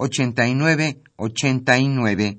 89 0.00 1.02
89. 1.16 2.38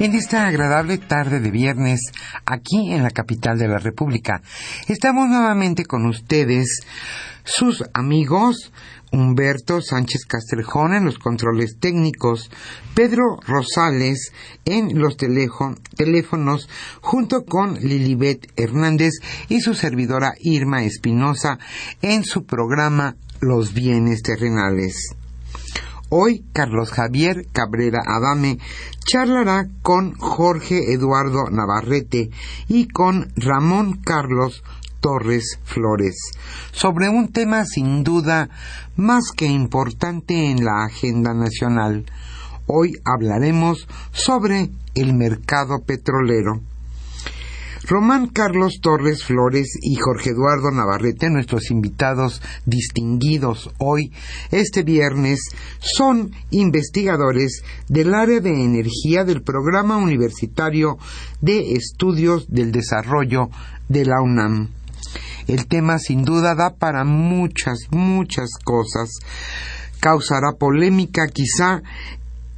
En 0.00 0.14
esta 0.14 0.46
agradable 0.46 0.98
tarde 0.98 1.38
de 1.38 1.50
viernes, 1.52 2.00
aquí 2.44 2.92
en 2.92 3.04
la 3.04 3.10
capital 3.10 3.56
de 3.56 3.68
la 3.68 3.78
República, 3.78 4.42
estamos 4.88 5.28
nuevamente 5.28 5.84
con 5.84 6.06
ustedes, 6.06 6.80
sus 7.44 7.84
amigos, 7.94 8.72
Humberto 9.12 9.80
Sánchez 9.80 10.24
Castrejón 10.26 10.94
en 10.94 11.04
los 11.04 11.18
controles 11.18 11.78
técnicos, 11.80 12.50
Pedro 12.94 13.38
Rosales 13.46 14.32
en 14.64 14.98
los 14.98 15.16
teléfonos, 15.16 16.68
junto 17.00 17.44
con 17.44 17.74
Lilibet 17.74 18.52
Hernández 18.56 19.14
y 19.48 19.60
su 19.60 19.74
servidora 19.74 20.34
Irma 20.40 20.84
Espinosa 20.84 21.58
en 22.02 22.24
su 22.24 22.44
programa 22.44 23.16
Los 23.40 23.72
bienes 23.74 24.22
terrenales. 24.22 25.14
Hoy 26.10 26.42
Carlos 26.54 26.90
Javier 26.90 27.46
Cabrera 27.52 28.00
Adame 28.06 28.58
charlará 29.04 29.68
con 29.82 30.14
Jorge 30.14 30.94
Eduardo 30.94 31.50
Navarrete 31.50 32.30
y 32.66 32.88
con 32.88 33.30
Ramón 33.36 34.00
Carlos 34.02 34.64
Torres 35.00 35.58
Flores 35.64 36.16
sobre 36.72 37.08
un 37.08 37.32
tema 37.32 37.64
sin 37.64 38.04
duda 38.04 38.48
más 38.96 39.30
que 39.36 39.46
importante 39.46 40.50
en 40.50 40.64
la 40.64 40.84
agenda 40.84 41.34
nacional. 41.34 42.04
Hoy 42.66 42.92
hablaremos 43.04 43.86
sobre 44.12 44.70
el 44.94 45.14
mercado 45.14 45.82
petrolero. 45.86 46.60
Román 47.88 48.26
Carlos 48.26 48.80
Torres 48.82 49.24
Flores 49.24 49.78
y 49.80 49.96
Jorge 49.96 50.30
Eduardo 50.30 50.70
Navarrete, 50.70 51.30
nuestros 51.30 51.70
invitados 51.70 52.42
distinguidos 52.66 53.70
hoy, 53.78 54.12
este 54.50 54.82
viernes, 54.82 55.40
son 55.78 56.32
investigadores 56.50 57.62
del 57.88 58.12
área 58.12 58.40
de 58.40 58.62
energía 58.62 59.24
del 59.24 59.40
Programa 59.40 59.96
Universitario 59.96 60.98
de 61.40 61.72
Estudios 61.72 62.50
del 62.50 62.72
Desarrollo 62.72 63.48
de 63.88 64.04
la 64.04 64.20
UNAM. 64.20 64.77
El 65.48 65.66
tema 65.66 65.98
sin 65.98 66.24
duda 66.24 66.54
da 66.54 66.74
para 66.74 67.04
muchas, 67.04 67.78
muchas 67.90 68.50
cosas. 68.62 69.08
Causará 69.98 70.52
polémica 70.52 71.26
quizá 71.26 71.82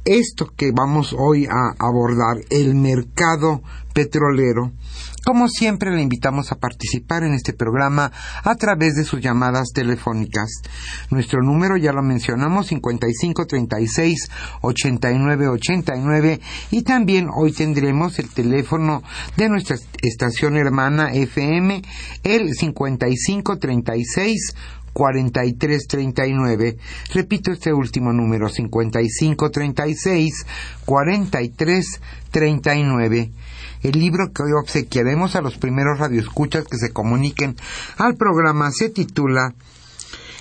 esto 0.03 0.51
que 0.57 0.71
vamos 0.73 1.15
hoy 1.17 1.45
a 1.45 1.73
abordar, 1.79 2.43
el 2.49 2.75
mercado 2.75 3.61
petrolero. 3.93 4.73
Como 5.23 5.47
siempre, 5.47 5.91
le 5.91 6.01
invitamos 6.01 6.51
a 6.51 6.57
participar 6.57 7.23
en 7.23 7.33
este 7.33 7.53
programa 7.53 8.11
a 8.43 8.55
través 8.55 8.95
de 8.95 9.03
sus 9.03 9.21
llamadas 9.21 9.71
telefónicas. 9.71 10.49
Nuestro 11.11 11.43
número 11.43 11.77
ya 11.77 11.93
lo 11.93 12.01
mencionamos, 12.01 12.67
5536 12.67 14.29
8989 14.61 16.41
y 16.71 16.81
también 16.81 17.29
hoy 17.33 17.51
tendremos 17.51 18.17
el 18.17 18.29
teléfono 18.29 19.03
de 19.37 19.49
nuestra 19.49 19.77
estación 20.01 20.57
hermana 20.57 21.13
FM, 21.13 21.83
el 22.23 22.55
5536 22.55 24.55
4339. 24.93 26.77
Repito 27.13 27.51
este 27.51 27.73
último 27.73 28.13
número, 28.13 28.47
5536 28.49 30.45
4339. 30.85 33.31
El 33.83 33.99
libro 33.99 34.31
que 34.33 34.43
hoy 34.43 34.51
obsequiaremos 34.61 35.35
a 35.35 35.41
los 35.41 35.57
primeros 35.57 35.99
radioescuchas 35.99 36.63
que 36.65 36.77
se 36.77 36.93
comuniquen 36.93 37.55
al 37.97 38.15
programa 38.15 38.71
se 38.71 38.89
titula 38.89 39.55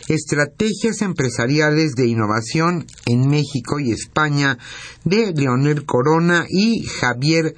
Estrategias 0.08 1.02
empresariales 1.02 1.94
de 1.94 2.08
innovación 2.08 2.86
en 3.06 3.28
México 3.28 3.78
y 3.78 3.92
España 3.92 4.58
de 5.04 5.32
Leonel 5.32 5.86
Corona 5.86 6.46
y 6.48 6.84
Javier 6.84 7.54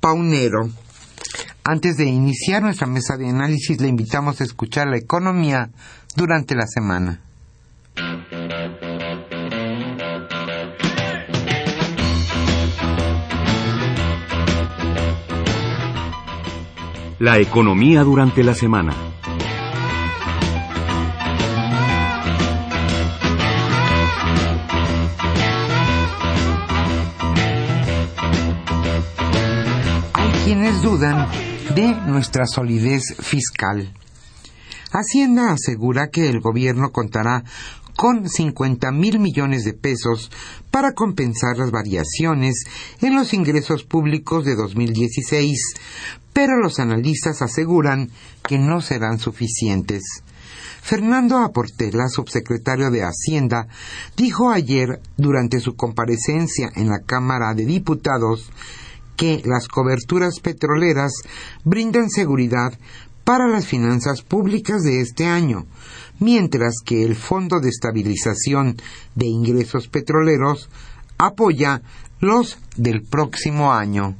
Paunero. 0.00 0.70
Antes 1.64 1.96
de 1.96 2.04
iniciar 2.04 2.62
nuestra 2.62 2.86
mesa 2.86 3.16
de 3.16 3.28
análisis, 3.28 3.80
le 3.80 3.88
invitamos 3.88 4.40
a 4.40 4.44
escuchar 4.44 4.86
la 4.86 4.98
economía 4.98 5.70
durante 6.16 6.54
la 6.54 6.66
semana. 6.66 7.20
La 17.18 17.38
economía 17.38 18.02
durante 18.02 18.42
la 18.42 18.54
semana. 18.54 18.94
Hay 30.14 30.30
quienes 30.44 30.80
dudan 30.82 31.28
de 31.74 31.94
nuestra 32.06 32.46
solidez 32.46 33.02
fiscal. 33.20 33.92
Hacienda 34.98 35.52
asegura 35.52 36.08
que 36.08 36.30
el 36.30 36.40
gobierno 36.40 36.90
contará 36.90 37.44
con 37.96 38.28
50 38.28 38.92
mil 38.92 39.18
millones 39.18 39.64
de 39.64 39.74
pesos 39.74 40.30
para 40.70 40.92
compensar 40.92 41.58
las 41.58 41.70
variaciones 41.70 42.64
en 43.02 43.14
los 43.14 43.34
ingresos 43.34 43.84
públicos 43.84 44.46
de 44.46 44.54
2016, 44.54 45.74
pero 46.32 46.58
los 46.58 46.78
analistas 46.78 47.42
aseguran 47.42 48.10
que 48.46 48.58
no 48.58 48.80
serán 48.80 49.18
suficientes. 49.18 50.02
Fernando 50.80 51.38
Aportela, 51.38 52.08
subsecretario 52.08 52.90
de 52.90 53.02
Hacienda, 53.02 53.68
dijo 54.16 54.50
ayer 54.50 55.00
durante 55.18 55.60
su 55.60 55.76
comparecencia 55.76 56.70
en 56.74 56.88
la 56.88 57.00
Cámara 57.00 57.52
de 57.54 57.66
Diputados 57.66 58.50
que 59.16 59.42
las 59.44 59.66
coberturas 59.68 60.40
petroleras 60.40 61.12
brindan 61.64 62.10
seguridad 62.10 62.78
para 63.26 63.48
las 63.48 63.66
finanzas 63.66 64.22
públicas 64.22 64.84
de 64.84 65.00
este 65.00 65.26
año, 65.26 65.66
mientras 66.20 66.74
que 66.84 67.02
el 67.02 67.16
Fondo 67.16 67.58
de 67.58 67.70
Estabilización 67.70 68.76
de 69.16 69.26
Ingresos 69.26 69.88
Petroleros 69.88 70.70
apoya 71.18 71.82
los 72.20 72.56
del 72.76 73.02
próximo 73.02 73.72
año. 73.72 74.14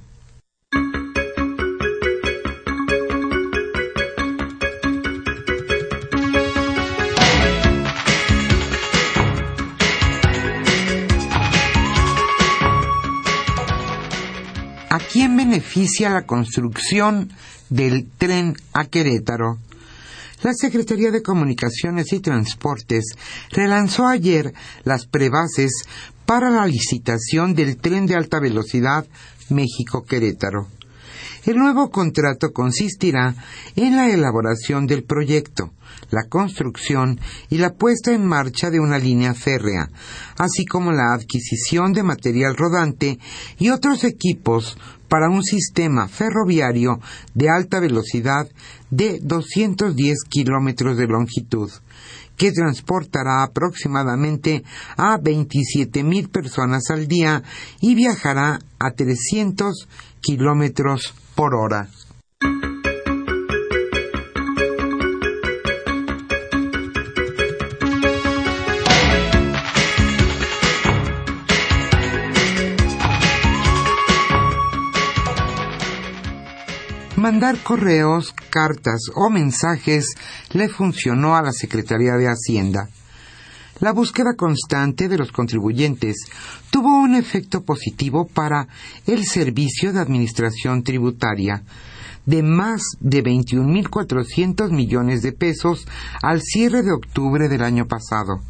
Beneficia 15.46 16.10
la 16.10 16.26
construcción 16.26 17.32
del 17.70 18.08
tren 18.18 18.56
a 18.72 18.86
Querétaro. 18.86 19.58
La 20.42 20.52
Secretaría 20.52 21.12
de 21.12 21.22
Comunicaciones 21.22 22.12
y 22.12 22.18
Transportes 22.18 23.04
relanzó 23.50 24.08
ayer 24.08 24.52
las 24.82 25.06
prebases 25.06 25.84
para 26.26 26.50
la 26.50 26.66
licitación 26.66 27.54
del 27.54 27.76
tren 27.76 28.06
de 28.06 28.16
alta 28.16 28.40
velocidad 28.40 29.06
México-Querétaro. 29.48 30.75
El 31.46 31.58
nuevo 31.58 31.90
contrato 31.90 32.52
consistirá 32.52 33.36
en 33.76 33.94
la 33.94 34.10
elaboración 34.10 34.88
del 34.88 35.04
proyecto, 35.04 35.70
la 36.10 36.24
construcción 36.28 37.20
y 37.50 37.58
la 37.58 37.74
puesta 37.74 38.12
en 38.12 38.26
marcha 38.26 38.68
de 38.68 38.80
una 38.80 38.98
línea 38.98 39.32
férrea, 39.32 39.88
así 40.38 40.64
como 40.64 40.90
la 40.90 41.14
adquisición 41.14 41.92
de 41.92 42.02
material 42.02 42.56
rodante 42.56 43.20
y 43.60 43.70
otros 43.70 44.02
equipos 44.02 44.76
para 45.08 45.30
un 45.30 45.44
sistema 45.44 46.08
ferroviario 46.08 46.98
de 47.34 47.48
alta 47.48 47.78
velocidad 47.78 48.48
de 48.90 49.20
210 49.22 50.24
kilómetros 50.28 50.96
de 50.96 51.06
longitud, 51.06 51.70
que 52.36 52.50
transportará 52.50 53.44
aproximadamente 53.44 54.64
a 54.96 55.16
27 55.22 56.02
mil 56.02 56.28
personas 56.28 56.90
al 56.90 57.06
día 57.06 57.44
y 57.80 57.94
viajará 57.94 58.58
a 58.80 58.90
300 58.90 59.86
kilómetros 60.20 61.14
por 61.36 61.54
hora. 61.54 61.86
Mandar 77.16 77.58
correos, 77.58 78.34
cartas 78.50 79.10
o 79.14 79.30
mensajes 79.30 80.14
le 80.52 80.68
funcionó 80.68 81.36
a 81.36 81.42
la 81.42 81.52
Secretaría 81.52 82.12
de 82.14 82.28
Hacienda. 82.28 82.88
La 83.80 83.92
búsqueda 83.92 84.34
constante 84.36 85.06
de 85.06 85.18
los 85.18 85.32
contribuyentes 85.32 86.16
tuvo 86.70 86.98
un 86.98 87.14
efecto 87.14 87.62
positivo 87.62 88.26
para 88.26 88.68
el 89.06 89.26
Servicio 89.26 89.92
de 89.92 90.00
Administración 90.00 90.82
Tributaria 90.82 91.62
de 92.24 92.42
más 92.42 92.82
de 93.00 93.22
21.400 93.22 94.70
millones 94.70 95.20
de 95.20 95.32
pesos 95.32 95.86
al 96.22 96.40
cierre 96.40 96.82
de 96.82 96.92
octubre 96.92 97.48
del 97.48 97.62
año 97.62 97.86
pasado 97.86 98.40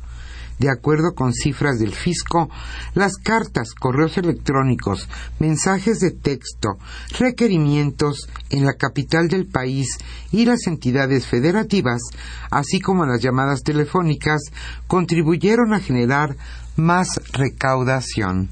de 0.59 0.71
acuerdo 0.71 1.15
con 1.15 1.33
cifras 1.33 1.79
del 1.79 1.95
fisco, 1.95 2.49
las 2.95 3.17
cartas, 3.17 3.75
correos 3.75 4.17
electrónicos, 4.19 5.09
mensajes 5.39 6.01
de 6.01 6.11
texto, 6.11 6.79
requerimientos 7.19 8.29
en 8.51 8.65
la 8.65 8.75
capital 8.75 9.29
del 9.29 9.47
país 9.47 9.99
y 10.33 10.47
las 10.47 10.67
entidades 10.67 11.27
federativas, 11.27 12.03
así 12.51 12.81
como 12.81 13.07
las 13.07 13.23
llamadas 13.23 13.63
telefónicas, 13.63 14.41
contribuyeron 14.87 15.75
a 15.75 15.81
generar 15.81 16.37
más 16.77 17.21
recaudación. 17.33 18.51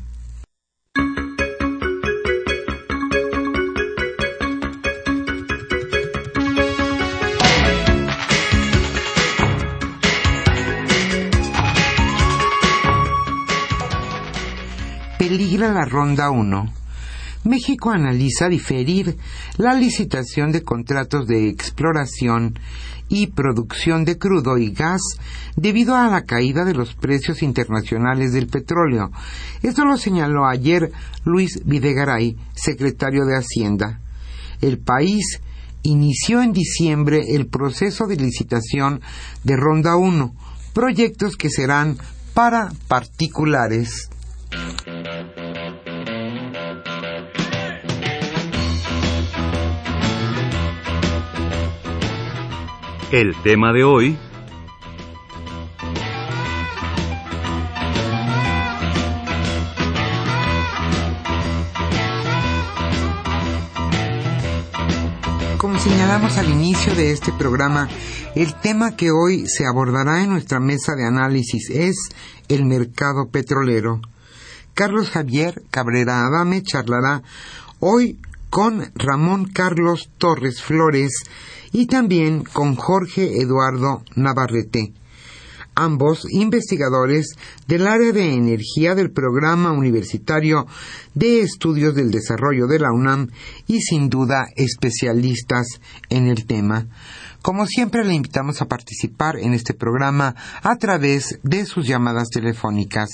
Peligra 15.55 15.73
la 15.73 15.85
ronda 15.85 16.31
1. 16.31 16.73
México 17.45 17.91
analiza 17.91 18.49
diferir 18.49 19.17
la 19.57 19.73
licitación 19.75 20.51
de 20.51 20.65
contratos 20.65 21.29
de 21.29 21.49
exploración 21.49 22.59
y 23.09 23.29
producción 23.29 24.05
de 24.05 24.19
crudo 24.19 24.59
y 24.59 24.73
gas 24.73 25.01
debido 25.55 25.95
a 25.95 26.09
la 26.09 26.23
caída 26.23 26.65
de 26.65 26.75
los 26.75 26.97
precios 26.97 27.41
internacionales 27.45 28.33
del 28.33 28.49
petróleo. 28.49 29.13
Esto 29.63 29.85
lo 29.85 29.97
señaló 29.97 30.45
ayer 30.47 30.91
Luis 31.25 31.61
Videgaray, 31.65 32.37
secretario 32.57 33.25
de 33.25 33.37
Hacienda. 33.37 34.01
El 34.61 34.79
país 34.79 35.41
inició 35.85 36.43
en 36.43 36.53
diciembre 36.53 37.23
el 37.29 37.47
proceso 37.47 38.09
de 38.09 38.17
licitación 38.17 39.03
de 39.45 39.57
Ronda 39.57 39.95
1, 39.95 40.35
proyectos 40.73 41.37
que 41.37 41.49
serán 41.49 41.97
para 42.35 42.73
particulares. 42.89 44.09
El 53.15 53.33
tema 53.45 53.73
de 53.73 53.85
hoy 53.85 54.19
Como 65.59 65.79
señalamos 65.79 66.39
al 66.39 66.51
inicio 66.51 66.93
de 66.97 67.13
este 67.13 67.33
programa, 67.33 67.89
el 68.35 68.53
tema 68.57 68.97
que 68.97 69.13
hoy 69.13 69.47
se 69.47 69.65
abordará 69.65 70.25
en 70.25 70.31
nuestra 70.31 70.59
mesa 70.59 70.97
de 70.97 71.07
análisis 71.07 71.71
es 71.71 71.97
el 72.49 72.65
mercado 72.65 73.29
petrolero. 73.31 74.01
Carlos 74.75 75.11
Javier 75.11 75.63
Cabrera 75.71 76.27
Adame 76.27 76.65
charlará 76.65 77.23
hoy 77.79 78.19
con 78.51 78.91
Ramón 78.97 79.45
Carlos 79.45 80.11
Torres 80.19 80.61
Flores 80.63 81.13
y 81.75 81.87
también 81.87 82.45
con 82.45 82.77
Jorge 82.77 83.43
Eduardo 83.43 84.05
Navarrete, 84.15 84.93
ambos 85.75 86.25
investigadores 86.31 87.35
del 87.67 87.89
área 87.89 88.13
de 88.13 88.33
energía 88.33 88.95
del 88.95 89.11
Programa 89.11 89.73
Universitario 89.73 90.69
de 91.15 91.41
Estudios 91.41 91.97
del 91.97 92.13
Desarrollo 92.13 92.69
de 92.69 92.79
la 92.79 92.93
UNAM 92.93 93.31
y 93.67 93.81
sin 93.81 94.09
duda 94.09 94.47
especialistas 94.55 95.67
en 96.11 96.29
el 96.29 96.47
tema. 96.47 96.87
Como 97.43 97.67
siempre, 97.67 98.05
le 98.05 98.15
invitamos 98.15 98.63
a 98.63 98.69
participar 98.69 99.37
en 99.37 99.53
este 99.53 99.75
programa 99.75 100.35
a 100.63 100.77
través 100.77 101.41
de 101.43 101.67
sus 101.67 101.87
llamadas 101.87 102.29
telefónicas. 102.29 103.11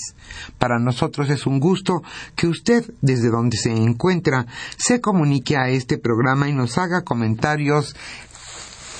Para 0.57 0.79
nosotros 0.79 1.29
es 1.29 1.45
un 1.45 1.59
gusto 1.59 2.01
que 2.35 2.47
usted, 2.47 2.85
desde 3.01 3.29
donde 3.29 3.57
se 3.57 3.73
encuentra, 3.73 4.45
se 4.77 5.01
comunique 5.01 5.57
a 5.57 5.67
este 5.67 5.97
programa 5.97 6.47
y 6.47 6.53
nos 6.53 6.77
haga 6.77 7.01
comentarios 7.01 7.93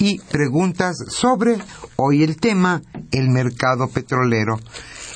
y 0.01 0.17
preguntas 0.17 0.97
sobre 1.09 1.59
hoy 1.95 2.23
el 2.23 2.37
tema, 2.37 2.81
el 3.11 3.29
mercado 3.29 3.87
petrolero. 3.87 4.59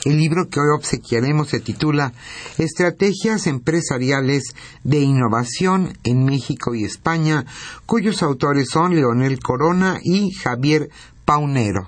El 0.05 0.17
libro 0.17 0.47
que 0.47 0.59
hoy 0.59 0.67
obsequiaremos 0.77 1.49
se 1.49 1.59
titula 1.59 2.13
Estrategias 2.59 3.47
empresariales 3.47 4.53
de 4.83 4.99
innovación 4.99 5.97
en 6.03 6.23
México 6.23 6.75
y 6.75 6.83
España, 6.83 7.47
cuyos 7.87 8.21
autores 8.21 8.69
son 8.69 8.95
Leonel 8.95 9.39
Corona 9.39 9.99
y 10.03 10.29
Javier 10.31 10.89
Paunero. 11.25 11.87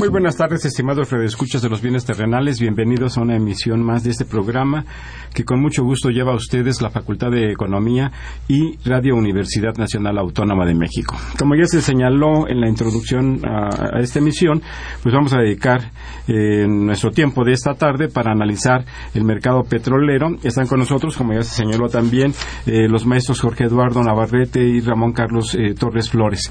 Muy 0.00 0.08
buenas 0.08 0.38
tardes, 0.38 0.64
estimados 0.64 1.10
redescuchas 1.10 1.60
de 1.60 1.68
los 1.68 1.82
bienes 1.82 2.06
terrenales. 2.06 2.58
Bienvenidos 2.58 3.18
a 3.18 3.20
una 3.20 3.36
emisión 3.36 3.82
más 3.84 4.02
de 4.02 4.12
este 4.12 4.24
programa 4.24 4.86
que 5.34 5.44
con 5.44 5.60
mucho 5.60 5.84
gusto 5.84 6.08
lleva 6.08 6.32
a 6.32 6.36
ustedes 6.36 6.80
la 6.80 6.88
Facultad 6.88 7.30
de 7.30 7.52
Economía 7.52 8.10
y 8.48 8.78
Radio 8.88 9.14
Universidad 9.14 9.74
Nacional 9.76 10.16
Autónoma 10.16 10.64
de 10.64 10.74
México. 10.74 11.18
Como 11.38 11.54
ya 11.54 11.66
se 11.66 11.82
señaló 11.82 12.48
en 12.48 12.62
la 12.62 12.68
introducción 12.70 13.42
a, 13.44 14.00
esta 14.00 14.20
emisión, 14.20 14.62
pues 15.02 15.14
vamos 15.14 15.34
a 15.34 15.40
dedicar 15.40 15.92
eh, 16.26 16.66
nuestro 16.66 17.10
tiempo 17.10 17.44
de 17.44 17.52
esta 17.52 17.74
tarde 17.74 18.08
para 18.08 18.32
analizar 18.32 18.86
el 19.12 19.24
mercado 19.24 19.64
petrolero. 19.64 20.28
Están 20.42 20.66
con 20.66 20.78
nosotros, 20.78 21.14
como 21.14 21.34
ya 21.34 21.42
se 21.42 21.56
señaló 21.56 21.88
también, 21.90 22.32
eh, 22.64 22.88
los 22.88 23.04
maestros 23.04 23.38
Jorge 23.38 23.64
Eduardo 23.64 24.02
Navarrete 24.02 24.62
y 24.66 24.80
Ramón 24.80 25.12
Carlos 25.12 25.54
eh, 25.56 25.74
Torres 25.78 26.08
Flores. 26.08 26.50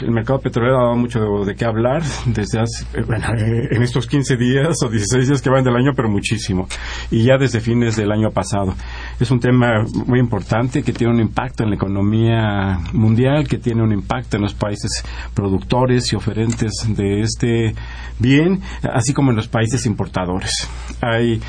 El 0.00 0.12
mercado 0.12 0.40
petrolero 0.40 0.78
ha 0.78 0.84
dado 0.84 0.96
mucho 0.96 1.20
de 1.44 1.54
qué 1.54 1.66
hablar 1.66 2.02
desde 2.26 2.60
hace 2.60 2.77
bueno, 3.06 3.26
eh, 3.36 3.68
en 3.70 3.82
estos 3.82 4.06
15 4.06 4.36
días 4.36 4.76
o 4.84 4.88
16 4.88 5.28
días 5.28 5.42
que 5.42 5.50
van 5.50 5.64
del 5.64 5.76
año, 5.76 5.92
pero 5.94 6.08
muchísimo. 6.08 6.68
Y 7.10 7.24
ya 7.24 7.36
desde 7.38 7.60
fines 7.60 7.96
del 7.96 8.12
año 8.12 8.30
pasado. 8.30 8.74
Es 9.18 9.30
un 9.30 9.40
tema 9.40 9.84
muy 10.06 10.18
importante 10.18 10.82
que 10.82 10.92
tiene 10.92 11.12
un 11.12 11.20
impacto 11.20 11.64
en 11.64 11.70
la 11.70 11.76
economía 11.76 12.78
mundial, 12.92 13.46
que 13.46 13.58
tiene 13.58 13.82
un 13.82 13.92
impacto 13.92 14.36
en 14.36 14.42
los 14.42 14.54
países 14.54 15.04
productores 15.34 16.12
y 16.12 16.16
oferentes 16.16 16.72
de 16.88 17.20
este 17.20 17.74
bien, 18.18 18.60
así 18.82 19.12
como 19.12 19.30
en 19.30 19.36
los 19.36 19.48
países 19.48 19.86
importadores. 19.86 20.68
Hay 21.00 21.40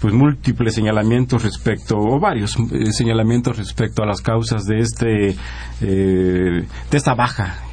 pues 0.00 0.14
múltiples 0.14 0.74
señalamientos 0.74 1.42
respecto 1.42 1.98
o 1.98 2.20
varios 2.20 2.56
eh, 2.56 2.92
señalamientos 2.92 3.56
respecto 3.56 4.02
a 4.02 4.06
las 4.06 4.20
causas 4.20 4.64
de 4.64 4.78
este 4.78 5.36
de 5.80 6.66
esta 6.92 7.14
baja 7.14 7.67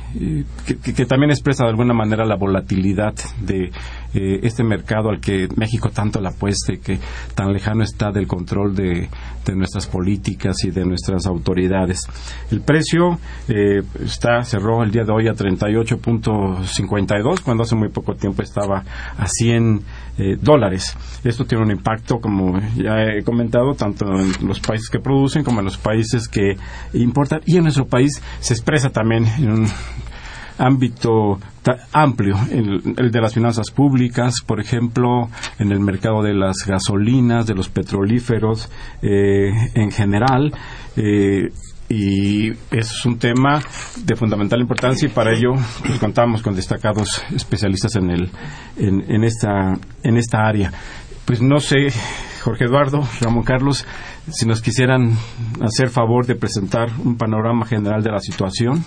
que, 0.65 1.05
también 1.05 1.31
expresa 1.31 1.65
de 1.65 1.71
alguna 1.71 1.93
manera 1.93 2.23
la 2.25 2.35
volatilidad 2.35 3.13
de 3.41 3.71
eh, 4.13 4.39
este 4.43 4.63
mercado 4.63 5.09
al 5.09 5.19
que 5.19 5.49
México 5.55 5.89
tanto 5.89 6.21
le 6.21 6.29
apuesta 6.29 6.71
y 6.73 6.77
que 6.77 6.99
tan 7.33 7.51
lejano 7.51 7.83
está 7.83 8.11
del 8.11 8.27
control 8.27 8.75
de, 8.75 9.09
nuestras 9.53 9.87
políticas 9.87 10.63
y 10.63 10.71
de 10.71 10.85
nuestras 10.85 11.25
autoridades. 11.27 12.07
El 12.49 12.61
precio 12.61 13.19
eh, 13.47 13.83
está 14.03 14.43
cerró 14.43 14.81
el 14.83 14.91
día 14.91 15.03
de 15.03 15.11
hoy 15.11 15.27
a 15.27 15.33
38.52 15.33 17.41
cuando 17.41 17.63
hace 17.63 17.75
muy 17.75 17.89
poco 17.89 18.15
tiempo 18.15 18.41
estaba 18.41 18.83
a 19.17 19.27
100 19.27 19.83
eh, 20.17 20.37
dólares. 20.39 20.95
Esto 21.23 21.45
tiene 21.45 21.63
un 21.63 21.71
impacto, 21.71 22.19
como 22.19 22.59
ya 22.75 23.03
he 23.03 23.23
comentado, 23.23 23.73
tanto 23.73 24.05
en 24.05 24.47
los 24.47 24.59
países 24.59 24.89
que 24.89 24.99
producen 24.99 25.43
como 25.43 25.59
en 25.59 25.65
los 25.65 25.77
países 25.77 26.27
que 26.27 26.57
importan 26.93 27.41
y 27.45 27.57
en 27.57 27.63
nuestro 27.63 27.85
país 27.85 28.21
se 28.39 28.53
expresa 28.53 28.89
también 28.89 29.25
en 29.37 29.51
un 29.51 29.67
ámbito 30.57 31.39
amplio, 31.91 32.37
el, 32.51 33.11
de 33.11 33.21
las 33.21 33.33
finanzas 33.33 33.71
públicas, 33.71 34.35
por 34.45 34.59
ejemplo, 34.59 35.29
en 35.59 35.71
el 35.71 35.79
mercado 35.79 36.21
de 36.21 36.33
las 36.33 36.57
gasolinas, 36.65 37.47
de 37.47 37.55
los 37.55 37.69
petrolíferos 37.69 38.69
eh, 39.01 39.51
en 39.73 39.91
general. 39.91 40.53
Eh, 40.95 41.49
y 41.87 42.51
es 42.71 43.05
un 43.05 43.19
tema 43.19 43.61
de 44.03 44.15
fundamental 44.15 44.59
importancia 44.59 45.07
y 45.07 45.11
para 45.11 45.33
ello 45.35 45.53
pues, 45.85 45.99
contamos 45.99 46.41
con 46.41 46.55
destacados 46.55 47.23
especialistas 47.33 47.95
en, 47.95 48.09
el, 48.09 48.31
en, 48.77 49.23
esta, 49.23 49.73
en 50.03 50.17
esta 50.17 50.39
área. 50.47 50.71
Pues 51.25 51.41
no 51.41 51.59
sé, 51.59 51.87
Jorge 52.43 52.65
Eduardo, 52.65 53.07
Ramón 53.21 53.43
Carlos, 53.43 53.85
si 54.31 54.45
nos 54.45 54.61
quisieran 54.61 55.17
hacer 55.61 55.89
favor 55.89 56.25
de 56.25 56.35
presentar 56.35 56.89
un 57.03 57.17
panorama 57.17 57.65
general 57.65 58.03
de 58.03 58.11
la 58.11 58.19
situación. 58.19 58.83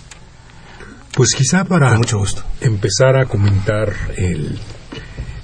Pues 1.13 1.29
quizá 1.35 1.65
para 1.65 1.99
empezar 2.61 3.17
a 3.17 3.25
comentar 3.25 3.93
el, 4.15 4.59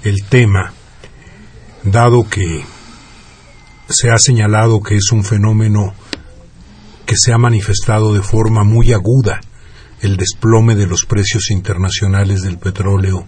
el 0.04 0.16
tema, 0.30 0.72
dado 1.84 2.30
que 2.30 2.64
se 3.90 4.12
ha 4.12 4.18
señalado 4.18 4.82
que 4.82 4.96
es 4.96 5.12
un 5.12 5.24
fenómeno 5.24 5.94
que 7.06 7.16
se 7.18 7.32
ha 7.34 7.38
manifestado 7.38 8.14
de 8.14 8.22
forma 8.22 8.64
muy 8.64 8.92
aguda, 8.92 9.40
el 10.02 10.18
desplome 10.18 10.76
de 10.76 10.88
los 10.88 11.06
precios 11.06 11.52
internacionales 11.52 12.42
del 12.42 12.58
petróleo 12.58 13.26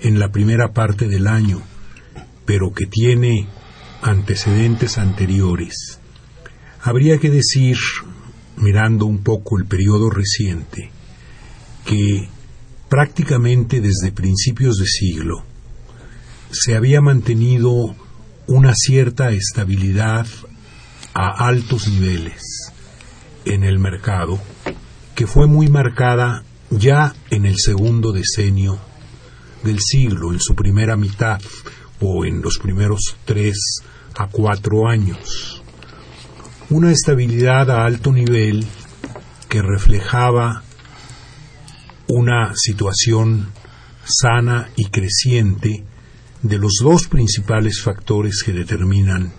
en 0.00 0.18
la 0.18 0.30
primera 0.30 0.72
parte 0.72 1.08
del 1.08 1.26
año, 1.26 1.60
pero 2.46 2.72
que 2.72 2.86
tiene 2.86 3.48
antecedentes 4.02 4.98
anteriores. 4.98 5.98
Habría 6.82 7.18
que 7.18 7.30
decir, 7.30 7.76
mirando 8.56 9.06
un 9.06 9.22
poco 9.22 9.58
el 9.58 9.66
periodo 9.66 10.10
reciente, 10.10 10.90
que 11.84 12.28
prácticamente 12.88 13.80
desde 13.80 14.12
principios 14.12 14.76
de 14.76 14.86
siglo 14.86 15.44
se 16.50 16.76
había 16.76 17.00
mantenido 17.00 17.94
una 18.46 18.72
cierta 18.74 19.30
estabilidad 19.30 20.26
a 21.12 21.46
altos 21.46 21.88
niveles 21.88 22.57
en 23.48 23.64
el 23.64 23.78
mercado 23.78 24.38
que 25.14 25.26
fue 25.26 25.46
muy 25.46 25.68
marcada 25.68 26.44
ya 26.70 27.14
en 27.30 27.44
el 27.44 27.56
segundo 27.58 28.12
decenio 28.12 28.78
del 29.64 29.80
siglo, 29.80 30.32
en 30.32 30.40
su 30.40 30.54
primera 30.54 30.96
mitad 30.96 31.40
o 32.00 32.24
en 32.24 32.40
los 32.42 32.58
primeros 32.58 33.16
tres 33.24 33.82
a 34.16 34.28
cuatro 34.28 34.88
años. 34.88 35.62
Una 36.70 36.92
estabilidad 36.92 37.70
a 37.70 37.84
alto 37.84 38.12
nivel 38.12 38.66
que 39.48 39.62
reflejaba 39.62 40.62
una 42.06 42.52
situación 42.54 43.48
sana 44.04 44.70
y 44.76 44.86
creciente 44.86 45.84
de 46.42 46.58
los 46.58 46.74
dos 46.82 47.08
principales 47.08 47.82
factores 47.82 48.42
que 48.44 48.52
determinan 48.52 49.32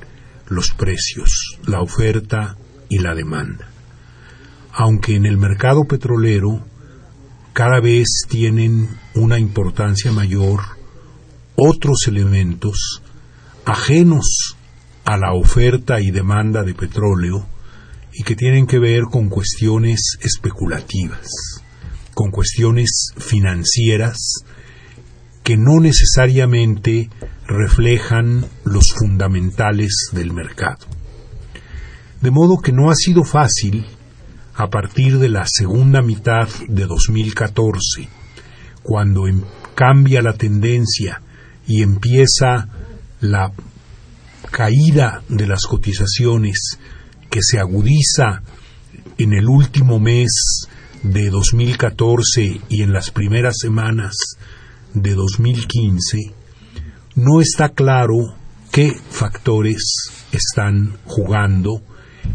los 0.48 0.72
precios, 0.72 1.58
la 1.66 1.82
oferta 1.82 2.58
y 2.90 3.00
la 3.00 3.16
demanda. 3.16 3.69
Aunque 4.74 5.16
en 5.16 5.26
el 5.26 5.38
mercado 5.38 5.86
petrolero 5.86 6.66
cada 7.54 7.80
vez 7.82 8.08
tienen 8.30 8.88
una 9.16 9.40
importancia 9.40 10.12
mayor 10.12 10.62
otros 11.56 12.08
elementos 12.08 13.02
ajenos 13.66 14.56
a 15.04 15.18
la 15.18 15.34
oferta 15.34 16.00
y 16.00 16.12
demanda 16.12 16.64
de 16.64 16.74
petróleo 16.74 17.46
y 18.14 18.24
que 18.24 18.36
tienen 18.36 18.66
que 18.66 18.80
ver 18.80 19.04
con 19.12 19.30
cuestiones 19.30 20.18
especulativas 20.22 21.28
con 22.20 22.32
cuestiones 22.32 23.14
financieras 23.18 24.44
que 25.42 25.56
no 25.56 25.80
necesariamente 25.80 27.10
reflejan 27.48 28.46
los 28.66 28.94
fundamentales 29.00 30.10
del 30.12 30.34
mercado. 30.34 30.86
De 32.20 32.30
modo 32.30 32.58
que 32.58 32.74
no 32.74 32.92
ha 32.92 32.96
sido 32.96 33.24
fácil, 33.24 33.86
a 34.60 34.70
partir 34.70 35.20
de 35.20 35.30
la 35.30 35.46
segunda 35.48 36.02
mitad 36.02 36.50
de 36.68 36.86
2014, 36.86 38.10
cuando 38.84 39.26
em, 39.26 39.42
cambia 39.74 40.22
la 40.22 40.34
tendencia 40.34 41.22
y 41.66 41.82
empieza 41.82 42.68
la 43.22 43.54
caída 44.52 45.24
de 45.30 45.48
las 45.48 45.62
cotizaciones 45.62 46.78
que 47.30 47.40
se 47.42 47.58
agudiza 47.58 48.44
en 49.18 49.32
el 49.32 49.48
último 49.48 49.98
mes 49.98 50.68
de 51.04 51.30
2014 51.30 52.60
y 52.68 52.82
en 52.82 52.92
las 52.92 53.12
primeras 53.12 53.60
semanas 53.62 54.14
de 54.94 55.14
2015, 55.14 56.34
no 57.16 57.40
está 57.40 57.70
claro 57.70 58.36
qué 58.74 58.94
factores 59.10 60.12
están 60.34 60.98
jugando 61.06 61.82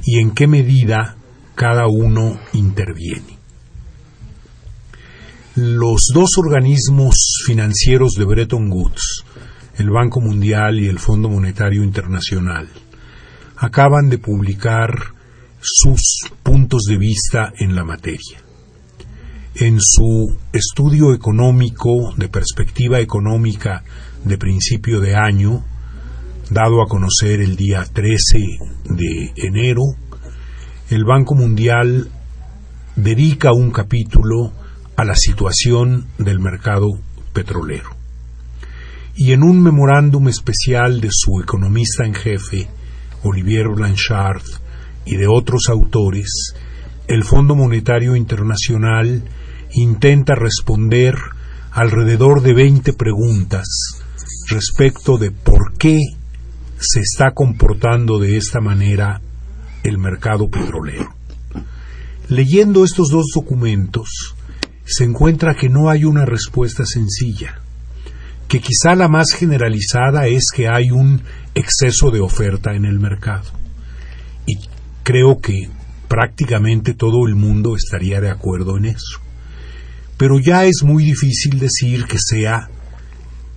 y 0.06 0.20
en 0.20 0.30
qué 0.30 0.46
medida 0.46 1.18
cada 1.54 1.86
uno 1.86 2.38
interviene. 2.52 3.38
Los 5.56 6.10
dos 6.12 6.30
organismos 6.38 7.14
financieros 7.46 8.12
de 8.18 8.24
Bretton 8.24 8.70
Woods, 8.72 9.24
el 9.78 9.90
Banco 9.90 10.20
Mundial 10.20 10.80
y 10.80 10.88
el 10.88 10.98
Fondo 10.98 11.28
Monetario 11.28 11.84
Internacional, 11.84 12.68
acaban 13.56 14.08
de 14.08 14.18
publicar 14.18 15.14
sus 15.60 16.00
puntos 16.42 16.82
de 16.88 16.98
vista 16.98 17.52
en 17.58 17.74
la 17.74 17.84
materia 17.84 18.44
en 19.56 19.78
su 19.80 20.36
estudio 20.52 21.14
económico 21.14 22.12
de 22.16 22.28
perspectiva 22.28 22.98
económica 23.00 23.84
de 24.24 24.36
principio 24.36 25.00
de 25.00 25.14
año, 25.14 25.64
dado 26.50 26.82
a 26.82 26.88
conocer 26.88 27.40
el 27.40 27.54
día 27.54 27.84
13 27.84 28.38
de 28.84 29.32
enero, 29.36 29.82
el 30.94 31.04
Banco 31.04 31.34
Mundial 31.34 32.08
dedica 32.94 33.52
un 33.52 33.72
capítulo 33.72 34.52
a 34.94 35.04
la 35.04 35.16
situación 35.16 36.06
del 36.18 36.38
mercado 36.38 36.88
petrolero. 37.32 37.90
Y 39.16 39.32
en 39.32 39.42
un 39.42 39.60
memorándum 39.60 40.28
especial 40.28 41.00
de 41.00 41.08
su 41.10 41.40
economista 41.40 42.04
en 42.04 42.14
jefe, 42.14 42.68
Olivier 43.24 43.70
Blanchard, 43.74 44.44
y 45.04 45.16
de 45.16 45.26
otros 45.26 45.68
autores, 45.68 46.54
el 47.08 47.24
Fondo 47.24 47.56
Monetario 47.56 48.14
Internacional 48.14 49.24
intenta 49.72 50.36
responder 50.36 51.16
alrededor 51.72 52.40
de 52.40 52.54
20 52.54 52.92
preguntas 52.92 53.66
respecto 54.48 55.18
de 55.18 55.32
por 55.32 55.76
qué 55.76 55.98
se 56.78 57.00
está 57.00 57.32
comportando 57.32 58.20
de 58.20 58.36
esta 58.36 58.60
manera 58.60 59.20
el 59.84 59.98
mercado 59.98 60.48
petrolero. 60.48 61.14
Leyendo 62.28 62.84
estos 62.84 63.10
dos 63.10 63.26
documentos, 63.34 64.34
se 64.84 65.04
encuentra 65.04 65.54
que 65.54 65.68
no 65.68 65.90
hay 65.90 66.04
una 66.04 66.24
respuesta 66.24 66.84
sencilla, 66.84 67.60
que 68.48 68.60
quizá 68.60 68.94
la 68.94 69.08
más 69.08 69.32
generalizada 69.32 70.26
es 70.26 70.46
que 70.54 70.68
hay 70.68 70.90
un 70.90 71.22
exceso 71.54 72.10
de 72.10 72.20
oferta 72.20 72.74
en 72.74 72.86
el 72.86 72.98
mercado. 72.98 73.50
Y 74.46 74.54
creo 75.02 75.38
que 75.40 75.68
prácticamente 76.08 76.94
todo 76.94 77.26
el 77.26 77.34
mundo 77.34 77.76
estaría 77.76 78.20
de 78.20 78.30
acuerdo 78.30 78.76
en 78.78 78.86
eso. 78.86 79.20
Pero 80.16 80.38
ya 80.38 80.64
es 80.64 80.82
muy 80.82 81.04
difícil 81.04 81.58
decir 81.58 82.04
que 82.06 82.18
sea 82.18 82.68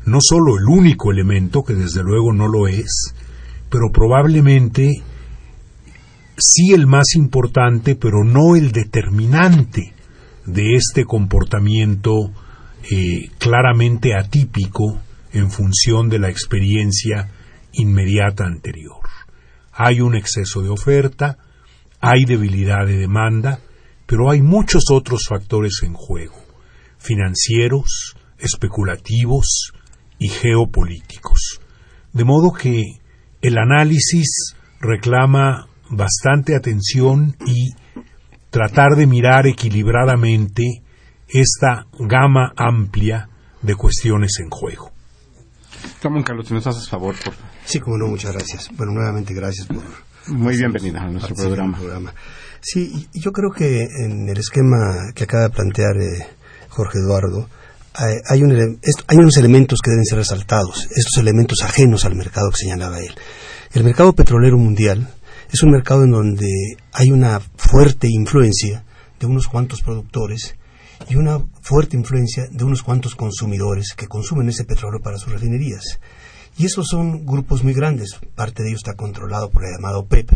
no 0.06 0.20
solo 0.22 0.58
el 0.58 0.66
único 0.66 1.12
elemento, 1.12 1.64
que 1.64 1.74
desde 1.74 2.02
luego 2.02 2.34
no 2.34 2.48
lo 2.48 2.68
es, 2.68 3.14
pero 3.70 3.92
probablemente 3.92 5.04
sí 6.38 6.74
el 6.74 6.88
más 6.88 7.16
importante, 7.16 7.96
pero 7.96 8.24
no 8.24 8.56
el 8.56 8.72
determinante 8.72 9.94
de 10.46 10.76
este 10.76 11.06
comportamiento 11.06 12.32
eh, 12.92 13.30
claramente 13.38 14.16
atípico 14.16 15.02
en 15.34 15.52
función 15.52 16.10
de 16.10 16.20
la 16.20 16.30
experiencia 16.30 17.30
inmediata 17.74 18.46
anterior. 18.46 19.02
Hay 19.74 20.02
un 20.02 20.16
exceso 20.16 20.62
de 20.62 20.70
oferta, 20.70 21.38
hay 22.00 22.26
debilidad 22.26 22.86
de 22.86 22.98
demanda, 22.98 23.60
pero 24.06 24.32
hay 24.32 24.42
muchos 24.42 24.86
otros 24.92 25.26
factores 25.28 25.82
en 25.84 25.94
juego, 25.94 26.38
financieros, 26.98 28.16
especulativos 28.40 29.74
y 30.18 30.30
geopolíticos. 30.30 31.60
De 32.14 32.24
modo 32.24 32.54
que 32.54 32.84
el 33.42 33.58
análisis 33.58 34.56
reclama 34.80 35.68
bastante 35.90 36.56
atención 36.56 37.36
y 37.46 37.72
tratar 38.50 38.96
de 38.96 39.08
mirar 39.08 39.48
equilibradamente 39.48 40.82
esta 41.28 41.86
gama 42.00 42.54
amplia 42.56 43.30
de 43.62 43.76
cuestiones 43.76 44.40
en 44.40 44.50
juego. 44.50 44.92
Ramón 46.02 46.24
Carlos, 46.24 46.52
nos 46.52 46.66
haces 46.66 46.90
favor, 46.90 47.16
por 47.16 47.34
favor. 47.34 47.50
Sí, 47.66 47.80
como 47.80 47.98
no, 47.98 48.08
muchas 48.08 48.32
gracias. 48.34 48.70
Bueno, 48.76 48.94
nuevamente 48.94 49.34
gracias 49.34 49.68
por... 49.68 49.84
Muy 50.28 50.58
bienvenida 50.58 51.02
a 51.02 51.10
nuestro 51.10 51.36
programa. 51.36 52.14
Sí, 52.62 53.08
yo 53.14 53.32
creo 53.32 53.52
que 53.52 53.84
en 53.84 54.28
el 54.28 54.38
esquema 54.38 55.12
que 55.16 55.24
acaba 55.24 55.44
de 55.44 55.50
plantear 55.52 55.96
eh, 55.98 56.28
Jorge 56.70 57.00
Eduardo, 57.00 57.48
hay, 57.94 58.16
hay 58.30 59.18
unos 59.18 59.38
elementos 59.38 59.80
que 59.82 59.92
deben 59.92 60.06
ser 60.06 60.20
resaltados, 60.20 60.88
estos 60.96 61.18
elementos 61.18 61.64
ajenos 61.64 62.06
al 62.06 62.16
mercado 62.16 62.50
que 62.52 62.58
señalaba 62.58 63.00
él. 63.00 63.16
El 63.74 63.84
mercado 63.84 64.14
petrolero 64.14 64.58
mundial 64.58 65.08
es 65.52 65.64
un 65.64 65.72
mercado 65.72 66.04
en 66.04 66.12
donde 66.12 66.78
hay 66.94 67.12
una 67.12 67.40
fuerte 67.40 68.08
influencia 68.10 68.84
de 69.20 69.26
unos 69.26 69.48
cuantos 69.48 69.82
productores 69.82 70.56
y 71.10 71.16
una 71.16 71.40
fuerte 71.62 71.96
influencia 71.96 72.48
de 72.52 72.64
unos 72.64 72.84
cuantos 72.84 73.16
consumidores 73.16 73.94
que 73.96 74.08
consumen 74.08 74.50
ese 74.50 74.66
petróleo 74.66 75.02
para 75.02 75.18
sus 75.18 75.32
refinerías. 75.32 76.00
Y 76.58 76.66
esos 76.66 76.88
son 76.88 77.26
grupos 77.26 77.64
muy 77.64 77.74
grandes. 77.74 78.20
Parte 78.36 78.64
de 78.64 78.70
ellos 78.70 78.80
está 78.80 78.96
controlado 78.96 79.50
por 79.50 79.64
el 79.64 79.72
llamado 79.76 80.00
OPEP, 80.00 80.32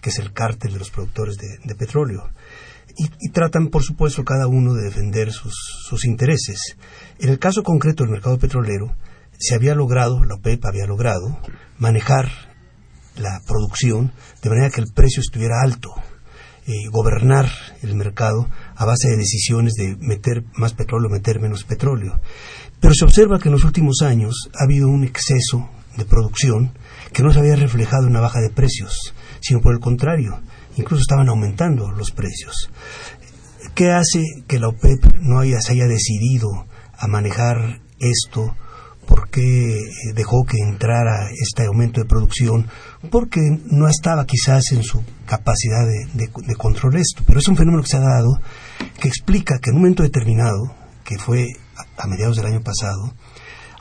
que 0.00 0.10
es 0.10 0.18
el 0.18 0.32
cártel 0.32 0.72
de 0.72 0.78
los 0.78 0.90
productores 0.90 1.36
de, 1.36 1.74
petróleo. 1.74 2.30
Y, 2.98 3.28
tratan, 3.28 3.68
por 3.68 3.82
supuesto, 3.82 4.24
cada 4.24 4.46
uno 4.46 4.72
de 4.72 4.84
defender 4.84 5.30
sus, 5.30 5.54
sus 5.86 6.06
intereses. 6.06 6.76
En 7.18 7.28
el 7.28 7.38
caso 7.38 7.62
concreto 7.62 8.04
del 8.04 8.12
mercado 8.12 8.38
petrolero, 8.38 8.94
se 9.38 9.54
había 9.54 9.74
logrado, 9.74 10.24
la 10.24 10.36
OPEP 10.36 10.64
había 10.64 10.86
logrado, 10.86 11.38
manejar 11.78 12.30
la 13.16 13.40
producción 13.46 14.12
de 14.42 14.50
manera 14.50 14.70
que 14.70 14.80
el 14.80 14.92
precio 14.92 15.20
estuviera 15.20 15.62
alto, 15.62 15.90
eh, 16.66 16.88
gobernar 16.90 17.48
el 17.82 17.94
mercado 17.94 18.48
a 18.74 18.84
base 18.84 19.08
de 19.08 19.16
decisiones 19.16 19.74
de 19.74 19.96
meter 20.00 20.44
más 20.54 20.74
petróleo, 20.74 21.10
meter 21.10 21.40
menos 21.40 21.64
petróleo. 21.64 22.20
Pero 22.80 22.94
se 22.94 23.04
observa 23.04 23.38
que 23.38 23.48
en 23.48 23.54
los 23.54 23.64
últimos 23.64 24.02
años 24.02 24.50
ha 24.58 24.64
habido 24.64 24.88
un 24.88 25.04
exceso 25.04 25.70
de 25.96 26.04
producción 26.04 26.72
que 27.12 27.22
no 27.22 27.32
se 27.32 27.38
había 27.38 27.56
reflejado 27.56 28.04
en 28.04 28.10
una 28.10 28.20
baja 28.20 28.40
de 28.40 28.50
precios, 28.50 29.14
sino 29.40 29.60
por 29.60 29.74
el 29.74 29.80
contrario, 29.80 30.40
incluso 30.76 31.00
estaban 31.00 31.28
aumentando 31.28 31.90
los 31.92 32.10
precios. 32.10 32.70
¿Qué 33.74 33.90
hace 33.92 34.24
que 34.46 34.58
la 34.58 34.68
OPEP 34.68 35.04
no 35.20 35.40
haya, 35.40 35.60
se 35.60 35.72
haya 35.72 35.86
decidido 35.86 36.66
a 36.98 37.06
manejar 37.06 37.80
esto 37.98 38.56
¿Por 39.06 39.30
qué 39.30 39.40
eh, 39.40 40.12
dejó 40.14 40.44
que 40.44 40.58
entrara 40.58 41.28
este 41.30 41.66
aumento 41.66 42.00
de 42.00 42.06
producción? 42.06 42.66
Porque 43.10 43.40
no 43.66 43.88
estaba 43.88 44.26
quizás 44.26 44.72
en 44.72 44.82
su 44.82 45.02
capacidad 45.26 45.86
de, 46.14 46.54
control 46.56 46.96
esto. 46.96 47.22
Pero 47.26 47.38
es 47.38 47.48
un 47.48 47.56
fenómeno 47.56 47.82
que 47.82 47.90
se 47.90 47.96
ha 47.96 48.00
dado 48.00 48.38
que 49.00 49.08
explica 49.08 49.58
que 49.58 49.70
en 49.70 49.76
un 49.76 49.82
momento 49.82 50.02
determinado, 50.02 50.74
que 51.04 51.18
fue 51.18 51.46
a, 51.96 52.06
mediados 52.06 52.36
del 52.36 52.46
año 52.46 52.62
pasado, 52.62 53.14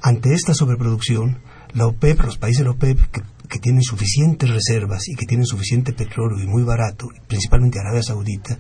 ante 0.02 0.34
esta 0.34 0.54
sobreproducción, 0.54 1.40
la 1.74 1.88
OPEP, 1.88 2.22
los 2.22 2.38
países 2.38 2.60
de 2.60 2.66
la 2.66 2.72
OPEP, 2.72 3.00
que, 3.12 3.22
que, 3.50 3.60
tienen 3.60 3.82
suficientes 3.82 4.50
reservas 4.50 5.08
y 5.08 5.16
que 5.16 5.26
tienen 5.26 5.46
suficiente 5.46 5.94
petróleo 5.94 6.42
y 6.42 6.48
muy 6.48 6.64
barato, 6.64 7.08
principalmente 7.28 7.80
Arabia 7.80 8.04
Saudita, 8.04 8.58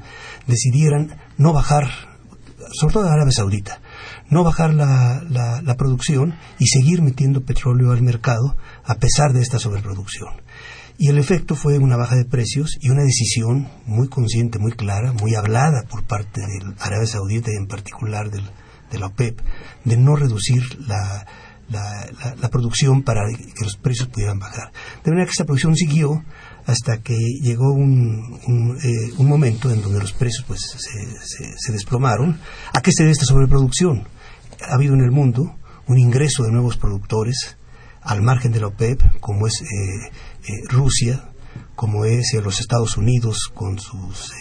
decidieran 0.47 1.17
no 1.37 1.53
bajar, 1.53 1.87
sobre 2.73 2.93
todo 2.93 3.07
Arabia 3.09 3.31
Saudita, 3.31 3.79
no 4.29 4.43
bajar 4.43 4.73
la, 4.73 5.21
la, 5.29 5.75
producción 5.75 6.35
y 6.59 6.67
seguir 6.67 7.01
metiendo 7.01 7.41
petróleo 7.41 7.91
al 7.91 8.01
mercado 8.01 8.55
a 8.83 8.95
pesar 8.95 9.33
de 9.33 9.41
esta 9.41 9.59
sobreproducción. 9.59 10.29
Y 10.97 11.09
el 11.09 11.17
efecto 11.17 11.55
fue 11.55 11.77
una 11.77 11.97
baja 11.97 12.15
de 12.15 12.25
precios 12.25 12.77
y 12.79 12.89
una 12.89 13.03
decisión 13.03 13.67
muy 13.85 14.07
consciente, 14.07 14.59
muy 14.59 14.71
clara, 14.71 15.11
muy 15.13 15.35
hablada 15.35 15.83
por 15.89 16.05
parte 16.05 16.41
de 16.41 16.73
Arabia 16.79 17.07
Saudita 17.07 17.51
y 17.51 17.57
en 17.57 17.67
particular 17.67 18.31
del, 18.31 18.43
de 18.91 18.99
la 18.99 19.07
OPEP, 19.07 19.41
de 19.83 19.97
no 19.97 20.15
reducir 20.15 20.63
la, 20.87 21.25
la, 21.69 22.49
producción 22.49 23.03
para 23.03 23.21
que 23.27 23.65
los 23.65 23.75
precios 23.75 24.07
pudieran 24.07 24.39
bajar. 24.39 24.71
De 25.03 25.11
manera 25.11 25.25
que 25.25 25.31
esta 25.31 25.45
producción 25.45 25.75
siguió 25.75 26.23
hasta 26.65 26.97
que 26.99 27.17
llegó 27.41 27.73
un, 27.73 28.39
un, 28.47 28.77
eh, 28.81 29.11
un 29.17 29.27
momento 29.27 29.69
en 29.69 29.81
donde 29.81 29.99
los 29.99 30.13
precios 30.13 30.45
pues, 30.47 30.61
se, 30.61 31.55
se, 31.57 31.71
desplomaron. 31.71 32.39
¿A 32.73 32.81
qué 32.81 32.91
se 32.91 33.03
debe 33.03 33.11
esta 33.11 33.25
sobreproducción? 33.25 34.07
Ha 34.69 34.75
habido 34.75 34.93
en 34.93 35.01
el 35.01 35.11
mundo 35.11 35.55
un 35.87 35.97
ingreso 35.97 36.43
de 36.43 36.51
nuevos 36.51 36.77
productores 36.77 37.57
al 38.01 38.21
margen 38.21 38.51
de 38.51 38.59
la 38.59 38.67
OPEP, 38.67 39.19
como 39.19 39.47
es 39.47 39.61
eh, 39.61 40.11
eh, 40.47 40.51
Rusia, 40.69 41.31
como 41.75 42.05
es 42.05 42.33
eh, 42.33 42.41
los 42.41 42.59
Estados 42.59 42.97
Unidos 42.97 43.51
con 43.53 43.79
sus 43.79 44.31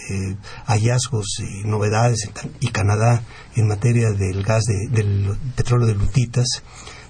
hallazgos 0.67 1.41
y 1.41 1.67
novedades 1.67 2.31
y 2.61 2.69
Canadá 2.69 3.23
en 3.57 3.69
materia 3.69 4.11
del 4.11 4.43
gas 4.43 4.65
del 4.65 5.37
petróleo 5.57 5.87
de 5.87 5.95
lutitas, 5.95 6.63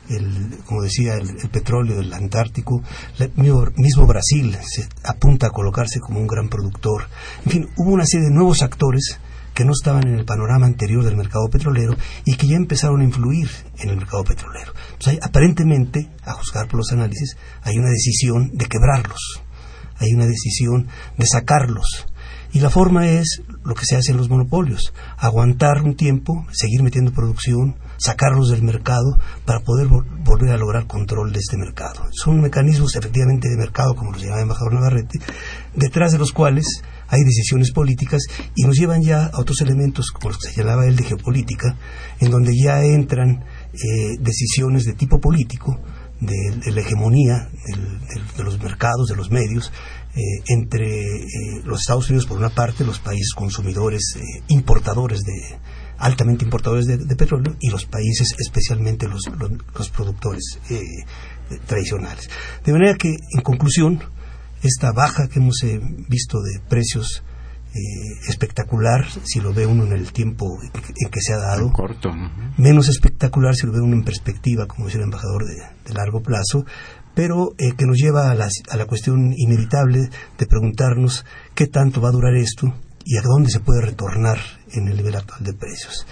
el, 0.09 0.59
como 0.67 0.83
decía, 0.83 1.15
el, 1.15 1.49
petróleo 1.49 1.97
del 1.97 2.13
Antártico, 2.13 2.83
el 3.19 3.33
mismo 3.37 4.07
Brasil 4.07 4.57
se 4.63 4.87
apunta 5.03 5.49
a 5.49 5.51
colocarse 5.51 5.99
como 6.01 6.21
un 6.21 6.27
gran 6.27 6.49
productor. 6.49 7.09
En 7.47 7.51
fin, 7.51 7.69
hubo 7.77 7.91
una 7.91 8.07
serie 8.07 8.29
de 8.29 8.35
nuevos 8.35 8.63
actores 8.63 9.19
que 9.55 9.65
no 9.65 9.73
estaban 9.73 10.07
en 10.07 10.17
el 10.17 10.25
panorama 10.25 10.67
anterior 10.67 11.05
del 11.05 11.17
mercado 11.17 11.49
petrolero 11.51 11.97
y 12.25 12.35
que 12.37 12.47
ya 12.47 12.57
empezaron 12.57 13.01
a 13.01 13.05
influir 13.05 13.49
en 13.79 13.91
el 13.91 13.97
mercado 13.97 14.25
petrolero. 14.25 14.73
Entonces, 14.93 15.19
aparentemente, 15.23 16.11
a 16.25 16.33
juzgar 16.33 16.67
por 16.67 16.79
los 16.79 16.93
análisis, 16.93 17.37
hay 17.63 17.79
una 17.79 17.89
decisión 17.89 18.51
de 18.53 18.67
quebrarlos, 18.67 19.43
hay 19.99 20.13
una 20.13 20.27
decisión 20.27 20.89
de 21.17 21.27
sacarlos. 21.27 22.07
Y 22.53 22.61
la 22.61 22.71
forma 22.71 23.09
es 23.09 23.43
lo 23.65 23.75
que 23.75 23.85
se 23.85 23.97
hace 23.97 24.13
en 24.13 24.17
los 24.17 24.31
monopolios, 24.31 24.93
aguantar 25.17 25.83
un 25.83 25.97
tiempo, 25.97 26.47
seguir 26.53 26.85
metiendo 26.85 27.11
producción, 27.11 27.75
sacarlos 27.97 28.51
del 28.51 28.63
mercado 28.63 29.19
para 29.45 29.59
poder 29.59 29.89
volver 29.89 30.53
a 30.53 30.57
lograr 30.57 30.87
control 30.87 31.33
de 31.33 31.41
este 31.41 31.57
mercado. 31.57 32.07
Son 32.13 32.41
mecanismos 32.41 32.95
efectivamente 32.95 33.49
de 33.49 33.57
mercado, 33.57 33.97
como 33.97 34.13
los 34.13 34.21
llamaba 34.21 34.39
el 34.39 34.43
embajador 34.45 34.73
Navarrete, 34.73 35.19
detrás 35.75 36.13
de 36.13 36.19
los 36.19 36.33
cuales 36.33 36.83
hay 37.09 37.23
decisiones 37.25 37.73
políticas 37.73 38.23
y 38.55 38.63
nos 38.65 38.77
llevan 38.77 39.03
ya 39.03 39.27
a 39.27 39.41
otros 39.41 39.61
elementos, 39.61 40.11
como 40.11 40.31
los 40.31 40.39
que 40.39 40.51
señalaba 40.51 40.87
él 40.87 40.97
de 40.97 41.05
geopolítica, 41.05 41.77
en 42.21 42.31
donde 42.31 42.53
ya 42.57 42.83
entran 42.85 43.45
eh, 43.73 44.17
decisiones 44.21 44.85
de 44.85 44.95
tipo 44.95 45.21
político 45.21 45.81
de, 46.21 46.73
la 46.73 46.81
hegemonía 46.81 47.49
de 48.37 48.45
los 48.45 48.61
mercados, 48.61 49.09
de 49.09 49.17
los 49.17 49.31
medios, 49.31 49.73
eh, 50.17 50.43
entre 50.47 50.87
eh, 50.87 51.63
los 51.65 51.81
Estados 51.81 52.09
Unidos 52.09 52.27
por 52.27 52.39
una 52.39 52.51
parte, 52.51 52.85
los 52.85 53.01
países 53.01 53.33
consumidores, 53.35 54.17
eh, 54.17 54.43
importadores 54.49 55.23
de 55.23 55.59
altamente 55.99 56.45
importadores 56.45 56.87
de, 56.87 57.17
petróleo 57.17 57.57
y 57.61 57.71
los 57.71 57.85
países, 57.87 58.35
especialmente 58.39 59.09
los, 59.09 59.23
los, 59.75 59.89
productores 59.91 60.59
tradicionales. 61.67 62.29
De 62.65 62.73
manera 62.73 62.95
que, 62.97 63.09
en 63.09 63.43
conclusión, 63.43 64.03
esta 64.67 64.93
baja 64.93 65.29
que 65.29 65.39
hemos 65.39 65.59
visto 66.09 66.41
de 66.41 66.61
precios 66.69 67.23
espectacular 68.29 69.05
si 69.25 69.41
lo 69.41 69.53
ve 69.53 69.67
uno 69.67 69.85
en 69.85 69.93
el 69.93 70.13
tiempo 70.13 70.47
en 70.63 71.11
que 71.11 71.21
se 71.21 71.33
ha 71.33 71.39
dado. 71.39 71.73
Corto. 71.73 72.11
Menos 72.57 72.89
espectacular 72.89 73.57
si 73.57 73.67
lo 73.67 73.73
ve 73.73 73.81
uno 73.81 73.97
en 73.97 74.05
perspectiva, 74.05 74.67
como 74.67 74.87
decía 74.87 75.01
el 75.01 75.07
embajador, 75.07 75.45
de 75.45 75.95
largo 75.95 76.23
plazo 76.23 76.65
pero 77.15 77.55
eh, 77.59 77.73
que 77.77 77.87
nos 77.87 77.97
lleva 77.97 78.31
a, 78.31 78.35
la 78.35 78.87
cuestión 78.87 79.33
inevitable 79.37 80.11
de 80.39 80.47
preguntarnos 80.47 81.25
qué 81.55 81.67
tanto 81.67 82.01
va 82.01 82.09
a 82.09 82.13
durar 82.13 82.35
esto 82.35 82.75
y 83.05 83.17
a 83.17 83.23
dónde 83.23 83.51
se 83.51 83.61
puede 83.61 83.83
retornar 83.83 84.39
en 84.73 84.89
el 84.89 84.97
nivel 84.97 85.15
actual 85.15 85.45
de 85.45 85.55
precios. 85.55 86.07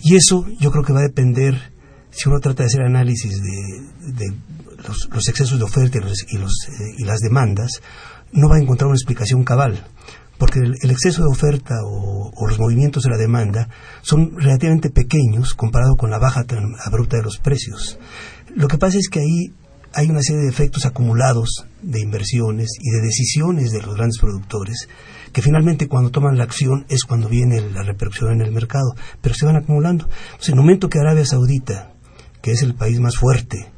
Y 0.00 0.16
eso 0.16 0.46
yo 0.60 0.70
creo 0.70 0.84
que 0.84 0.92
va 0.92 1.00
a 1.00 1.04
depender, 1.04 1.72
si 2.10 2.28
uno 2.28 2.40
trata 2.40 2.62
de 2.62 2.66
hacer 2.66 2.82
análisis 2.82 3.40
de, 3.42 4.32
los, 4.86 5.28
excesos 5.28 5.58
de 5.58 5.64
oferta 5.64 5.98
y, 5.98 6.00
los, 6.00 6.52
eh, 6.68 6.94
y, 6.98 7.04
las 7.04 7.20
demandas, 7.20 7.80
no 8.32 8.48
va 8.48 8.56
a 8.56 8.60
encontrar 8.60 8.88
una 8.88 8.96
explicación 8.96 9.44
cabal, 9.44 9.86
porque 10.38 10.60
el, 10.60 10.90
exceso 10.90 11.22
de 11.22 11.30
oferta 11.30 11.74
o, 11.84 12.30
o, 12.34 12.46
los 12.46 12.58
movimientos 12.58 13.04
de 13.04 13.10
la 13.10 13.16
demanda 13.16 13.68
son 14.02 14.36
relativamente 14.36 14.90
pequeños 14.90 15.54
comparado 15.54 15.96
con 15.96 16.10
la 16.10 16.18
baja 16.18 16.44
tan 16.44 16.74
abrupta 16.84 17.16
de 17.16 17.22
los 17.22 17.38
precios. 17.38 17.98
Lo 18.54 18.68
que 18.68 18.78
pasa 18.78 18.98
es 18.98 19.08
que 19.08 19.20
ahí 19.20 19.54
hay 19.94 20.08
una 20.08 20.22
serie 20.22 20.42
de 20.42 20.48
efectos 20.48 20.86
acumulados 20.86 21.66
de 21.82 22.00
inversiones 22.00 22.70
y 22.80 22.90
de 22.90 23.02
decisiones 23.02 23.72
de 23.72 23.82
los 23.82 23.94
grandes 23.94 24.18
productores 24.18 24.88
que 25.32 25.42
finalmente 25.42 25.88
cuando 25.88 26.10
toman 26.10 26.36
la 26.36 26.44
acción 26.44 26.84
es 26.88 27.04
cuando 27.04 27.28
viene 27.28 27.60
la 27.70 27.82
repercusión 27.82 28.32
en 28.32 28.42
el 28.42 28.52
mercado, 28.52 28.94
pero 29.20 29.34
se 29.34 29.46
van 29.46 29.56
acumulando. 29.56 30.04
Entonces, 30.04 30.50
en 30.50 30.54
el 30.54 30.60
momento 30.60 30.88
que 30.88 30.98
Arabia 30.98 31.24
Saudita, 31.24 31.94
que 32.42 32.52
es 32.52 32.62
el 32.62 32.74
país 32.74 33.00
más 33.00 33.16
fuerte, 33.16 33.72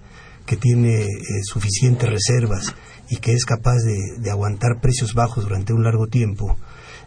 que 0.47 0.57
tiene 0.57 1.05
eh, 1.05 1.09
suficientes 1.45 2.09
reservas 2.09 2.75
y 3.09 3.17
que 3.17 3.33
es 3.33 3.45
capaz 3.45 3.79
de, 3.83 4.31
aguantar 4.31 4.81
precios 4.81 5.15
bajos 5.15 5.45
durante 5.45 5.73
un 5.73 5.83
largo 5.85 6.07
tiempo, 6.07 6.57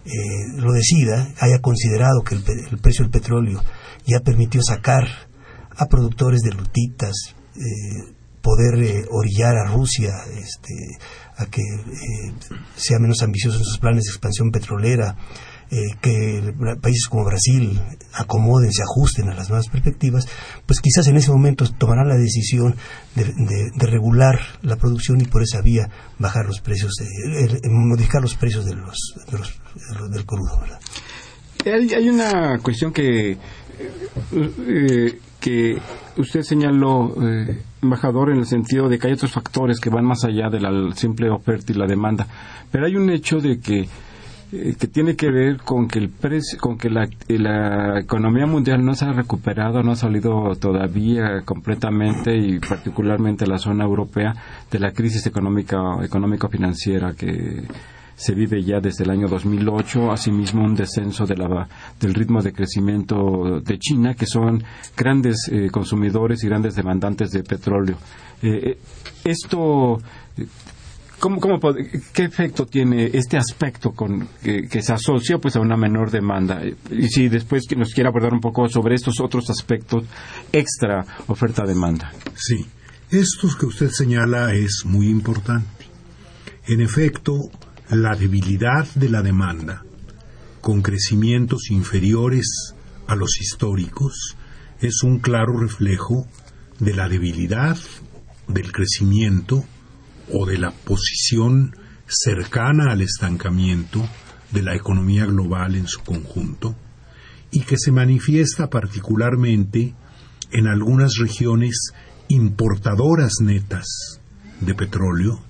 eh, 0.06 0.12
lo 0.56 0.72
decida, 0.72 1.34
haya 1.40 1.60
considerado 1.60 2.22
que 2.22 2.36
el, 2.36 2.80
precio 2.80 3.04
del 3.04 3.12
petróleo 3.12 3.64
ya 4.06 4.20
permitió 4.22 4.62
sacar 4.62 5.08
a 5.76 5.86
productores 5.88 6.42
de 6.42 6.52
lutitas, 6.52 7.36
eh, 7.56 8.14
poder 8.42 9.06
orillar 9.12 9.58
a 9.58 9.72
Rusia 9.72 10.14
este, 10.38 10.74
a 11.36 11.46
que 11.48 11.62
sea 12.76 12.98
menos 13.00 13.22
ambicioso 13.22 13.58
en 13.58 13.64
sus 13.66 13.80
planes 13.80 14.06
de 14.06 14.12
expansión 14.12 14.52
petrolera, 14.52 15.18
eh, 15.72 15.96
que 16.02 16.54
países 16.82 17.08
como 17.10 17.26
Brasil 17.26 17.80
acomoden, 18.14 18.72
se 18.72 18.84
ajusten 18.84 19.30
a 19.30 19.36
las 19.36 19.50
nuevas 19.50 19.68
perspectivas, 19.68 20.28
pues 20.66 20.80
quizás 20.80 21.08
en 21.08 21.18
ese 21.18 21.32
momento 21.32 21.66
tomarán 21.78 22.08
la 22.08 22.16
decisión 22.16 22.76
de, 23.16 23.72
regular 23.78 24.40
la 24.62 24.76
producción 24.76 25.20
y 25.22 25.26
por 25.26 25.44
esa 25.44 25.62
vía 25.62 25.90
bajar 26.20 26.46
los 26.46 26.62
precios, 26.62 26.94
modificar 27.70 28.22
los 28.22 28.36
precios 28.36 28.66
de 28.66 28.76
los, 28.76 29.16
del 30.12 30.26
crudo. 30.26 30.60
Hay, 31.66 32.10
una 32.10 32.60
cuestión 32.60 32.94
que 32.94 33.38
que 35.40 35.78
usted 36.18 36.42
señaló, 36.42 37.14
eh, 37.22 37.62
embajador, 37.82 38.32
en 38.32 38.40
el 38.40 38.46
sentido 38.46 38.90
de 38.90 38.98
que 38.98 39.08
hay 39.08 39.14
otros 39.14 39.32
factores 39.32 39.80
que 39.80 39.90
van 39.90 40.06
más 40.06 40.24
allá 40.24 40.50
de 40.50 40.60
la 40.60 40.94
simple 40.96 41.30
oferta 41.30 41.72
y 41.72 41.76
la 41.76 41.86
demanda. 41.86 42.28
Pero 42.72 42.86
hay 42.86 42.96
un 42.96 43.10
hecho 43.10 43.38
de 43.38 43.60
que 43.60 43.88
eh, 44.52 44.76
que 44.80 44.88
tiene 44.88 45.16
que 45.16 45.30
ver 45.30 45.58
con 45.58 45.88
que 45.88 46.00
el 46.00 46.10
precio, 46.10 46.58
con 46.60 46.78
que 46.78 46.90
la, 46.90 47.08
la, 47.28 48.00
economía 48.00 48.46
mundial 48.46 48.84
no 48.84 48.94
se 48.96 49.06
ha 49.06 49.14
recuperado, 49.14 49.84
no 49.84 49.92
ha 49.92 49.96
salido 49.96 50.56
todavía 50.56 51.42
completamente 51.44 52.36
y 52.36 52.60
particularmente 52.60 53.46
la 53.46 53.58
zona 53.58 53.84
europea 53.84 54.34
de 54.72 54.80
la 54.80 54.92
crisis 54.92 55.26
económica 55.26 55.78
económico 56.04 56.48
financiera 56.48 57.14
que 57.14 57.66
se 58.18 58.34
vive 58.34 58.64
ya 58.64 58.80
desde 58.80 59.04
el 59.04 59.12
año 59.12 59.28
2008, 59.28 60.12
asimismo 60.12 60.64
un 60.64 60.74
descenso 60.74 61.26
de 61.28 61.38
la, 61.38 61.68
del 62.00 62.16
ritmo 62.16 62.42
de 62.42 62.52
crecimiento 62.52 63.62
de 63.64 63.78
China, 63.78 64.16
que 64.16 64.26
son 64.26 64.64
grandes 64.98 65.48
eh, 65.52 65.70
consumidores 65.70 66.44
y 66.44 66.48
grandes 66.48 66.76
demandantes 66.76 67.30
de 67.30 67.44
petróleo. 67.44 67.98
Eh, 68.42 68.72
eh, 68.72 68.78
esto, 69.24 70.00
¿cómo, 71.20 71.40
cómo, 71.40 71.60
qué 72.14 72.24
efecto 72.24 72.66
tiene 72.66 73.12
este 73.14 73.38
aspecto 73.38 73.92
con, 73.92 74.28
que, 74.42 74.82
se 74.82 74.94
asocia 74.94 75.38
pues, 75.38 75.56
a 75.56 75.60
una 75.60 75.78
menor 75.78 76.12
demanda? 76.12 76.62
Y 76.92 77.08
si 77.08 77.30
después 77.30 77.64
nos 77.76 77.94
quiere 77.94 78.10
abordar 78.10 78.34
un 78.34 78.40
poco 78.40 78.68
sobre 78.68 78.96
estos 78.96 79.20
otros 79.20 79.50
aspectos 79.50 80.06
extra 80.52 81.06
oferta-demanda. 81.28 82.12
Sí, 82.36 82.66
esto 83.10 83.48
que 83.60 83.66
usted 83.66 83.90
señala 83.90 84.54
es 84.54 84.84
muy 84.86 85.10
importante. 85.10 85.86
En 86.68 86.82
efecto, 86.82 87.34
la 87.90 88.16
debilidad 88.16 88.86
de 88.96 89.10
la 89.10 89.22
demanda, 89.22 89.84
con 90.62 90.82
crecimientos 90.82 91.72
inferiores 91.72 92.74
a 93.08 93.16
los 93.16 93.40
históricos, 93.40 94.36
es 94.82 95.04
un 95.04 95.20
claro 95.20 95.58
reflejo 95.58 96.28
de 96.80 96.94
la 96.94 97.08
debilidad 97.08 97.78
del 98.48 98.72
crecimiento 98.72 99.64
o 100.32 100.46
de 100.46 100.58
la 100.58 100.72
posición 100.72 101.76
cercana 102.08 102.92
al 102.92 103.02
estancamiento 103.02 104.08
de 104.52 104.62
la 104.62 104.76
economía 104.76 105.26
global 105.26 105.76
en 105.76 105.88
su 105.88 106.02
conjunto 106.02 106.76
y 107.52 107.62
que 107.62 107.76
se 107.78 107.92
manifiesta 107.92 108.70
particularmente 108.70 109.94
en 110.52 110.68
algunas 110.68 111.18
regiones 111.18 111.92
importadoras 112.28 113.34
netas 113.42 114.20
de 114.62 114.74
petróleo 114.74 115.42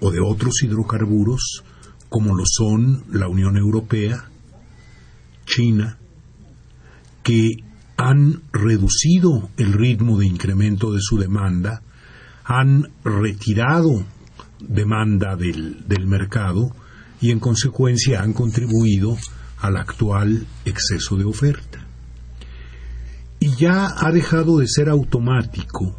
o 0.00 0.10
de 0.10 0.20
otros 0.20 0.62
hidrocarburos 0.62 1.62
como 2.08 2.34
lo 2.34 2.44
son 2.46 3.04
la 3.10 3.28
Unión 3.28 3.56
Europea, 3.56 4.30
China, 5.44 5.98
que 7.22 7.56
han 7.96 8.42
reducido 8.52 9.50
el 9.56 9.72
ritmo 9.72 10.18
de 10.18 10.26
incremento 10.26 10.92
de 10.92 11.00
su 11.00 11.18
demanda, 11.18 11.82
han 12.46 12.88
retirado 13.04 14.04
demanda 14.60 15.36
del, 15.36 15.86
del 15.88 16.06
mercado 16.06 16.74
y 17.20 17.32
en 17.32 17.40
consecuencia 17.40 18.22
han 18.22 18.32
contribuido 18.32 19.16
al 19.58 19.76
actual 19.76 20.46
exceso 20.64 21.16
de 21.16 21.24
oferta. 21.24 21.84
Y 23.40 23.56
ya 23.56 23.88
ha 23.98 24.12
dejado 24.12 24.58
de 24.58 24.68
ser 24.68 24.88
automático 24.88 25.98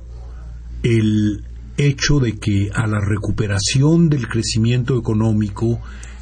el 0.84 1.44
hecho 1.78 2.20
de 2.20 2.38
que 2.38 2.70
a 2.74 2.88
la 2.88 3.00
recuperación 3.00 4.10
del 4.10 4.28
crecimiento 4.28 4.98
económico 4.98 5.80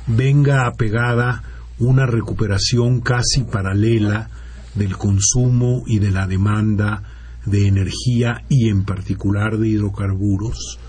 venga 0.08 0.66
apegada 0.66 1.44
una 1.78 2.06
recuperación 2.06 3.02
casi 3.02 3.44
paralela 3.44 4.30
del 4.76 4.98
consumo 4.98 5.84
y 5.88 6.00
de 6.00 6.12
la 6.12 6.28
demanda 6.28 7.04
de 7.46 7.68
energía 7.68 8.44
y 8.50 8.70
en 8.70 8.84
particular 8.84 9.58
de 9.58 9.70
hidrocarburos, 9.70 10.80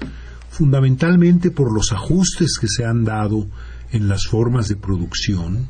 fundamentalmente 0.51 1.51
por 1.51 1.73
los 1.73 1.93
ajustes 1.93 2.59
que 2.61 2.69
se 2.69 2.85
han 2.85 3.05
dado 3.05 3.47
en 3.91 4.09
las 4.09 4.27
formas 4.27 4.69
de 4.69 4.77
producción 4.77 5.69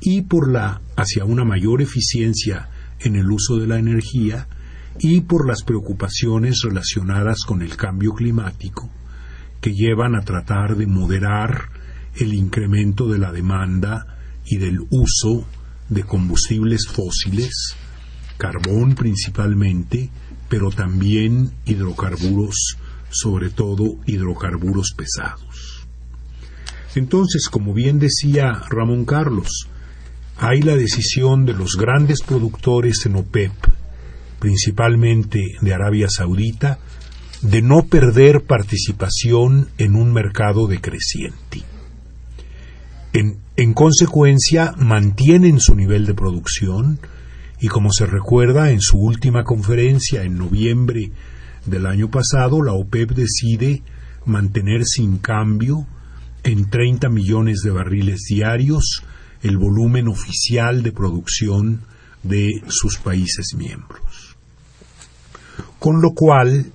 y 0.00 0.22
por 0.22 0.50
la 0.50 0.80
hacia 0.96 1.24
una 1.24 1.44
mayor 1.44 1.82
eficiencia 1.82 2.68
en 3.00 3.16
el 3.16 3.30
uso 3.30 3.56
de 3.56 3.66
la 3.66 3.78
energía 3.78 4.48
y 4.98 5.22
por 5.22 5.46
las 5.46 5.62
preocupaciones 5.62 6.60
relacionadas 6.62 7.38
con 7.46 7.62
el 7.62 7.76
cambio 7.76 8.12
climático 8.12 8.90
que 9.60 9.72
llevan 9.72 10.14
a 10.14 10.20
tratar 10.20 10.76
de 10.76 10.86
moderar 10.86 11.70
el 12.16 12.34
incremento 12.34 13.08
de 13.08 13.18
la 13.18 13.32
demanda 13.32 14.18
y 14.44 14.58
del 14.58 14.80
uso 14.90 15.46
de 15.88 16.04
combustibles 16.04 16.86
fósiles, 16.86 17.74
carbón 18.36 18.94
principalmente, 18.94 20.10
pero 20.48 20.70
también 20.70 21.52
hidrocarburos, 21.64 22.76
sobre 23.10 23.50
todo 23.50 23.96
hidrocarburos 24.06 24.94
pesados. 24.96 25.86
Entonces, 26.94 27.48
como 27.50 27.74
bien 27.74 27.98
decía 27.98 28.52
Ramón 28.70 29.04
Carlos, 29.04 29.68
hay 30.36 30.62
la 30.62 30.76
decisión 30.76 31.44
de 31.44 31.54
los 31.54 31.76
grandes 31.76 32.22
productores 32.22 33.04
en 33.06 33.16
OPEP 33.16 33.52
principalmente 34.44 35.40
de 35.62 35.72
Arabia 35.72 36.06
Saudita, 36.10 36.78
de 37.40 37.62
no 37.62 37.86
perder 37.86 38.42
participación 38.42 39.70
en 39.78 39.94
un 39.94 40.12
mercado 40.12 40.66
decreciente. 40.66 41.62
En, 43.14 43.38
en, 43.56 43.72
consecuencia, 43.72 44.74
mantienen 44.76 45.60
su 45.60 45.74
nivel 45.74 46.04
de 46.04 46.12
producción 46.12 47.00
y, 47.60 47.68
como 47.68 47.90
se 47.92 48.06
recuerda, 48.06 48.70
en 48.70 48.80
su 48.80 48.98
última 48.98 49.44
conferencia 49.44 50.22
en 50.22 50.38
noviembre 50.38 51.12
del 51.66 51.86
año 51.86 52.10
pasado, 52.10 52.62
la 52.62 52.72
OPEP 52.72 53.12
decide 53.12 53.82
mantener 54.26 54.84
sin 54.84 55.18
cambio 55.18 55.86
en 56.42 56.68
30 56.68 57.08
millones 57.08 57.60
de 57.64 57.70
barriles 57.70 58.24
diarios 58.28 59.02
el 59.42 59.58
volumen 59.58 60.08
oficial 60.08 60.82
de 60.82 60.92
producción 60.92 61.82
de 62.22 62.62
sus 62.68 62.98
países 62.98 63.54
miembros. 63.56 64.36
Con 65.78 66.00
lo 66.00 66.12
cual, 66.14 66.72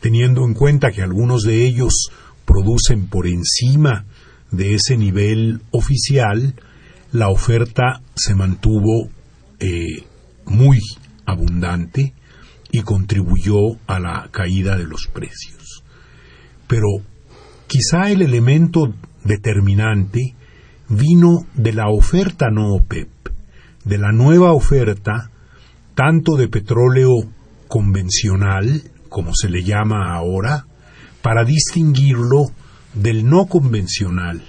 teniendo 0.00 0.44
en 0.44 0.54
cuenta 0.54 0.92
que 0.92 1.02
algunos 1.02 1.42
de 1.42 1.66
ellos 1.66 2.10
producen 2.44 3.08
por 3.08 3.26
encima 3.26 4.04
de 4.50 4.74
ese 4.74 4.96
nivel 4.96 5.62
oficial, 5.72 6.54
la 7.10 7.28
oferta 7.28 8.02
se 8.14 8.34
mantuvo 8.34 9.08
eh, 9.58 10.04
muy 10.46 10.78
abundante 11.26 12.14
y 12.70 12.82
contribuyó 12.82 13.76
a 13.86 14.00
la 14.00 14.28
caída 14.30 14.76
de 14.76 14.84
los 14.84 15.06
precios. 15.06 15.84
Pero 16.66 16.88
quizá 17.66 18.10
el 18.10 18.22
elemento 18.22 18.94
determinante 19.24 20.34
vino 20.88 21.46
de 21.54 21.72
la 21.72 21.88
oferta 21.88 22.50
no 22.50 22.74
OPEP, 22.74 23.08
de 23.84 23.98
la 23.98 24.12
nueva 24.12 24.52
oferta 24.52 25.30
tanto 25.94 26.36
de 26.36 26.48
petróleo 26.48 27.10
convencional, 27.68 28.82
como 29.08 29.32
se 29.34 29.48
le 29.48 29.62
llama 29.62 30.14
ahora, 30.14 30.66
para 31.20 31.44
distinguirlo 31.44 32.50
del 32.94 33.28
no 33.28 33.46
convencional, 33.46 34.42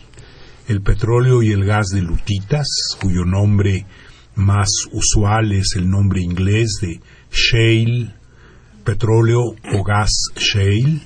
el 0.68 0.82
petróleo 0.82 1.44
y 1.44 1.52
el 1.52 1.66
gas 1.66 1.88
de 1.88 2.02
lutitas, 2.02 2.68
cuyo 3.02 3.26
nombre 3.26 3.86
más 4.36 4.69
usual 4.91 5.52
es 5.52 5.74
el 5.76 5.89
nombre 5.89 6.22
inglés 6.22 6.80
de 6.82 7.02
shale, 7.32 8.13
petróleo 8.84 9.41
o 9.41 9.84
gas 9.84 10.12
shale, 10.36 11.02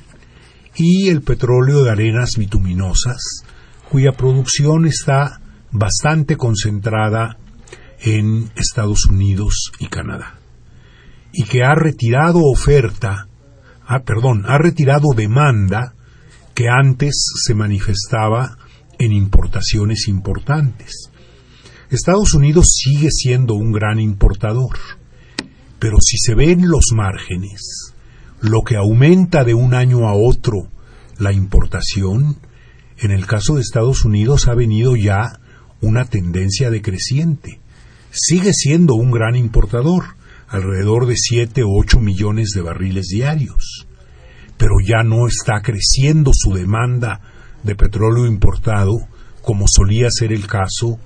y 0.76 1.10
el 1.10 1.22
petróleo 1.22 1.84
de 1.84 1.92
arenas 1.92 2.32
bituminosas, 2.38 3.44
cuya 3.90 4.12
producción 4.12 4.86
está 4.86 5.42
bastante 5.72 6.38
concentrada 6.38 7.38
en 8.00 8.52
Estados 8.56 9.06
Unidos 9.06 9.72
y 9.80 9.88
Canadá, 9.88 10.40
y 11.34 11.44
que 11.44 11.64
ha 11.64 11.74
retirado 11.76 12.40
oferta, 12.44 13.28
ah, 13.86 14.04
perdón, 14.04 14.46
ha 14.48 14.58
retirado 14.58 15.10
demanda 15.16 15.94
que 16.54 16.70
antes 16.70 17.14
se 17.44 17.54
manifestaba 17.54 18.58
en 19.00 19.14
importaciones 19.14 20.08
importantes. 20.08 21.07
Estados 21.90 22.34
Unidos 22.34 22.66
sigue 22.76 23.10
siendo 23.12 23.54
un 23.54 23.72
gran 23.72 24.02
importador, 24.02 24.78
pero 25.80 26.00
si 26.02 26.18
se 26.18 26.36
ven 26.36 26.68
los 26.68 26.88
márgenes, 26.94 27.94
lo 28.42 28.64
que 28.64 28.76
aumenta 28.76 29.46
de 29.46 29.54
un 29.54 29.74
año 29.74 30.06
a 30.10 30.14
otro 30.14 30.68
la 31.18 31.32
importación, 31.32 32.40
en 32.98 33.12
el 33.12 33.26
caso 33.26 33.56
de 33.56 33.62
Estados 33.62 34.04
Unidos 34.04 34.50
ha 34.50 34.54
venido 34.54 34.98
ya 34.98 35.40
una 35.80 36.04
tendencia 36.04 36.70
decreciente. 36.70 37.62
Sigue 38.12 38.52
siendo 38.54 38.96
un 38.96 39.12
gran 39.12 39.38
importador, 39.38 40.18
alrededor 40.50 41.08
de 41.08 41.16
7 41.16 41.64
o 41.64 41.70
8 41.70 42.02
millones 42.02 42.50
de 42.54 42.64
barriles 42.64 43.08
diarios, 43.08 43.88
pero 44.58 44.74
ya 44.86 45.04
no 45.04 45.26
está 45.26 45.62
creciendo 45.62 46.32
su 46.34 46.54
demanda 46.54 47.22
de 47.64 47.76
petróleo 47.76 48.26
importado 48.26 49.08
como 49.42 49.66
solía 49.70 50.10
ser 50.12 50.34
el 50.34 50.48
caso 50.48 51.00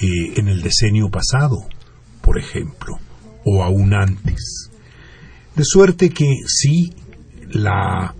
eh, 0.00 0.34
en 0.36 0.48
el 0.48 0.62
decenio 0.62 1.10
pasado, 1.10 1.66
por 2.22 2.38
ejemplo, 2.38 2.98
o 3.44 3.62
aún 3.62 3.94
antes. 3.94 4.70
De 5.54 5.64
suerte 5.64 6.10
que 6.10 6.36
sí, 6.46 6.92
la 7.50 8.14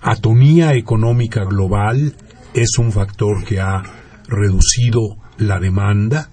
atonía 0.00 0.74
económica 0.74 1.44
global 1.44 2.14
es 2.54 2.78
un 2.78 2.92
factor 2.92 3.44
que 3.44 3.60
ha 3.60 3.82
reducido 4.28 5.16
la 5.38 5.58
demanda 5.60 6.30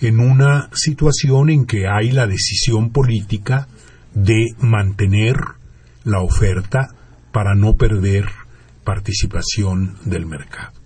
en 0.00 0.20
una 0.20 0.68
situación 0.72 1.50
en 1.50 1.66
que 1.66 1.86
hay 1.86 2.10
la 2.10 2.26
decisión 2.26 2.90
política 2.90 3.68
de 4.14 4.48
mantener 4.58 5.36
la 6.04 6.20
oferta 6.20 6.88
para 7.32 7.54
no 7.54 7.74
perder 7.76 8.26
participación 8.84 9.96
del 10.04 10.26
mercado. 10.26 10.79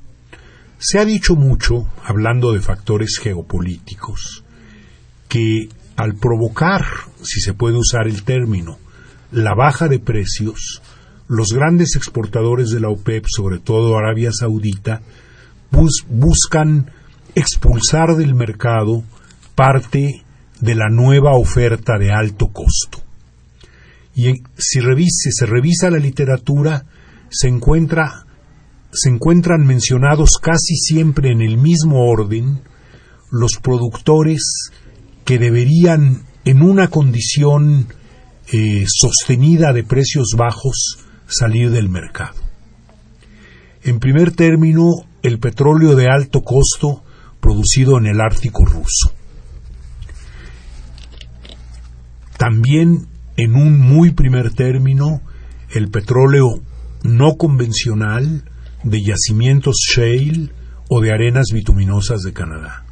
Se 0.87 0.99
ha 0.99 1.07
dicho 1.07 1.35
mucho, 1.35 1.88
hablando 2.05 2.53
de 2.53 2.61
factores 2.61 3.18
geopolíticos, 3.18 4.44
que 5.29 5.70
al 5.97 6.14
provocar, 6.14 6.85
si 7.23 7.40
se 7.40 7.55
puede 7.55 7.79
usar 7.79 8.07
el 8.07 8.23
término, 8.23 8.77
la 9.33 9.55
baja 9.55 9.88
de 9.88 9.99
precios, 9.99 10.83
los 11.27 11.55
grandes 11.55 11.97
exportadores 11.97 12.68
de 12.68 12.81
la 12.81 12.90
OPEP, 12.90 13.25
sobre 13.35 13.61
todo 13.61 13.97
Arabia 13.97 14.29
Saudita, 14.31 15.01
buscan 16.11 16.90
expulsar 17.35 18.16
del 18.16 18.35
mercado 18.35 19.05
parte 19.55 20.23
de 20.61 20.75
la 20.75 20.90
nueva 20.90 21.35
oferta 21.35 21.97
de 21.99 22.12
alto 22.12 22.49
costo. 22.49 22.99
Y 24.14 24.35
si 24.59 24.83
se 24.83 25.47
revisa 25.47 25.88
la 25.88 25.97
literatura, 25.97 26.85
se 27.31 27.49
encuentra 27.49 28.24
se 28.94 29.11
encuentran 29.11 29.66
mencionados 29.66 30.38
casi 30.40 30.76
siempre 30.76 31.33
en 31.33 31.42
el 31.42 31.59
mismo 31.59 32.07
orden 32.09 32.61
los 33.30 33.59
productores 33.61 34.70
que 35.24 35.38
deberían, 35.38 36.22
en 36.44 36.62
una 36.62 36.88
condición 36.88 37.88
eh, 38.52 38.85
sostenida 38.87 39.72
de 39.72 39.83
precios 39.83 40.35
bajos, 40.37 40.98
salir 41.26 41.70
del 41.70 41.88
mercado. 41.88 42.37
En 43.83 43.98
primer 43.98 44.33
término, 44.33 44.85
el 45.22 45.38
petróleo 45.38 45.96
de 45.96 46.09
alto 46.09 46.42
costo 46.42 47.02
producido 47.40 47.98
en 47.98 48.07
el 48.07 48.20
Ártico 48.20 48.64
ruso. 48.64 49.12
También, 52.38 53.09
en 53.37 53.57
un 53.57 53.78
muy 53.78 54.12
primer 54.12 54.52
término, 54.52 55.20
el 55.70 55.90
petróleo 55.90 56.61
no 57.02 57.37
convencional 57.37 58.44
de 58.85 59.03
yacimientos 59.03 59.77
shale 59.90 60.51
o 60.88 61.01
de 61.01 61.12
arenas 61.12 61.47
bituminosas 61.53 62.20
de 62.20 62.33
Canadá. 62.33 62.85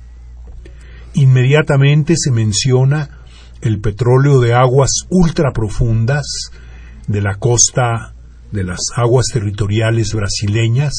Inmediatamente 1.15 2.15
se 2.17 2.31
menciona 2.31 3.21
el 3.61 3.81
petróleo 3.81 4.41
de 4.41 4.55
aguas 4.55 4.91
ultraprofundas 5.11 6.27
de 7.07 7.21
la 7.21 7.37
costa 7.37 8.15
de 8.51 8.65
las 8.65 8.81
aguas 8.97 9.27
territoriales 9.33 10.13
brasileñas 10.15 10.93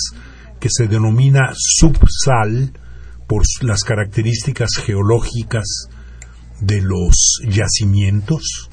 que 0.60 0.70
se 0.72 0.88
denomina 0.88 1.54
subsal 1.56 2.72
por 3.28 3.44
las 3.62 3.84
características 3.84 4.70
geológicas 4.86 5.88
de 6.62 6.82
los 6.82 7.42
yacimientos, 7.48 8.70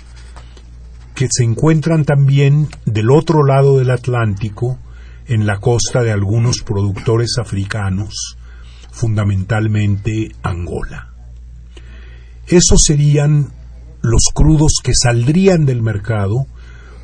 que 1.14 1.28
se 1.30 1.44
encuentran 1.44 2.04
también 2.04 2.68
del 2.85 3.11
otro 3.11 3.44
lado 3.44 3.78
del 3.78 3.90
Atlántico, 3.90 4.78
en 5.30 5.46
la 5.46 5.60
costa 5.60 6.02
de 6.02 6.10
algunos 6.10 6.62
productores 6.66 7.36
africanos, 7.40 8.36
fundamentalmente 8.90 10.32
Angola. 10.42 11.14
Esos 12.48 12.82
serían 12.82 13.52
los 14.02 14.24
crudos 14.34 14.80
que 14.82 14.92
saldrían 14.92 15.66
del 15.66 15.82
mercado 15.82 16.46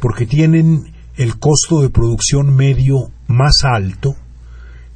porque 0.00 0.26
tienen 0.26 0.92
el 1.16 1.38
costo 1.38 1.80
de 1.80 1.90
producción 1.90 2.56
medio 2.56 3.12
más 3.28 3.62
alto 3.62 4.16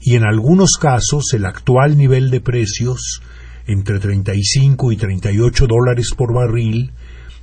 y 0.00 0.16
en 0.16 0.24
algunos 0.24 0.72
casos 0.80 1.32
el 1.32 1.46
actual 1.46 1.96
nivel 1.96 2.30
de 2.30 2.40
precios 2.40 3.22
entre 3.68 4.00
35 4.00 4.90
y 4.90 4.96
38 4.96 5.66
dólares 5.68 6.14
por 6.16 6.34
barril 6.34 6.90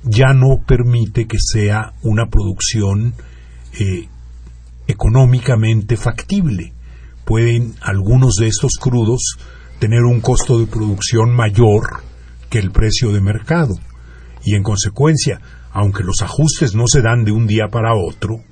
ya 0.02 0.34
no 0.34 0.62
permite 0.66 1.26
que 1.26 1.38
sea 1.40 1.94
una 2.02 2.26
producción 2.26 3.14
eh, 3.80 4.08
económicamente 4.88 5.96
factible. 5.96 6.72
Pueden 7.24 7.74
algunos 7.80 8.34
de 8.34 8.48
estos 8.48 8.72
crudos 8.80 9.36
tener 9.78 10.02
un 10.02 10.20
costo 10.20 10.58
de 10.58 10.66
producción 10.66 11.30
mayor 11.30 12.02
que 12.50 12.58
el 12.58 12.72
precio 12.72 13.12
de 13.12 13.20
mercado 13.20 13.76
y 14.44 14.56
en 14.56 14.62
consecuencia, 14.62 15.40
aunque 15.72 16.02
los 16.02 16.22
ajustes 16.22 16.74
no 16.74 16.84
se 16.86 17.02
dan 17.02 17.24
de 17.24 17.32
un 17.32 17.46
día 17.46 17.68
para 17.68 17.94
otro, 17.94 18.42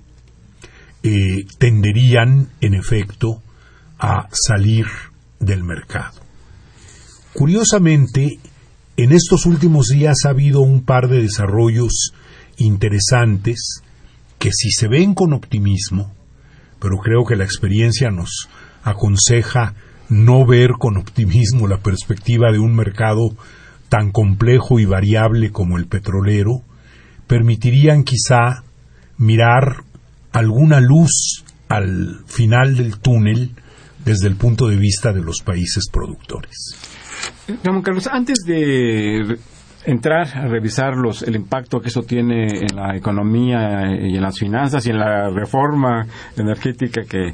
eh, 1.03 1.47
tenderían 1.59 2.51
en 2.61 2.75
efecto 2.75 3.43
a 3.99 4.29
salir 4.31 4.87
del 5.41 5.65
mercado. 5.65 6.21
Curiosamente, 7.33 8.39
en 8.97 9.13
estos 9.13 9.47
últimos 9.47 9.87
días 9.87 10.17
ha 10.25 10.31
habido 10.31 10.61
un 10.61 10.85
par 10.85 11.09
de 11.09 11.23
desarrollos 11.23 12.13
interesantes 12.57 13.83
que 14.39 14.51
si 14.53 14.71
se 14.71 14.89
ven 14.89 15.15
con 15.15 15.33
optimismo, 15.33 16.16
pero 16.81 16.99
creo 16.99 17.25
que 17.25 17.37
la 17.37 17.45
experiencia 17.45 18.11
nos 18.11 18.49
aconseja 18.83 19.75
no 20.09 20.47
ver 20.47 20.73
con 20.79 20.97
optimismo 20.97 21.67
la 21.67 21.79
perspectiva 21.79 22.53
de 22.53 22.59
un 22.59 22.75
mercado 22.75 23.31
tan 23.89 24.11
complejo 24.13 24.79
y 24.79 24.85
variable 24.85 25.51
como 25.51 25.77
el 25.77 25.87
petrolero, 25.87 26.63
permitirían 27.27 28.05
quizá 28.05 28.63
mirar 29.19 29.85
alguna 30.33 30.81
luz 30.81 31.45
al 31.69 32.21
final 32.27 32.77
del 32.77 32.99
túnel 32.99 33.51
desde 34.05 34.29
el 34.29 34.37
punto 34.37 34.69
de 34.69 34.77
vista 34.77 35.13
de 35.13 35.21
los 35.21 35.41
países 35.45 35.89
productores. 35.91 36.77
Ramón 37.65 37.83
Carlos, 37.83 38.07
antes 38.07 38.39
de 38.47 39.39
entrar 39.87 40.27
a 40.37 40.49
revisar 40.49 40.97
los, 40.97 41.23
el 41.23 41.37
impacto 41.37 41.81
que 41.81 41.89
eso 41.89 42.03
tiene 42.03 42.65
en 42.65 42.77
la 42.77 42.97
economía 42.97 43.87
y 44.01 44.17
en 44.17 44.23
las 44.23 44.39
finanzas 44.39 44.87
y 44.87 44.91
en 44.91 44.99
la 44.99 45.31
reforma 45.31 46.05
energética 46.37 47.03
que, 47.09 47.33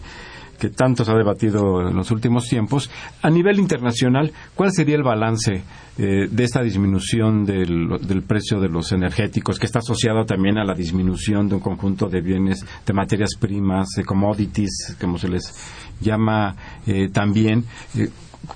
que 0.62 0.68
tanto 0.68 1.04
se 1.04 1.10
ha 1.10 1.16
debatido 1.16 1.88
en 1.88 1.96
los 1.96 2.10
últimos 2.12 2.46
tiempos, 2.46 2.88
a 3.22 3.30
nivel 3.30 3.58
internacional, 3.58 4.30
¿cuál 4.54 4.70
sería 4.70 4.94
el 4.94 5.02
balance 5.02 5.64
eh, 5.98 6.28
de 6.30 6.44
esta 6.44 6.62
disminución 6.62 7.44
del, 7.44 7.88
del, 8.00 8.22
precio 8.22 8.60
de 8.60 8.68
los 8.68 8.92
energéticos, 8.92 9.58
que 9.58 9.66
está 9.66 9.80
asociado 9.80 10.24
también 10.24 10.58
a 10.58 10.64
la 10.64 10.74
disminución 10.74 11.48
de 11.48 11.56
un 11.56 11.60
conjunto 11.60 12.08
de 12.08 12.20
bienes, 12.20 12.64
de 12.86 12.92
materias 12.92 13.30
primas, 13.40 13.88
de 13.96 14.04
commodities, 14.04 14.96
como 15.00 15.18
se 15.18 15.28
les 15.28 15.52
llama 16.00 16.54
eh, 16.86 17.08
también? 17.08 17.64
Eh, 17.96 18.08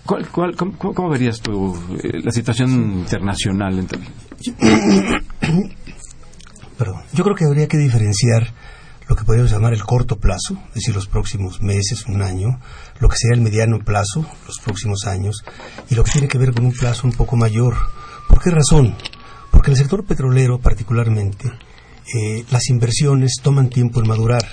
¿Cuál, 0.05 0.29
cuál, 0.31 0.57
cómo, 0.57 0.77
cómo, 0.79 1.09
verías 1.09 1.40
tú 1.40 1.77
eh, 2.03 2.20
la 2.22 2.33
situación 2.33 3.01
internacional? 3.01 3.87
Perdón. 6.79 7.03
Yo 7.12 7.25
creo 7.25 7.37
que 7.37 7.44
habría 7.44 7.68
que 7.68 7.79
diferenciar 7.79 8.53
lo 9.09 9.14
que 9.14 9.25
podríamos 9.25 9.53
llamar 9.53 9.72
el 9.72 9.85
corto 9.85 10.16
plazo, 10.16 10.59
es 10.68 10.75
decir, 10.75 10.94
los 10.94 11.07
próximos 11.07 11.62
meses, 11.62 12.07
un 12.07 12.22
año, 12.22 12.59
lo 12.99 13.09
que 13.09 13.16
sería 13.16 13.37
el 13.37 13.42
mediano 13.42 13.79
plazo, 13.79 14.27
los 14.46 14.59
próximos 14.59 15.07
años, 15.07 15.44
y 15.88 15.94
lo 15.94 16.03
que 16.03 16.11
tiene 16.11 16.29
que 16.29 16.38
ver 16.38 16.53
con 16.53 16.64
un 16.66 16.72
plazo 16.72 17.07
un 17.07 17.12
poco 17.12 17.37
mayor. 17.37 17.77
¿Por 18.29 18.42
qué 18.42 18.51
razón? 18.51 18.96
Porque 19.53 19.70
el 19.70 19.77
sector 19.77 20.05
petrolero 20.05 20.59
particularmente, 20.59 21.49
eh, 21.49 22.44
las 22.51 22.68
inversiones 22.68 23.37
toman 23.42 23.68
tiempo 23.70 24.01
en 24.01 24.09
madurar. 24.09 24.44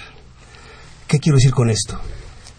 ¿Qué 1.08 1.20
quiero 1.20 1.38
decir 1.38 1.52
con 1.52 1.70
esto? 1.72 2.00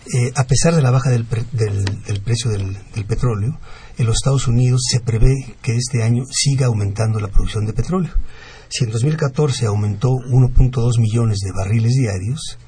Eh, 0.06 0.32
a 0.36 0.44
pesar 0.44 0.74
de 0.74 0.82
la 0.82 0.90
baja 0.90 1.08
del, 1.08 1.26
del, 1.52 1.84
del 1.84 2.20
precio 2.20 2.50
del, 2.50 2.76
del, 2.94 3.06
petróleo, 3.06 3.58
en 3.96 4.06
los 4.06 4.16
Estados 4.16 4.46
Unidos 4.48 4.82
se 4.90 5.00
prevé 5.00 5.56
que 5.62 5.76
este 5.76 6.02
año 6.02 6.24
siga 6.30 6.66
aumentando 6.66 7.20
la 7.20 7.28
producción 7.28 7.64
de 7.64 7.72
petróleo. 7.72 8.12
Si 8.68 8.84
en 8.84 8.90
2014 8.90 9.66
aumentó 9.66 10.08
1.2 10.08 11.00
millones 11.00 11.38
de 11.38 11.52
barriles 11.52 11.92
diarios, 11.94 12.58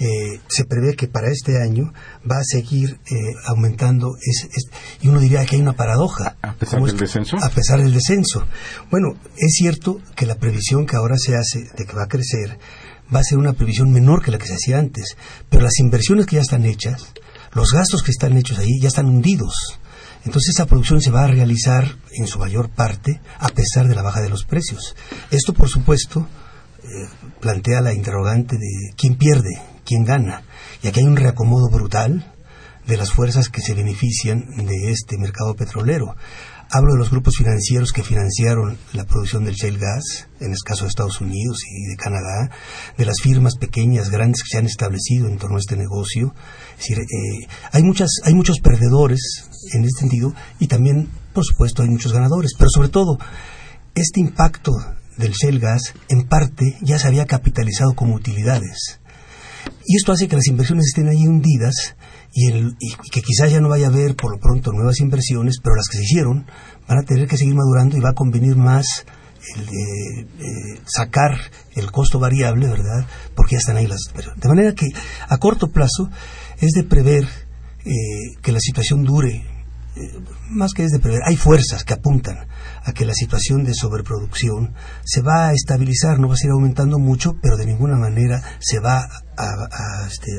eh, 0.00 0.40
se 0.48 0.64
prevé 0.64 0.94
que 0.94 1.08
para 1.08 1.28
este 1.28 1.60
año 1.60 1.92
va 2.30 2.36
a 2.36 2.44
seguir 2.44 3.00
eh, 3.10 3.34
aumentando. 3.46 4.12
Es, 4.20 4.44
es, 4.44 4.70
y 5.00 5.08
uno 5.08 5.18
diría 5.18 5.44
que 5.44 5.56
hay 5.56 5.62
una 5.62 5.72
paradoja. 5.72 6.36
¿A 6.40 6.54
pesar 6.54 6.82
del 6.82 6.96
descenso? 6.96 7.36
A 7.42 7.50
pesar 7.50 7.80
del 7.80 7.92
descenso. 7.92 8.46
Bueno, 8.90 9.14
es 9.36 9.54
cierto 9.54 10.00
que 10.14 10.26
la 10.26 10.36
previsión 10.36 10.86
que 10.86 10.96
ahora 10.96 11.16
se 11.18 11.34
hace 11.34 11.68
de 11.76 11.84
que 11.84 11.96
va 11.96 12.04
a 12.04 12.08
crecer 12.08 12.58
va 13.14 13.20
a 13.20 13.24
ser 13.24 13.38
una 13.38 13.52
previsión 13.52 13.90
menor 13.90 14.22
que 14.22 14.30
la 14.30 14.38
que 14.38 14.46
se 14.46 14.54
hacía 14.54 14.78
antes, 14.78 15.16
pero 15.48 15.64
las 15.64 15.78
inversiones 15.78 16.26
que 16.26 16.36
ya 16.36 16.42
están 16.42 16.64
hechas, 16.64 17.12
los 17.52 17.72
gastos 17.72 18.02
que 18.02 18.10
están 18.10 18.36
hechos 18.36 18.58
ahí 18.58 18.80
ya 18.80 18.88
están 18.88 19.06
hundidos. 19.06 19.78
Entonces 20.24 20.54
esa 20.54 20.66
producción 20.66 21.00
se 21.00 21.10
va 21.10 21.24
a 21.24 21.28
realizar 21.28 21.96
en 22.12 22.26
su 22.26 22.38
mayor 22.38 22.68
parte 22.68 23.20
a 23.38 23.48
pesar 23.48 23.88
de 23.88 23.94
la 23.94 24.02
baja 24.02 24.20
de 24.20 24.28
los 24.28 24.44
precios. 24.44 24.94
Esto, 25.30 25.54
por 25.54 25.68
supuesto, 25.68 26.28
eh, 26.82 27.08
plantea 27.40 27.80
la 27.80 27.94
interrogante 27.94 28.56
de 28.56 28.92
quién 28.96 29.16
pierde, 29.16 29.60
quién 29.84 30.04
gana. 30.04 30.42
Y 30.82 30.88
aquí 30.88 31.00
hay 31.00 31.06
un 31.06 31.16
reacomodo 31.16 31.68
brutal 31.70 32.32
de 32.86 32.96
las 32.96 33.12
fuerzas 33.12 33.48
que 33.48 33.60
se 33.60 33.74
benefician 33.74 34.44
de 34.56 34.90
este 34.90 35.18
mercado 35.18 35.54
petrolero. 35.54 36.16
Hablo 36.70 36.92
de 36.92 36.98
los 36.98 37.10
grupos 37.10 37.36
financieros 37.38 37.92
que 37.92 38.02
financiaron 38.02 38.76
la 38.92 39.04
producción 39.04 39.42
del 39.42 39.54
shale 39.54 39.78
gas, 39.78 40.28
en 40.38 40.50
el 40.50 40.58
caso 40.62 40.84
de 40.84 40.88
Estados 40.88 41.18
Unidos 41.22 41.60
y 41.66 41.88
de 41.88 41.96
Canadá, 41.96 42.50
de 42.98 43.06
las 43.06 43.22
firmas 43.22 43.56
pequeñas, 43.56 44.10
grandes 44.10 44.42
que 44.42 44.50
se 44.50 44.58
han 44.58 44.66
establecido 44.66 45.28
en 45.28 45.38
torno 45.38 45.56
a 45.56 45.60
este 45.60 45.78
negocio. 45.78 46.34
Es 46.72 46.78
decir, 46.80 46.98
eh, 46.98 47.48
hay, 47.72 47.82
muchas, 47.82 48.10
hay 48.24 48.34
muchos 48.34 48.60
perdedores 48.60 49.48
en 49.72 49.84
este 49.84 50.00
sentido 50.00 50.34
y 50.58 50.66
también, 50.66 51.08
por 51.32 51.42
supuesto, 51.46 51.82
hay 51.82 51.88
muchos 51.88 52.12
ganadores. 52.12 52.52
Pero 52.58 52.68
sobre 52.68 52.90
todo, 52.90 53.16
este 53.94 54.20
impacto 54.20 54.72
del 55.16 55.32
shale 55.32 55.60
gas, 55.60 55.94
en 56.10 56.28
parte, 56.28 56.76
ya 56.82 56.98
se 56.98 57.08
había 57.08 57.24
capitalizado 57.24 57.94
como 57.94 58.14
utilidades. 58.14 59.00
Y 59.86 59.96
esto 59.96 60.12
hace 60.12 60.28
que 60.28 60.36
las 60.36 60.46
inversiones 60.46 60.84
estén 60.88 61.08
ahí 61.08 61.26
hundidas 61.26 61.96
y, 62.38 62.46
el, 62.46 62.76
y, 62.78 62.94
que 63.10 63.20
quizás 63.20 63.50
ya 63.50 63.60
no 63.60 63.68
vaya 63.68 63.86
a 63.86 63.90
haber 63.90 64.14
por 64.14 64.30
lo 64.30 64.38
pronto 64.38 64.70
nuevas 64.72 65.00
inversiones, 65.00 65.56
pero 65.60 65.74
las 65.74 65.88
que 65.88 65.96
se 65.96 66.04
hicieron 66.04 66.46
van 66.86 66.98
a 66.98 67.02
tener 67.02 67.26
que 67.26 67.36
seguir 67.36 67.54
madurando 67.54 67.96
y 67.96 68.00
va 68.00 68.10
a 68.10 68.14
convenir 68.14 68.54
más 68.54 69.04
el 69.56 69.66
de 69.66 70.20
eh, 70.20 70.80
sacar 70.84 71.36
el 71.74 71.90
costo 71.90 72.20
variable, 72.20 72.68
¿verdad? 72.68 73.06
Porque 73.34 73.56
ya 73.56 73.58
están 73.58 73.76
ahí 73.76 73.88
las... 73.88 74.00
De 74.36 74.48
manera 74.48 74.72
que 74.72 74.86
a 75.28 75.38
corto 75.38 75.72
plazo 75.72 76.10
es 76.60 76.72
de 76.72 76.84
prever 76.84 77.24
eh, 77.84 78.36
que 78.40 78.52
la 78.52 78.60
situación 78.60 79.02
dure, 79.02 79.34
eh, 79.96 80.20
más 80.50 80.74
que 80.74 80.84
es 80.84 80.92
de 80.92 81.00
prever, 81.00 81.22
hay 81.24 81.36
fuerzas 81.36 81.82
que 81.82 81.94
apuntan 81.94 82.46
a 82.88 82.92
que 82.94 83.04
la 83.04 83.12
situación 83.12 83.64
de 83.64 83.74
sobreproducción 83.74 84.72
se 85.04 85.20
va 85.20 85.48
a 85.48 85.52
estabilizar, 85.52 86.18
no 86.18 86.28
va 86.28 86.34
a 86.34 86.36
seguir 86.38 86.52
aumentando 86.52 86.98
mucho, 86.98 87.36
pero 87.42 87.58
de 87.58 87.66
ninguna 87.66 87.96
manera 87.96 88.42
se 88.60 88.80
va 88.80 89.00
a, 89.36 89.44
a, 89.44 90.06
este, 90.06 90.32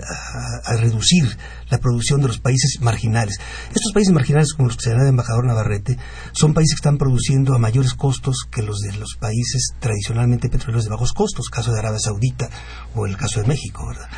reducir 0.79 1.37
la 1.69 1.77
producción 1.77 2.21
de 2.21 2.27
los 2.27 2.39
países 2.39 2.81
marginales. 2.81 3.37
Estos 3.67 3.93
países 3.93 4.13
marginales, 4.13 4.53
como 4.53 4.67
los 4.67 4.77
que 4.77 4.85
señala 4.85 5.03
el 5.03 5.09
embajador 5.09 5.45
Navarrete, 5.45 5.97
son 6.31 6.55
países 6.55 6.73
que 6.73 6.79
están 6.79 6.97
produciendo 6.97 7.53
a 7.53 7.59
mayores 7.59 7.93
costos 7.93 8.47
que 8.49 8.63
los 8.63 8.79
de 8.79 8.93
los 8.93 9.15
países 9.19 9.73
tradicionalmente 9.79 10.49
petroleros 10.49 10.85
de 10.85 10.89
bajos 10.89 11.13
costos, 11.13 11.49
caso 11.49 11.71
de 11.71 11.79
Arabia 11.79 11.99
Saudita 11.99 12.49
o 12.95 13.05
el 13.05 13.15
caso 13.15 13.41
de 13.41 13.47
México, 13.47 13.85
¿verdad? 13.87 14.09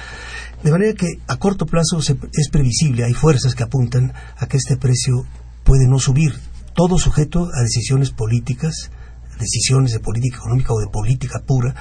De 0.64 0.72
manera 0.72 0.94
que 0.94 1.08
a 1.28 1.36
corto 1.36 1.66
plazo 1.66 2.02
se, 2.02 2.16
es 2.34 2.50
previsible, 2.50 3.04
hay 3.04 3.14
fuerzas 3.14 3.56
que 3.56 3.64
apuntan 3.64 4.14
a 4.38 4.48
que 4.48 4.56
este 4.56 4.78
precio 4.78 5.26
puede 5.64 5.88
no 5.88 6.00
subir, 6.00 6.34
todo 6.74 6.98
sujeto 6.98 7.50
a 7.54 7.62
decisiones 7.64 8.12
políticas, 8.12 8.92
decisiones 9.40 9.92
de 9.92 10.00
política 10.00 10.38
económica 10.38 10.74
o 10.74 10.80
de 10.80 10.88
política 10.88 11.40
pura 11.46 11.76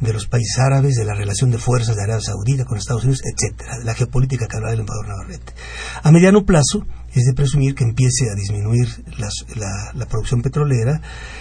de 0.00 0.12
los 0.12 0.26
países 0.28 0.58
árabes, 0.58 0.94
de 0.94 1.04
la 1.04 1.14
relación 1.14 1.50
de 1.50 1.58
fuerzas 1.58 1.96
de 1.96 2.02
Arabia 2.02 2.24
Saudita 2.24 2.64
con 2.64 2.78
Estados 2.78 3.02
Unidos, 3.02 3.22
etcétera, 3.24 3.78
de 3.78 3.84
la 3.84 3.94
geopolítica 3.94 4.46
que 4.46 4.56
hablaba 4.56 4.74
el 4.74 4.80
embajador 4.80 5.08
Navarrete. 5.08 5.52
A 6.02 6.12
mediano 6.12 6.44
plazo 6.44 6.86
es 7.12 7.24
de 7.24 7.34
presumir 7.34 7.74
que 7.74 7.84
empiece 7.84 8.30
a 8.30 8.34
disminuir 8.36 8.86
la, 9.56 10.06
producción 10.06 10.40
petrolera, 10.40 11.00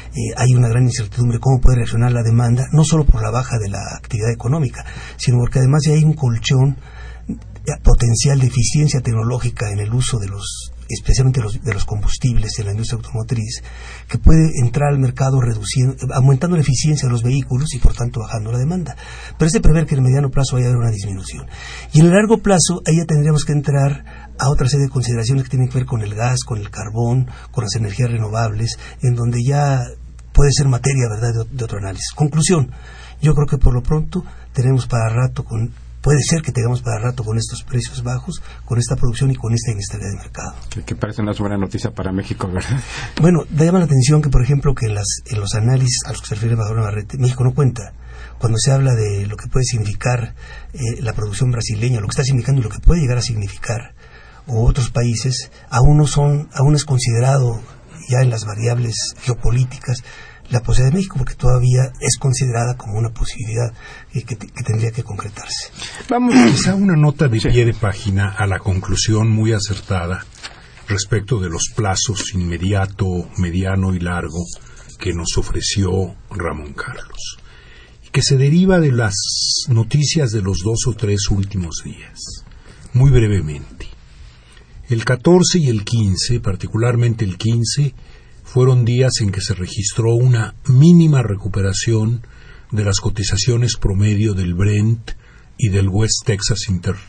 eh, 0.10 0.34
hay 0.36 0.56
una 0.56 0.70
gran 0.70 0.84
incertidumbre 0.84 1.40
cómo 1.40 1.62
puede 1.62 1.78
reaccionar 1.78 2.12
la 2.12 2.24
demanda, 2.24 2.68
no 2.72 2.84
solo 2.84 3.06
por 3.06 3.22
la 3.22 3.30
baja 3.30 3.60
de 3.60 3.70
la 3.70 3.80
actividad 3.96 4.32
económica, 4.32 4.84
sino 5.18 5.38
porque 5.38 5.60
además 5.60 5.84
ya 5.86 5.94
hay 5.94 6.04
un 6.04 6.14
colchón 6.14 6.78
potencial 7.84 8.40
de 8.40 8.48
eficiencia 8.48 9.02
tecnológica 9.02 9.70
en 9.72 9.80
el 9.80 9.94
uso 9.94 10.18
de 10.20 10.30
los 10.30 10.72
especialmente 10.90 11.42
los, 11.42 11.62
de 11.62 11.74
los 11.74 11.86
combustibles 11.86 12.58
en 12.60 12.66
la 12.66 12.72
industria 12.72 12.98
automotriz, 12.98 13.64
que 14.08 14.18
puede 14.18 14.52
entrar 14.64 14.90
al 14.90 15.00
mercado 15.00 15.40
reduciendo, 15.42 15.96
aumentando 16.14 16.56
la 16.56 16.62
eficiencia 16.62 17.08
de 17.08 17.12
los 17.12 17.24
vehículos 17.24 17.74
y 17.74 17.80
por 17.80 17.94
tanto 17.94 18.20
bajando 18.20 18.52
la 18.52 18.60
demanda. 18.60 18.96
Pero 19.38 19.48
es 19.48 19.54
de 19.54 19.62
prever 19.62 19.86
que 19.86 19.96
en 19.96 20.00
el 20.00 20.06
mediano 20.06 20.30
plazo 20.30 20.56
vaya 20.56 20.68
a 20.68 20.70
haber 20.70 20.82
una 20.82 20.92
disminución. 20.92 21.48
Y 21.94 22.00
en 22.00 22.08
el 22.08 22.14
largo 22.14 22.38
plazo, 22.40 22.82
ahí 22.86 22.98
ya 22.98 23.06
tendríamos 23.06 23.44
que 23.46 23.54
entrar 23.54 24.34
a 24.40 24.50
otra 24.50 24.68
serie 24.68 24.86
de 24.86 24.92
consideraciones 24.92 25.44
que 25.44 25.50
tienen 25.50 25.70
que 25.70 25.80
ver 25.80 25.88
con 25.88 26.02
el 26.02 26.16
gas, 26.16 26.40
con 26.46 26.60
el 26.60 26.70
carbón, 26.70 27.28
con 27.52 27.64
las 27.64 27.76
energías 27.76 28.12
renovables, 28.12 28.78
en 29.02 29.16
donde 29.16 29.44
ya 29.44 29.82
puede 30.34 30.52
ser 30.52 30.68
materia, 30.68 31.10
¿verdad?, 31.10 31.34
de, 31.34 31.58
de 31.58 31.64
otro 31.64 31.80
análisis. 31.80 32.12
Conclusión, 32.16 32.72
yo 33.22 33.34
creo 33.34 33.48
que 33.48 33.58
por 33.58 33.74
lo 33.74 33.82
pronto 33.82 34.24
tenemos 34.54 34.88
para 34.88 35.10
rato 35.10 35.44
con 35.44 35.72
puede 36.02 36.20
ser 36.22 36.42
que 36.42 36.52
tengamos 36.52 36.82
para 36.82 37.00
rato 37.00 37.24
con 37.24 37.38
estos 37.38 37.64
precios 37.64 38.04
bajos, 38.04 38.42
con 38.66 38.80
esta 38.80 38.96
producción 38.96 39.32
y 39.32 39.36
con 39.36 39.54
esta 39.54 39.72
inestabilidad 39.72 40.12
de 40.12 40.18
mercado. 40.18 40.56
Que, 40.70 40.84
que 40.84 40.96
parece 40.96 41.22
una 41.22 41.34
buena 41.34 41.58
noticia 41.58 41.92
para 41.92 42.12
México, 42.12 42.48
¿verdad? 42.52 42.82
Bueno, 43.22 43.44
da 43.50 43.66
llama 43.66 43.80
la 43.80 43.86
atención 43.86 44.22
que, 44.22 44.30
por 44.30 44.44
ejemplo, 44.44 44.74
que 44.74 44.88
en, 44.88 44.96
las, 44.96 45.22
en 45.26 45.40
los 45.40 45.54
análisis 45.56 46.00
a 46.06 46.12
los 46.12 46.22
que 46.22 46.28
se 46.28 46.36
refiere 46.36 46.54
Embajador 46.54 46.80
Navarrete, 46.80 47.18
México 47.18 47.44
no 47.44 47.54
cuenta. 47.54 47.94
Cuando 48.40 48.58
se 48.60 48.72
habla 48.72 48.94
de 48.94 49.26
lo 49.26 49.36
que 49.36 49.48
puede 49.48 49.66
significar 49.66 50.36
eh, 50.74 51.02
la 51.02 51.14
producción 51.14 51.52
brasileña, 51.52 52.00
lo 52.00 52.08
que 52.08 52.12
está 52.12 52.24
significando 52.24 52.62
y 52.62 52.64
lo 52.64 52.70
que 52.70 52.80
puede 52.80 53.02
llegar 53.02 53.18
a 53.18 53.22
significar, 53.22 53.96
o 54.48 54.66
otros 54.66 54.92
países, 54.92 55.52
aún 55.70 55.98
no 55.98 56.08
son, 56.08 56.50
aún 56.54 56.76
es 56.76 56.86
considerado 56.86 57.62
ya 58.08 58.22
en 58.22 58.30
las 58.30 58.46
variables 58.46 58.96
geopolíticas 59.22 60.04
la 60.50 60.62
posibilidad 60.62 60.92
de 60.92 60.98
México, 60.98 61.16
porque 61.18 61.36
todavía 61.36 61.92
es 62.00 62.18
considerada 62.18 62.76
como 62.78 62.98
una 62.98 63.10
posibilidad 63.10 63.74
que, 64.12 64.24
que, 64.24 64.38
que 64.38 64.64
tendría 64.64 64.92
que 64.92 65.04
concretarse. 65.04 65.72
Vamos, 66.10 66.34
quizá 66.34 66.76
una 66.76 66.96
nota 66.96 67.28
de 67.28 67.40
pie 67.40 67.66
de 67.66 67.74
página 67.74 68.30
a 68.30 68.48
la 68.48 68.60
conclusión 68.60 69.30
muy 69.30 69.54
acertada 69.54 70.26
respecto 70.88 71.40
de 71.40 71.50
los 71.50 71.72
plazos 71.76 72.34
inmediato, 72.34 73.30
mediano 73.38 73.94
y 73.94 74.00
largo 74.00 74.44
que 74.98 75.14
nos 75.14 75.38
ofreció 75.38 76.16
Ramón 76.32 76.74
Carlos, 76.74 77.38
y 78.06 78.10
que 78.10 78.22
se 78.22 78.38
deriva 78.38 78.80
de 78.80 78.92
las 78.92 79.16
noticias 79.68 80.32
de 80.32 80.42
los 80.42 80.60
dos 80.64 80.88
o 80.88 80.94
tres 80.94 81.30
últimos 81.30 81.82
días. 81.84 82.20
Muy 82.94 83.12
brevemente. 83.12 83.88
El 84.90 85.04
14 85.04 85.60
y 85.60 85.68
el 85.68 85.84
15, 85.84 86.40
particularmente 86.40 87.26
el 87.26 87.38
15, 87.38 87.94
fueron 88.58 88.86
días 88.86 89.12
en 89.22 89.32
que 89.32 89.40
se 89.40 89.54
registró 89.54 90.16
una 90.16 90.56
mínima 90.68 91.22
recuperación 91.22 92.26
de 92.72 92.84
las 92.84 93.00
cotizaciones 93.00 93.78
promedio 93.80 94.34
del 94.34 94.56
Brent 94.56 95.12
y 95.60 95.70
del 95.70 95.88
West 95.88 96.26
Texas 96.26 96.62
eh, 96.68 97.00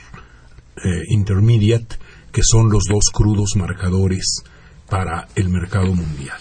Intermediate, 1.09 1.97
que 2.33 2.43
son 2.45 2.69
los 2.69 2.83
dos 2.87 3.05
crudos 3.11 3.57
marcadores 3.57 4.43
para 4.91 5.27
el 5.37 5.49
mercado 5.49 5.95
mundial. 5.95 6.37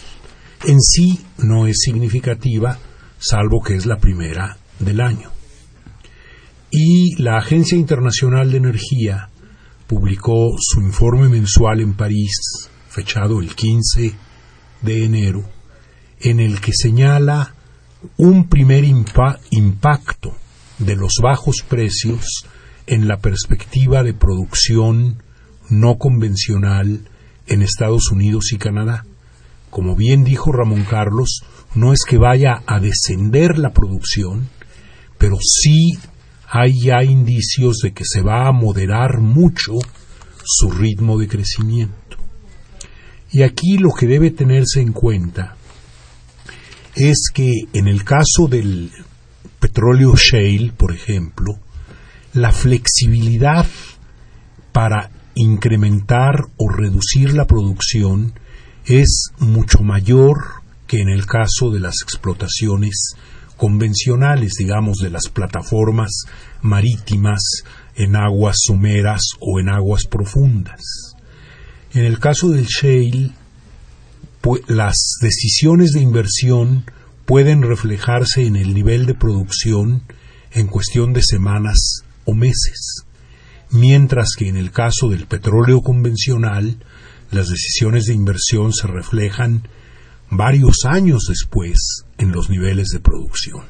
En 0.65 0.81
sí 0.81 1.21
no 1.37 1.67
es 1.67 1.77
significativa, 1.85 2.77
salvo 3.17 3.61
que 3.65 3.75
es 3.75 3.85
la 3.85 3.99
primera 3.99 4.57
del 4.77 4.99
año. 4.99 5.31
Y 6.69 7.15
la 7.23 7.37
Agencia 7.37 7.77
Internacional 7.77 8.51
de 8.51 8.57
Energía 8.57 9.29
publicó 9.87 10.57
su 10.59 10.81
informe 10.81 11.29
mensual 11.29 11.79
en 11.79 11.93
París, 11.93 12.69
fechado 12.89 13.39
el 13.39 13.55
15 13.55 14.26
de 14.81 15.05
enero, 15.05 15.43
en 16.19 16.39
el 16.39 16.61
que 16.61 16.71
señala 16.73 17.55
un 18.17 18.47
primer 18.47 18.83
impacto 18.83 20.35
de 20.79 20.95
los 20.95 21.13
bajos 21.21 21.63
precios 21.67 22.45
en 22.85 23.07
la 23.07 23.17
perspectiva 23.17 24.03
de 24.03 24.13
producción 24.13 25.21
no 25.69 25.97
convencional 25.97 27.09
en 27.47 27.61
Estados 27.61 28.11
Unidos 28.11 28.51
y 28.53 28.57
Canadá. 28.57 29.05
Como 29.69 29.95
bien 29.95 30.23
dijo 30.23 30.51
Ramón 30.51 30.83
Carlos, 30.83 31.41
no 31.75 31.91
es 31.91 31.99
que 32.07 32.17
vaya 32.17 32.63
a 32.65 32.79
descender 32.79 33.57
la 33.57 33.71
producción, 33.71 34.49
pero 35.17 35.37
sí 35.41 35.97
hay 36.49 36.73
ya 36.81 37.03
indicios 37.03 37.77
de 37.83 37.91
que 37.91 38.03
se 38.05 38.21
va 38.21 38.47
a 38.47 38.53
moderar 38.53 39.19
mucho 39.19 39.73
su 40.43 40.71
ritmo 40.71 41.17
de 41.17 41.27
crecimiento. 41.27 42.06
Y 43.31 43.41
aquí 43.43 43.77
lo 43.77 43.91
que 43.91 44.07
debe 44.07 44.31
tenerse 44.31 44.81
en 44.81 44.93
cuenta 44.93 45.55
es 46.95 47.29
que 47.33 47.51
en 47.73 47.87
el 47.87 48.03
caso 48.03 48.47
del 48.49 48.91
petróleo 49.59 50.15
shale, 50.15 50.71
por 50.75 50.93
ejemplo, 50.93 51.59
la 52.33 52.51
flexibilidad 52.51 53.65
para 54.71 55.11
incrementar 55.35 56.45
o 56.57 56.69
reducir 56.69 57.33
la 57.33 57.45
producción 57.45 58.33
es 58.85 59.31
mucho 59.39 59.79
mayor 59.83 60.37
que 60.87 61.01
en 61.01 61.09
el 61.09 61.25
caso 61.25 61.69
de 61.71 61.79
las 61.79 61.95
explotaciones 62.01 63.13
convencionales, 63.57 64.53
digamos, 64.57 64.97
de 64.97 65.09
las 65.09 65.29
plataformas 65.29 66.25
marítimas 66.61 67.41
en 67.95 68.15
aguas 68.15 68.57
someras 68.65 69.21
o 69.39 69.59
en 69.59 69.69
aguas 69.69 70.05
profundas. 70.09 71.06
En 71.97 72.05
el 72.05 72.19
caso 72.19 72.49
del 72.49 72.67
shale, 72.67 73.31
las 74.67 75.15
decisiones 75.19 75.93
de 75.93 75.99
inversión 75.99 76.85
pueden 77.25 77.63
reflejarse 77.63 78.45
en 78.45 78.55
el 78.55 78.75
nivel 78.75 79.07
de 79.07 79.15
producción 79.15 80.03
en 80.51 80.67
cuestión 80.67 81.11
de 81.13 81.23
semanas 81.23 82.03
o 82.23 82.35
meses, 82.35 83.01
mientras 83.71 84.35
que 84.37 84.47
en 84.47 84.57
el 84.57 84.69
caso 84.69 85.09
del 85.09 85.25
petróleo 85.25 85.81
convencional, 85.81 86.85
las 87.31 87.47
decisiones 87.47 88.05
de 88.05 88.13
inversión 88.13 88.73
se 88.73 88.85
reflejan 88.85 89.67
varios 90.29 90.85
años 90.85 91.23
después 91.27 92.03
en 92.19 92.31
los 92.31 92.51
niveles 92.51 92.89
de 92.89 92.99
producción. 92.99 93.63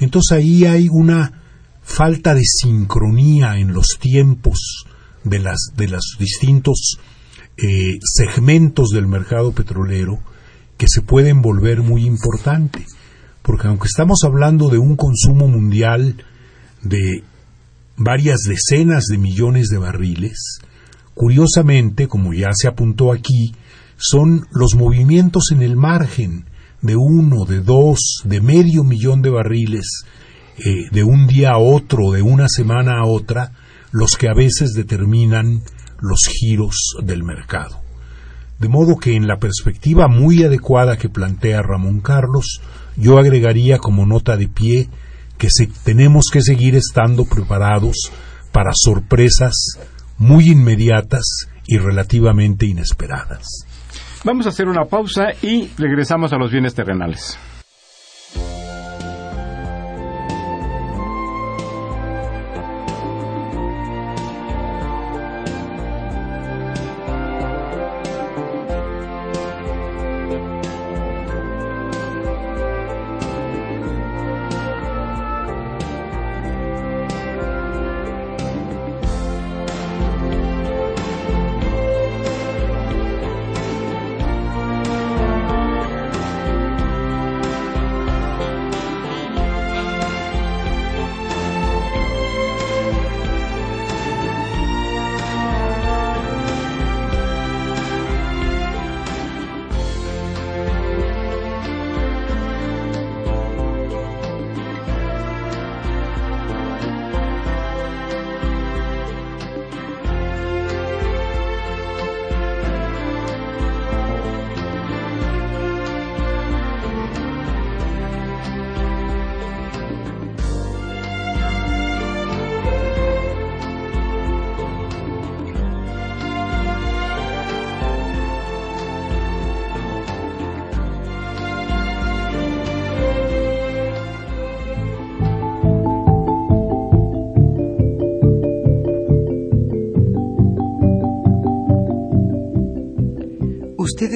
Entonces 0.00 0.32
ahí 0.32 0.64
hay 0.64 0.88
una 0.90 1.44
falta 1.84 2.34
de 2.34 2.42
sincronía 2.44 3.58
en 3.58 3.72
los 3.72 3.90
tiempos 4.00 4.86
de, 5.22 5.38
las, 5.38 5.68
de 5.76 5.86
los 5.86 6.16
distintos 6.18 6.98
eh, 7.56 7.98
segmentos 8.02 8.88
del 8.88 9.06
mercado 9.06 9.52
petrolero 9.52 10.18
que 10.76 10.86
se 10.88 11.02
pueden 11.02 11.40
volver 11.40 11.82
muy 11.82 12.04
importante, 12.04 12.84
porque 13.42 13.68
aunque 13.68 13.86
estamos 13.86 14.20
hablando 14.24 14.68
de 14.68 14.78
un 14.78 14.96
consumo 14.96 15.46
mundial 15.46 16.24
de 16.82 17.22
varias 17.96 18.40
decenas 18.48 19.04
de 19.06 19.18
millones 19.18 19.68
de 19.68 19.78
barriles, 19.78 20.58
curiosamente, 21.14 22.08
como 22.08 22.32
ya 22.34 22.50
se 22.52 22.66
apuntó 22.66 23.12
aquí, 23.12 23.54
son 23.96 24.46
los 24.50 24.74
movimientos 24.74 25.50
en 25.52 25.62
el 25.62 25.76
margen 25.76 26.46
de 26.82 26.96
uno, 26.96 27.44
de 27.44 27.60
dos, 27.60 28.22
de 28.24 28.40
medio 28.40 28.84
millón 28.84 29.22
de 29.22 29.30
barriles, 29.30 30.04
eh, 30.58 30.88
de 30.90 31.04
un 31.04 31.26
día 31.26 31.52
a 31.52 31.58
otro, 31.58 32.10
de 32.10 32.22
una 32.22 32.46
semana 32.48 33.00
a 33.00 33.06
otra, 33.06 33.52
los 33.90 34.16
que 34.16 34.28
a 34.28 34.34
veces 34.34 34.72
determinan 34.74 35.62
los 36.04 36.20
giros 36.28 36.76
del 37.02 37.22
mercado. 37.22 37.80
De 38.58 38.68
modo 38.68 38.96
que 38.96 39.16
en 39.16 39.26
la 39.26 39.38
perspectiva 39.38 40.06
muy 40.08 40.44
adecuada 40.44 40.96
que 40.96 41.08
plantea 41.08 41.62
Ramón 41.62 42.00
Carlos, 42.00 42.60
yo 42.96 43.18
agregaría 43.18 43.78
como 43.78 44.06
nota 44.06 44.36
de 44.36 44.48
pie 44.48 44.88
que 45.38 45.48
tenemos 45.82 46.26
que 46.32 46.40
seguir 46.40 46.76
estando 46.76 47.24
preparados 47.24 47.96
para 48.52 48.70
sorpresas 48.74 49.78
muy 50.18 50.50
inmediatas 50.50 51.48
y 51.66 51.78
relativamente 51.78 52.66
inesperadas. 52.66 53.66
Vamos 54.24 54.46
a 54.46 54.50
hacer 54.50 54.68
una 54.68 54.84
pausa 54.84 55.24
y 55.42 55.68
regresamos 55.76 56.32
a 56.32 56.36
los 56.36 56.50
bienes 56.50 56.74
terrenales. 56.74 57.36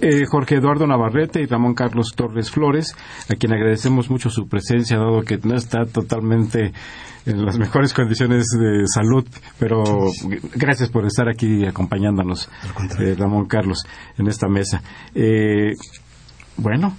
eh, 0.00 0.24
Jorge 0.26 0.56
Eduardo 0.56 0.86
Navarrete 0.86 1.40
y 1.40 1.46
Ramón 1.46 1.74
Carlos 1.74 2.12
Torres 2.14 2.50
Flores, 2.50 2.94
a 3.28 3.34
quien 3.34 3.52
agradecemos 3.52 4.10
mucho 4.10 4.30
su 4.30 4.48
presencia, 4.48 4.98
dado 4.98 5.22
que 5.22 5.38
no 5.38 5.54
está 5.54 5.84
totalmente 5.84 6.72
en 7.26 7.44
las 7.44 7.58
mejores 7.58 7.92
condiciones 7.92 8.46
de 8.58 8.86
salud, 8.86 9.26
pero 9.58 9.82
gracias 10.54 10.88
por 10.88 11.04
estar 11.04 11.28
aquí 11.28 11.66
acompañándonos, 11.66 12.48
eh, 12.98 13.14
Ramón 13.18 13.46
Carlos, 13.46 13.84
en 14.16 14.28
esta 14.28 14.48
mesa. 14.48 14.82
Eh, 15.14 15.74
bueno, 16.56 16.96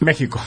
México. 0.00 0.40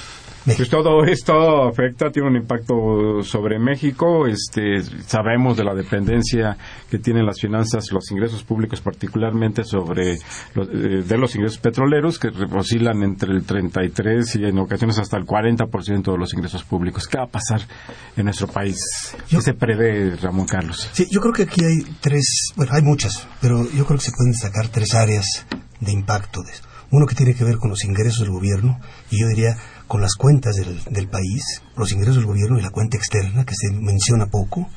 Pues 0.45 0.69
todo 0.69 1.05
esto 1.05 1.69
afecta, 1.69 2.09
tiene 2.09 2.27
un 2.27 2.35
impacto 2.35 3.23
sobre 3.23 3.59
México. 3.59 4.27
Este, 4.27 4.81
sabemos 5.05 5.55
de 5.55 5.63
la 5.63 5.73
dependencia 5.73 6.57
que 6.89 6.99
tienen 6.99 7.25
las 7.25 7.39
finanzas, 7.39 7.85
los 7.93 8.11
ingresos 8.11 8.43
públicos, 8.43 8.81
particularmente 8.81 9.63
sobre 9.63 10.17
los, 10.53 10.67
eh, 10.67 11.03
de 11.07 11.17
los 11.17 11.33
ingresos 11.35 11.59
petroleros, 11.59 12.19
que 12.19 12.27
oscilan 12.27 13.03
entre 13.03 13.31
el 13.31 13.45
33 13.45 14.35
y 14.35 14.43
en 14.43 14.59
ocasiones 14.59 14.99
hasta 14.99 15.15
el 15.15 15.25
40% 15.25 16.11
de 16.11 16.17
los 16.17 16.33
ingresos 16.33 16.63
públicos. 16.63 17.07
¿Qué 17.07 17.17
va 17.17 17.23
a 17.23 17.27
pasar 17.27 17.61
en 18.17 18.25
nuestro 18.25 18.47
país? 18.47 18.77
¿Qué 19.29 19.41
se 19.41 19.53
prevé, 19.53 20.17
Ramón 20.17 20.45
Carlos? 20.45 20.89
Sí, 20.91 21.07
yo 21.09 21.21
creo 21.21 21.33
que 21.33 21.43
aquí 21.43 21.63
hay 21.63 21.83
tres, 22.01 22.51
bueno, 22.57 22.73
hay 22.75 22.81
muchas, 22.81 23.27
pero 23.39 23.63
yo 23.71 23.85
creo 23.85 23.97
que 23.97 24.05
se 24.05 24.11
pueden 24.11 24.33
destacar 24.33 24.67
tres 24.67 24.93
áreas 24.93 25.45
de 25.79 25.91
impacto. 25.93 26.41
De 26.41 26.51
Uno 26.91 27.05
que 27.05 27.15
tiene 27.15 27.33
que 27.33 27.45
ver 27.45 27.55
con 27.57 27.69
los 27.69 27.85
ingresos 27.85 28.19
del 28.19 28.31
gobierno, 28.31 28.79
y 29.09 29.21
yo 29.21 29.27
diría 29.29 29.55
con 29.87 30.01
las 30.01 30.15
cuentas 30.15 30.55
del, 30.55 30.83
del, 30.85 31.07
país, 31.07 31.61
los 31.75 31.91
ingresos 31.91 32.17
del 32.17 32.25
gobierno 32.25 32.57
y 32.57 32.61
la 32.61 32.69
cuenta 32.69 32.97
externa, 32.97 33.45
que 33.45 33.55
se 33.55 33.71
menciona 33.71 34.27
poco. 34.27 34.67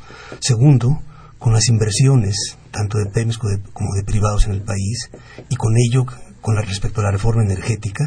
Segundo, 0.40 1.00
con 1.38 1.52
las 1.52 1.68
inversiones, 1.68 2.56
tanto 2.70 2.98
de 2.98 3.06
PEMES 3.06 3.38
como 3.38 3.94
de, 3.94 4.04
privados 4.04 4.46
en 4.46 4.52
el 4.52 4.62
país, 4.62 5.10
y 5.48 5.56
con 5.56 5.74
ello 5.76 6.04
con 6.40 6.56
respecto 6.56 7.00
a 7.00 7.04
la 7.04 7.10
reforma 7.10 7.42
energética. 7.42 8.04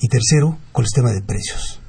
Y 0.00 0.08
tercero, 0.08 0.58
con 0.72 0.84
el 0.84 0.90
tema 0.94 1.10
de 1.10 1.22
precios. 1.22 1.80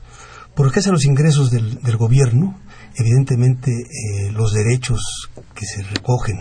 Por 0.56 0.66
lo 0.66 0.72
que 0.72 0.80
hace 0.80 0.90
a 0.90 0.94
los 0.94 1.06
ingresos 1.06 1.52
del, 1.52 1.82
del 1.82 1.98
gobierno, 1.98 2.60
evidentemente 2.96 3.72
eh, 3.72 4.32
los 4.32 4.54
derechos 4.54 5.30
que 5.56 5.66
se 5.66 5.84
recogen 5.84 6.40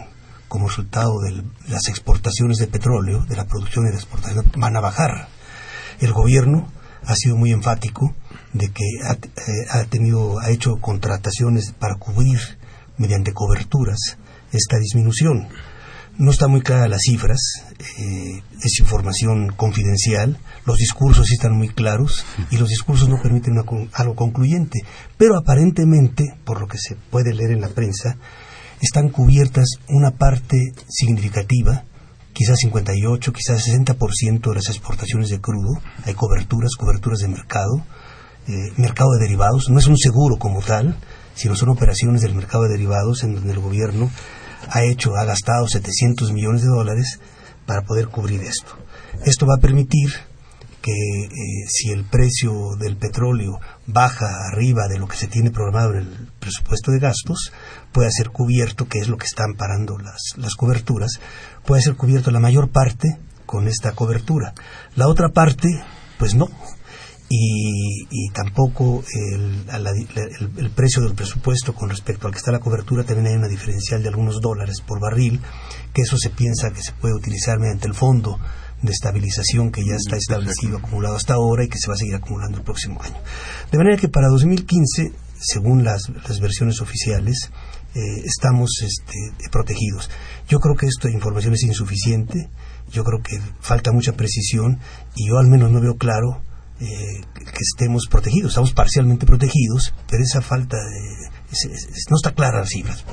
como 0.49 0.69
resultado 0.69 1.19
de 1.21 1.43
las 1.69 1.89
exportaciones 1.89 2.59
de 2.59 2.67
petróleo, 2.67 3.25
de 3.25 3.37
la 3.37 3.47
producción 3.47 3.87
y 3.87 3.91
la 3.91 3.97
exportación, 3.97 4.53
van 4.57 4.77
a 4.77 4.81
bajar. 4.81 5.29
El 5.99 6.13
gobierno 6.13 6.71
ha 7.05 7.15
sido 7.15 7.37
muy 7.37 7.53
enfático 7.53 8.15
de 8.53 8.69
que 8.69 8.85
ha, 9.05 9.13
eh, 9.13 9.87
tenido, 9.89 10.39
ha 10.41 10.51
hecho 10.51 10.77
contrataciones 10.81 11.73
para 11.73 11.97
cubrir 11.97 12.39
mediante 12.99 13.33
coberturas 13.33 14.19
esta 14.53 14.79
disminución. 14.79 15.49
No 16.19 16.31
está 16.31 16.47
muy 16.47 16.61
clara 16.61 16.89
las 16.89 17.01
cifras, 17.03 17.41
eh, 17.99 18.43
es 18.63 18.81
información 18.81 19.49
confidencial, 19.57 20.39
los 20.67 20.77
discursos 20.77 21.27
sí 21.27 21.35
están 21.35 21.57
muy 21.57 21.71
claros 21.71 22.27
y 22.51 22.59
los 22.59 22.69
discursos 22.69 23.09
no 23.09 23.21
permiten 23.23 23.55
algo 23.95 24.15
concluyente, 24.15 24.81
pero 25.17 25.39
aparentemente, 25.39 26.25
por 26.45 26.61
lo 26.61 26.69
que 26.69 26.77
se 26.77 26.97
puede 27.11 27.33
leer 27.33 27.53
en 27.53 27.63
la 27.63 27.71
prensa, 27.71 28.19
están 28.83 29.09
cubiertas 29.09 29.67
una 29.89 30.11
parte 30.11 30.59
significativa 30.89 31.85
quizás 32.33 32.59
58, 32.61 33.33
quizás 33.33 33.67
60% 33.67 34.49
de 34.49 34.55
las 34.55 34.69
exportaciones 34.69 35.29
de 35.29 35.41
crudo, 35.41 35.81
hay 36.05 36.15
coberturas, 36.15 36.77
coberturas 36.77 37.21
de 37.21 37.29
mercado, 37.29 37.85
eh, 38.49 38.73
mercado 38.77 39.11
de 39.13 39.25
derivados, 39.25 39.71
no 39.71 39.79
es 39.79 39.87
un 39.87 39.97
seguro 39.97 40.37
como 40.37 40.61
tal, 40.61 40.97
sino 41.35 41.55
son 41.57 41.71
operaciones 41.71 42.23
del 42.23 42.35
mercado 42.35 42.65
de 42.65 42.71
derivados 42.71 43.23
en 43.23 43.35
donde 43.35 43.53
el 43.53 43.61
gobierno 43.61 44.11
ha 44.69 44.85
hecho, 44.85 45.17
ha 45.17 45.25
gastado 45.25 45.69
700 45.69 46.33
millones 46.33 46.63
de 46.63 46.69
dólares 46.69 47.21
para 47.67 47.83
poder 47.83 48.09
cubrir 48.09 48.43
esto. 48.43 48.73
Esto 49.25 49.47
va 49.47 49.55
a 49.59 49.61
permitir 49.61 50.11
que 50.83 50.93
eh, 50.93 51.29
si 51.69 51.91
el 51.91 52.05
precio 52.05 52.75
del 52.79 52.97
petróleo 52.97 53.61
baja 53.87 54.27
arriba 54.51 54.89
de 54.89 54.99
lo 54.99 55.07
que 55.07 55.17
se 55.17 55.29
tiene 55.29 55.53
programado 55.53 55.93
en 55.93 55.99
el 55.99 56.29
presupuesto 56.41 56.91
de 56.91 56.99
gastos, 56.99 57.53
pueda 57.93 58.11
ser 58.11 58.31
cubierto, 58.31 58.89
que 58.89 58.99
es 58.99 59.09
lo 59.09 59.17
que 59.17 59.27
están 59.27 59.55
parando 59.57 59.97
las, 59.99 60.21
las 60.37 60.57
coberturas, 60.57 61.21
puede 61.65 61.83
ser 61.83 61.97
cubierto 61.97 62.31
la 62.31 62.41
mayor 62.41 62.71
parte 62.71 63.19
con 63.47 63.69
esta 63.69 63.93
cobertura. 63.93 64.55
La 64.97 65.09
otra 65.09 65.29
parte, 65.29 65.69
pues 66.19 66.35
no. 66.35 66.49
Y, 67.35 68.29
tampoco 68.35 69.03
el, 69.15 69.65
el, 70.59 70.71
precio 70.71 71.03
del 71.03 71.15
presupuesto 71.15 71.75
con 71.75 71.89
respecto 71.89 72.27
al 72.27 72.33
que 72.33 72.39
está 72.39 72.53
la 72.53 72.59
cobertura 72.59 73.05
también 73.05 73.29
hay 73.29 73.37
una 73.37 73.49
diferencial 73.49 74.03
de 74.03 74.11
algunos 74.11 74.41
dólares 74.43 74.83
por 74.87 75.01
barril, 75.01 75.41
que 75.95 76.03
eso 76.03 76.19
se 76.19 76.29
piensa 76.29 76.73
que 76.73 76.83
se 76.83 76.93
puede 76.93 77.15
utilizar 77.15 77.59
mediante 77.59 77.89
el 77.89 77.95
fondo 77.95 78.39
de 78.83 78.93
estabilización 78.93 79.71
que 79.71 79.83
ya 79.83 79.95
está 79.95 80.17
establecido, 80.17 80.79
acumulado 80.79 81.17
hasta 81.17 81.35
ahora 81.35 81.65
y 81.65 81.69
que 81.69 81.79
se 81.79 81.89
va 81.89 81.95
a 81.95 81.97
seguir 81.97 82.17
acumulando 82.17 82.59
el 82.59 82.65
próximo 82.65 83.01
año. 83.03 83.17
De 83.71 83.79
manera 83.79 83.97
que 83.97 84.09
para 84.09 84.29
2015, 84.29 85.13
según 85.41 85.85
las, 85.85 86.11
las 86.29 86.41
versiones 86.41 86.83
oficiales, 86.83 87.51
eh, 87.95 88.23
estamos 88.25 88.71
este, 88.83 89.51
protegidos. 89.51 90.11
Yo 90.49 90.59
creo 90.61 90.77
que 90.77 90.87
esta 90.87 91.11
información 91.11 91.55
es 91.55 91.63
insuficiente, 91.63 92.49
yo 92.91 93.05
creo 93.05 93.23
que 93.23 93.41
falta 93.61 93.93
mucha 93.93 94.13
precisión 94.13 94.79
y 95.15 95.29
yo 95.29 95.39
al 95.39 95.49
menos 95.49 95.71
no 95.71 95.81
veo 95.81 95.97
claro 95.97 96.43
eh, 96.81 97.21
que 97.35 97.61
estemos 97.61 98.07
protegidos. 98.11 98.53
Estamos 98.53 98.73
parcialmente 98.73 99.27
protegidos, 99.27 99.95
pero 100.09 100.23
esa 100.23 100.41
falta 100.41 100.77
de... 100.79 101.31
no 102.11 102.17
está 102.17 102.35
clara 102.35 102.61
las 102.61 102.71
cifras. 102.71 103.05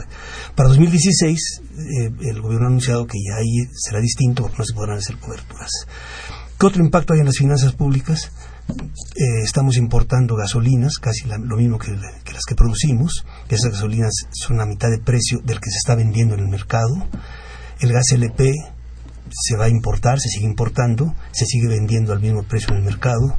Para 0.56 0.70
2016 0.70 1.62
eh, 1.78 2.12
el 2.22 2.42
gobierno 2.42 2.66
ha 2.66 2.70
anunciado 2.70 3.06
que 3.06 3.18
ya 3.24 3.36
ahí 3.36 3.68
será 3.74 4.00
distinto 4.00 4.44
porque 4.44 4.58
no 4.60 4.66
se 4.66 4.74
podrán 4.74 4.98
hacer 4.98 5.18
coberturas. 5.18 5.70
¿Qué 6.58 6.66
otro 6.66 6.84
impacto 6.84 7.14
hay 7.14 7.20
en 7.20 7.28
las 7.28 7.38
finanzas 7.38 7.74
públicas? 7.74 8.32
Eh, 8.70 9.44
estamos 9.44 9.78
importando 9.78 10.36
gasolinas, 10.36 10.98
casi 10.98 11.28
lo 11.28 11.58
mismo 11.58 11.80
que, 11.80 11.92
las 11.92 12.46
que 12.48 12.56
producimos. 12.56 13.26
Esas 13.50 13.72
gasolinas 13.72 14.14
son 14.32 14.62
a 14.62 14.66
mitad 14.66 14.90
de 14.90 15.00
precio 15.00 15.40
del 15.44 15.60
que 15.60 15.72
se 15.72 15.78
está 15.78 15.96
vendiendo 15.96 16.36
en 16.36 16.42
el 16.42 16.48
mercado. 16.48 16.96
El 17.80 17.92
gas 17.92 18.12
LP 18.12 18.54
se 19.32 19.58
va 19.58 19.66
a 19.66 19.70
importar, 19.70 20.20
se 20.20 20.30
sigue 20.30 20.46
importando, 20.46 21.16
se 21.32 21.46
sigue 21.46 21.68
vendiendo 21.68 22.14
al 22.14 22.20
mismo 22.20 22.44
precio 22.44 22.70
en 22.70 22.78
el 22.78 22.84
mercado. 22.84 23.38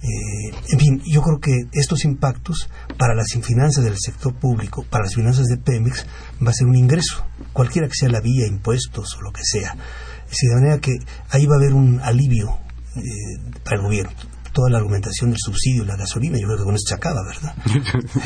Eh, 0.00 0.54
en 0.70 0.78
fin, 0.78 1.02
yo 1.04 1.22
creo 1.22 1.40
que 1.40 1.52
estos 1.72 2.04
impactos 2.04 2.70
para 2.96 3.14
las 3.14 3.32
finanzas 3.42 3.82
del 3.82 3.98
sector 3.98 4.34
público, 4.34 4.84
para 4.88 5.04
las 5.04 5.14
finanzas 5.14 5.46
de 5.46 5.56
Pemex, 5.56 6.06
va 6.44 6.50
a 6.50 6.54
ser 6.54 6.68
un 6.68 6.76
ingreso, 6.76 7.26
cualquiera 7.52 7.88
que 7.88 7.94
sea 7.94 8.08
la 8.08 8.20
vía, 8.20 8.46
impuestos 8.46 9.16
o 9.18 9.22
lo 9.22 9.32
que 9.32 9.42
sea. 9.42 9.74
de 9.74 10.54
manera 10.54 10.78
que 10.78 10.92
ahí 11.30 11.46
va 11.46 11.56
a 11.56 11.58
haber 11.58 11.74
un 11.74 12.00
alivio 12.00 12.58
eh, 12.94 13.40
para 13.64 13.76
el 13.76 13.82
gobierno 13.82 14.37
toda 14.52 14.70
la 14.70 14.78
argumentación 14.78 15.30
del 15.30 15.38
subsidio 15.38 15.84
la 15.84 15.96
gasolina, 15.96 16.38
yo 16.38 16.46
creo 16.46 16.58
que 16.58 16.64
con 16.64 16.74
eso 16.74 16.84
se 16.88 16.94
acaba, 16.94 17.22
¿verdad? 17.24 17.54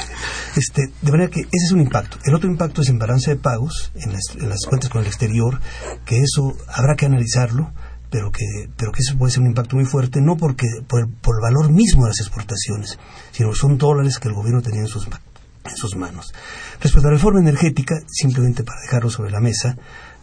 este, 0.56 0.92
de 1.00 1.10
manera 1.10 1.30
que 1.30 1.40
ese 1.40 1.66
es 1.66 1.72
un 1.72 1.80
impacto. 1.80 2.18
El 2.24 2.34
otro 2.34 2.50
impacto 2.50 2.82
es 2.82 2.88
en 2.88 2.98
balance 2.98 3.30
de 3.30 3.36
pagos, 3.36 3.92
en 3.94 4.12
las, 4.12 4.66
cuentas 4.66 4.90
con 4.90 5.00
el 5.00 5.06
exterior, 5.06 5.60
que 6.04 6.20
eso 6.20 6.56
habrá 6.68 6.94
que 6.96 7.06
analizarlo, 7.06 7.72
pero 8.10 8.30
que, 8.30 8.44
pero 8.76 8.92
que 8.92 9.00
eso 9.00 9.16
puede 9.16 9.32
ser 9.32 9.40
un 9.42 9.48
impacto 9.48 9.76
muy 9.76 9.86
fuerte, 9.86 10.20
no 10.20 10.36
porque 10.36 10.66
por 10.86 11.00
el, 11.00 11.08
por 11.08 11.36
el 11.36 11.42
valor 11.42 11.72
mismo 11.72 12.04
de 12.04 12.10
las 12.10 12.20
exportaciones, 12.20 12.98
sino 13.32 13.54
son 13.54 13.78
dólares 13.78 14.18
que 14.18 14.28
el 14.28 14.34
gobierno 14.34 14.62
tenía 14.62 14.80
en 14.80 14.88
sus, 14.88 15.06
en 15.06 15.76
sus 15.76 15.96
manos. 15.96 16.32
Respecto 16.80 17.08
a 17.08 17.10
la 17.10 17.16
reforma 17.16 17.40
energética, 17.40 17.94
simplemente 18.08 18.64
para 18.64 18.80
dejarlo 18.80 19.10
sobre 19.10 19.30
la 19.30 19.40
mesa, 19.40 19.76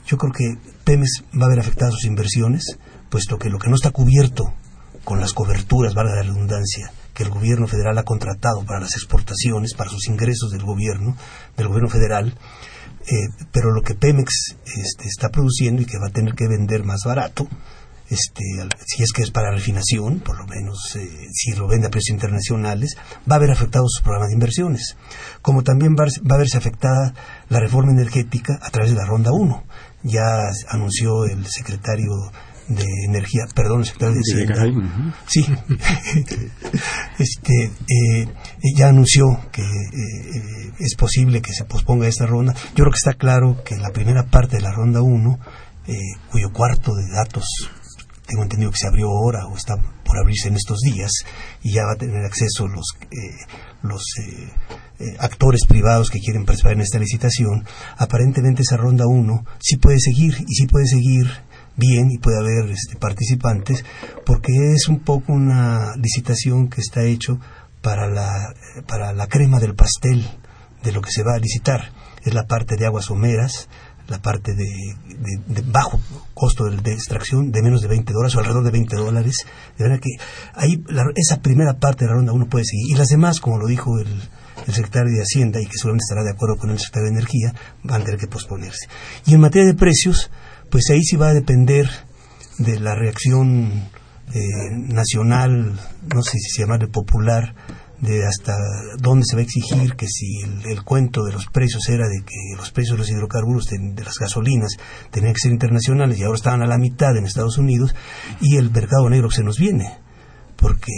yo 0.06 0.18
creo 0.18 0.34
que 0.34 0.58
Pemex 0.84 1.24
va 1.40 1.46
a 1.46 1.50
ver 1.50 1.60
afectadas 1.60 1.94
sus 1.94 2.06
inversiones, 2.06 2.78
puesto 3.10 3.38
que 3.38 3.50
lo 3.50 3.60
que 3.60 3.70
no 3.70 3.76
está 3.76 3.92
cubierto 3.92 4.54
con 5.10 5.20
las 5.20 5.34
coberturas, 5.34 5.96
valga 5.96 6.18
la 6.18 6.22
redundancia, 6.22 6.92
que 7.16 7.24
el 7.24 7.32
gobierno 7.32 7.66
federal 7.66 7.98
ha 7.98 8.04
contratado 8.04 8.64
para 8.64 8.80
las 8.80 8.94
exportaciones, 8.94 9.74
para 9.74 9.90
sus 9.90 10.08
ingresos 10.08 10.52
del 10.52 10.62
gobierno, 10.62 11.18
del 11.58 11.68
gobierno 11.68 11.90
federal, 11.90 12.38
eh, 13.08 13.46
pero 13.52 13.72
lo 13.72 13.82
que 13.82 13.96
Pemex 13.96 14.56
este, 14.68 15.08
está 15.08 15.30
produciendo 15.30 15.82
y 15.82 15.86
que 15.86 15.98
va 15.98 16.10
a 16.10 16.14
tener 16.14 16.36
que 16.36 16.48
vender 16.48 16.84
más 16.84 17.06
barato, 17.06 17.48
este, 18.08 18.44
si 18.86 19.02
es 19.02 19.12
que 19.12 19.24
es 19.24 19.32
para 19.32 19.50
refinación, 19.50 20.20
por 20.20 20.38
lo 20.38 20.46
menos 20.46 20.96
eh, 20.96 21.10
si 21.34 21.54
lo 21.54 21.68
vende 21.68 21.88
a 21.88 21.90
precios 21.90 22.14
internacionales, 22.14 22.96
va 23.28 23.34
a 23.34 23.38
haber 23.38 23.50
afectado 23.50 23.86
sus 23.88 24.04
programas 24.04 24.28
de 24.28 24.36
inversiones. 24.36 24.96
Como 25.42 25.64
también 25.64 25.96
va, 25.96 26.06
va, 26.30 26.36
a 26.36 26.38
verse 26.38 26.60
afectada 26.60 27.16
la 27.50 27.60
reforma 27.60 27.94
energética 27.94 28.60
a 28.62 28.70
través 28.70 28.92
de 28.92 28.98
la 28.98 29.08
Ronda 29.08 29.32
1. 29.32 29.64
Ya 30.04 30.52
anunció 30.70 31.26
el 31.26 31.48
secretario 31.48 32.12
de 32.70 32.86
Energía, 33.06 33.46
perdón, 33.56 33.84
secretario 33.84 34.16
de 34.16 34.44
Hacienda. 34.44 35.16
Sí. 35.28 35.46
este, 37.20 37.64
eh, 37.66 38.28
ya 38.76 38.90
anunció 38.90 39.26
que 39.52 39.64
eh, 39.64 40.74
es 40.80 40.96
posible 40.96 41.42
que 41.42 41.52
se 41.52 41.66
posponga 41.66 42.08
esta 42.08 42.28
ronda. 42.28 42.54
Yo 42.76 42.84
creo 42.84 42.92
que 42.92 43.10
está 43.10 43.14
claro 43.16 43.64
que 43.64 43.76
la 43.76 43.90
primera 43.90 44.24
parte 44.24 44.58
de 44.58 44.62
la 44.62 44.72
ronda 44.72 45.02
1, 45.02 45.40
eh, 45.88 45.96
cuyo 46.32 46.52
cuarto 46.54 46.94
de 46.94 47.10
datos 47.12 47.46
tengo 48.28 48.44
entendido 48.44 48.70
que 48.70 48.78
se 48.78 48.88
abrió 48.88 49.08
ahora 49.08 49.48
o 49.48 49.58
está 49.58 49.76
por 49.76 50.20
abrirse 50.20 50.50
en 50.50 50.56
estos 50.56 50.80
días 50.82 51.10
y 51.64 51.74
ya 51.74 51.82
va 51.86 51.94
a 51.94 51.98
tener 51.98 52.24
acceso 52.24 52.68
los 52.68 52.86
los 53.82 54.04
actores 55.20 55.62
privados 55.68 56.12
que 56.12 56.20
quieren 56.20 56.46
participar 56.46 56.74
en 56.74 56.82
esta 56.82 57.00
licitación, 57.00 57.66
aparentemente 57.98 58.62
esa 58.62 58.78
ronda 58.78 59.06
1 59.08 59.46
sí 59.60 59.78
puede 59.78 60.00
seguir 60.00 60.36
y 60.48 60.54
sí 60.54 60.68
puede 60.68 60.86
seguir 60.86 61.26
bien 61.80 62.12
y 62.12 62.18
puede 62.18 62.38
haber 62.38 62.72
este, 62.72 62.98
participantes, 62.98 63.84
porque 64.26 64.52
es 64.76 64.88
un 64.88 65.00
poco 65.00 65.34
una 65.34 65.96
licitación 65.96 66.70
que 66.70 66.82
está 66.82 67.04
hecho 67.04 67.40
para 67.82 68.08
la, 68.08 68.54
para 68.88 69.14
la 69.14 69.28
crema 69.28 69.60
del 69.60 69.76
pastel 69.76 70.26
de 70.84 70.92
lo 70.92 71.02
que 71.02 71.12
se 71.12 71.24
va 71.24 71.36
a 71.36 71.40
licitar. 71.40 71.92
Es 72.24 72.34
la 72.34 72.46
parte 72.46 72.76
de 72.76 72.86
aguas 72.86 73.06
someras, 73.06 73.70
la 74.08 74.22
parte 74.22 74.54
de, 74.56 74.66
bajo 75.66 76.00
costo 76.34 76.66
de, 76.66 76.92
extracción 76.92 77.52
de 77.52 77.62
menos 77.62 77.82
de 77.82 77.88
20 77.88 78.12
dólares 78.12 78.36
o 78.36 78.40
alrededor 78.40 78.64
de 78.66 78.72
20 78.72 78.96
dólares. 78.96 79.46
De 79.78 79.84
verdad 79.86 80.00
que 80.02 80.24
ahí 80.56 80.84
esa 81.16 81.42
primera 81.42 81.80
parte 81.80 82.06
de 82.06 82.10
la 82.10 82.18
ronda 82.18 82.34
uno 82.34 82.48
puede 82.50 82.66
seguir. 82.66 82.96
Y 82.96 82.98
las 82.98 83.08
demás, 83.08 83.40
como 83.40 83.58
lo 83.58 83.68
dijo 83.68 84.00
el, 84.00 84.08
el 84.68 84.74
secretario 84.74 85.14
de 85.14 85.22
Hacienda 85.22 85.62
y 85.62 85.66
que 85.66 85.78
seguramente 85.78 86.04
estará 86.10 86.24
de 86.24 86.32
acuerdo 86.32 86.58
con 86.58 86.72
el 86.72 86.80
secretario 86.80 87.10
de 87.10 87.16
Energía, 87.16 87.54
van 87.84 88.02
a 88.02 88.06
tener 88.06 88.20
que 88.20 88.28
posponerse. 88.28 88.88
Y 89.26 89.36
en 89.36 89.42
materia 89.42 89.68
de 89.68 89.76
precios, 89.76 90.32
pues 90.70 90.90
ahí 90.90 91.04
sí 91.04 91.16
va 91.16 91.30
a 91.30 91.34
depender 91.34 91.90
de 92.58 92.80
la 92.80 92.96
reacción 92.96 93.90
eh, 94.34 94.42
nacional, 94.72 95.80
no 96.14 96.22
sé 96.22 96.38
si 96.38 96.50
se 96.50 96.62
llama 96.62 96.78
popular, 96.92 97.56
de 98.02 98.26
hasta 98.26 98.56
dónde 98.98 99.26
se 99.26 99.36
va 99.36 99.42
a 99.42 99.44
exigir 99.44 99.96
que 99.96 100.08
si 100.08 100.42
el, 100.42 100.84
cuento 100.84 101.24
de 101.24 101.34
los 101.34 101.48
precios 101.48 101.90
era 101.90 102.08
de 102.08 102.22
que 102.24 102.56
los 102.56 102.72
precios 102.72 102.94
de 102.94 103.00
los 103.00 103.10
hidrocarburos 103.10 103.66
de, 103.66 104.04
las 104.04 104.18
gasolinas 104.18 104.78
tenían 105.12 105.34
que 105.34 105.40
ser 105.40 105.52
internacionales 105.52 106.18
y 106.18 106.24
ahora 106.24 106.38
estaban 106.38 106.62
a 106.62 106.68
la 106.68 106.78
mitad 106.78 107.18
en 107.18 107.26
Estados 107.26 107.58
Unidos 107.58 107.94
y 108.40 108.56
el 108.56 108.72
mercado 108.72 109.10
negro 109.10 109.30
se 109.32 109.44
nos 109.44 109.58
viene 109.58 109.98
porque 110.56 110.92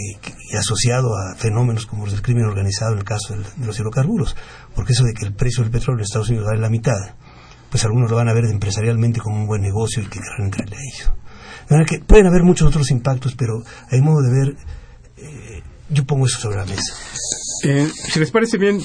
asociado 0.58 1.08
a 1.16 1.36
fenómenos 1.36 1.86
como 1.86 2.04
los 2.04 2.12
del 2.12 2.22
crimen 2.22 2.44
organizado 2.44 2.92
en 2.92 2.98
el 2.98 3.04
caso 3.04 3.34
de 3.34 3.66
los 3.66 3.78
hidrocarburos, 3.78 4.36
porque 4.74 4.92
eso 4.92 5.04
de 5.04 5.14
que 5.14 5.24
el 5.24 5.34
precio 5.34 5.62
del 5.62 5.72
petróleo 5.72 6.00
en 6.00 6.04
Estados 6.04 6.30
Unidos 6.30 6.48
va 6.48 6.56
a 6.56 6.60
la 6.60 6.68
mitad, 6.68 6.98
pues 7.72 7.84
algunos 7.86 8.10
lo 8.10 8.18
van 8.18 8.28
a 8.28 8.34
ver 8.34 8.44
empresarialmente 8.44 9.18
como 9.18 9.40
un 9.40 9.46
buen 9.46 9.62
negocio 9.62 10.02
y 10.02 10.06
que 10.06 10.20
querrán 10.20 10.44
entrarle 10.44 10.76
a 10.76 10.80
ello. 10.80 11.14
De 11.70 11.84
que 11.86 12.04
pueden 12.04 12.26
haber 12.26 12.42
muchos 12.42 12.68
otros 12.68 12.90
impactos, 12.90 13.34
pero 13.34 13.62
hay 13.90 14.02
modo 14.02 14.20
de 14.20 14.30
ver, 14.30 14.56
eh, 15.16 15.62
yo 15.88 16.04
pongo 16.04 16.26
eso 16.26 16.38
sobre 16.38 16.58
la 16.58 16.66
mesa. 16.66 16.94
Eh, 17.64 17.88
si 17.90 18.20
les 18.20 18.30
parece 18.30 18.58
bien, 18.58 18.78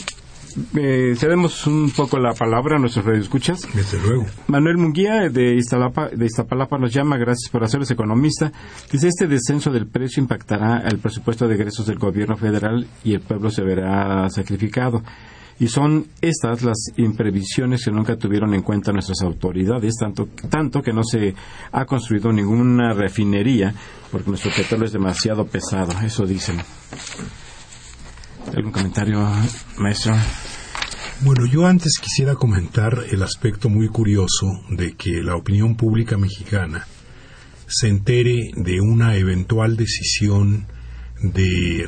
eh, 0.79 1.15
cedemos 1.17 1.67
un 1.67 1.91
poco 1.91 2.17
la 2.17 2.31
palabra 2.33 2.77
a 2.77 2.79
nuestros 2.79 3.03
radioescuchas. 3.03 3.67
Desde 3.73 3.99
luego. 3.99 4.25
Manuel 4.47 4.77
Munguía 4.77 5.27
de, 5.29 5.55
Iztapalapa, 5.55 6.07
de 6.07 6.25
Iztapalapa 6.25 6.77
nos 6.77 6.93
llama, 6.93 7.17
gracias 7.17 7.51
por 7.51 7.65
hacerlos 7.65 7.91
economista. 7.91 8.53
Dice, 8.89 9.09
este 9.09 9.27
descenso 9.27 9.69
del 9.69 9.87
precio 9.87 10.23
impactará 10.23 10.81
el 10.89 10.99
presupuesto 10.99 11.45
de 11.45 11.55
egresos 11.55 11.87
del 11.87 11.99
gobierno 11.99 12.37
federal 12.37 12.87
y 13.03 13.15
el 13.15 13.19
pueblo 13.19 13.49
se 13.49 13.63
verá 13.63 14.29
sacrificado. 14.29 15.03
Y 15.59 15.67
son 15.67 16.05
estas 16.21 16.61
las 16.61 16.77
imprevisiones 16.97 17.83
que 17.83 17.91
nunca 17.91 18.15
tuvieron 18.15 18.53
en 18.53 18.61
cuenta 18.61 18.91
nuestras 18.91 19.21
autoridades, 19.21 19.95
tanto, 19.99 20.29
tanto 20.49 20.81
que 20.81 20.93
no 20.93 21.03
se 21.03 21.33
ha 21.71 21.85
construido 21.85 22.31
ninguna 22.31 22.93
refinería 22.93 23.73
porque 24.11 24.29
nuestro 24.29 24.51
petróleo 24.51 24.85
es 24.85 24.93
demasiado 24.93 25.45
pesado, 25.47 25.93
eso 26.03 26.25
dicen. 26.25 26.57
¿Algún 28.55 28.71
comentario, 28.71 29.27
maestro? 29.77 30.13
Bueno, 31.21 31.45
yo 31.47 31.65
antes 31.65 31.93
quisiera 31.99 32.35
comentar 32.35 33.05
el 33.09 33.23
aspecto 33.23 33.69
muy 33.69 33.89
curioso 33.89 34.47
de 34.69 34.95
que 34.95 35.23
la 35.23 35.35
opinión 35.35 35.75
pública 35.75 36.17
mexicana 36.17 36.85
se 37.65 37.89
entere 37.89 38.51
de 38.55 38.79
una 38.79 39.15
eventual 39.15 39.75
decisión 39.75 40.67
de 41.21 41.87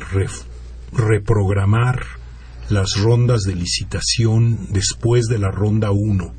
reprogramar 0.92 2.19
las 2.70 2.96
rondas 2.96 3.42
de 3.42 3.54
licitación 3.54 4.68
después 4.70 5.26
de 5.26 5.38
la 5.38 5.50
ronda 5.50 5.90
1, 5.90 6.34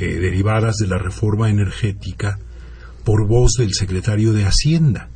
eh, 0.00 0.04
derivadas 0.04 0.76
de 0.76 0.86
la 0.86 0.98
reforma 0.98 1.50
energética, 1.50 2.38
por 3.04 3.26
voz 3.26 3.52
del 3.58 3.74
secretario 3.74 4.32
de 4.32 4.44
Hacienda. 4.44 5.08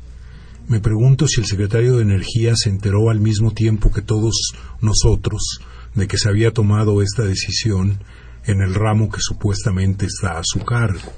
Me 0.67 0.79
pregunto 0.79 1.27
si 1.27 1.41
el 1.41 1.47
secretario 1.47 1.97
de 1.97 2.03
Energía 2.03 2.53
se 2.55 2.69
enteró 2.69 3.09
al 3.09 3.19
mismo 3.19 3.51
tiempo 3.51 3.91
que 3.91 4.01
todos 4.01 4.53
nosotros 4.81 5.59
de 5.93 6.07
que 6.07 6.17
se 6.17 6.29
había 6.29 6.51
tomado 6.51 7.01
esta 7.01 7.23
decisión 7.23 7.99
en 8.45 8.61
el 8.61 8.73
ramo 8.73 9.09
que 9.09 9.21
supuestamente 9.21 10.05
está 10.05 10.39
a 10.39 10.43
su 10.43 10.59
cargo. 10.59 11.13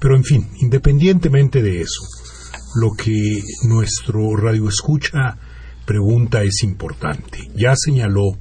Pero 0.00 0.16
en 0.16 0.24
fin, 0.24 0.48
independientemente 0.60 1.62
de 1.62 1.82
eso, 1.82 2.02
lo 2.74 2.92
que 2.92 3.42
nuestro 3.68 4.36
radio 4.36 4.68
escucha 4.68 5.38
pregunta 5.84 6.42
es 6.42 6.62
importante. 6.62 7.38
Ya 7.54 7.74
señaló 7.76 8.38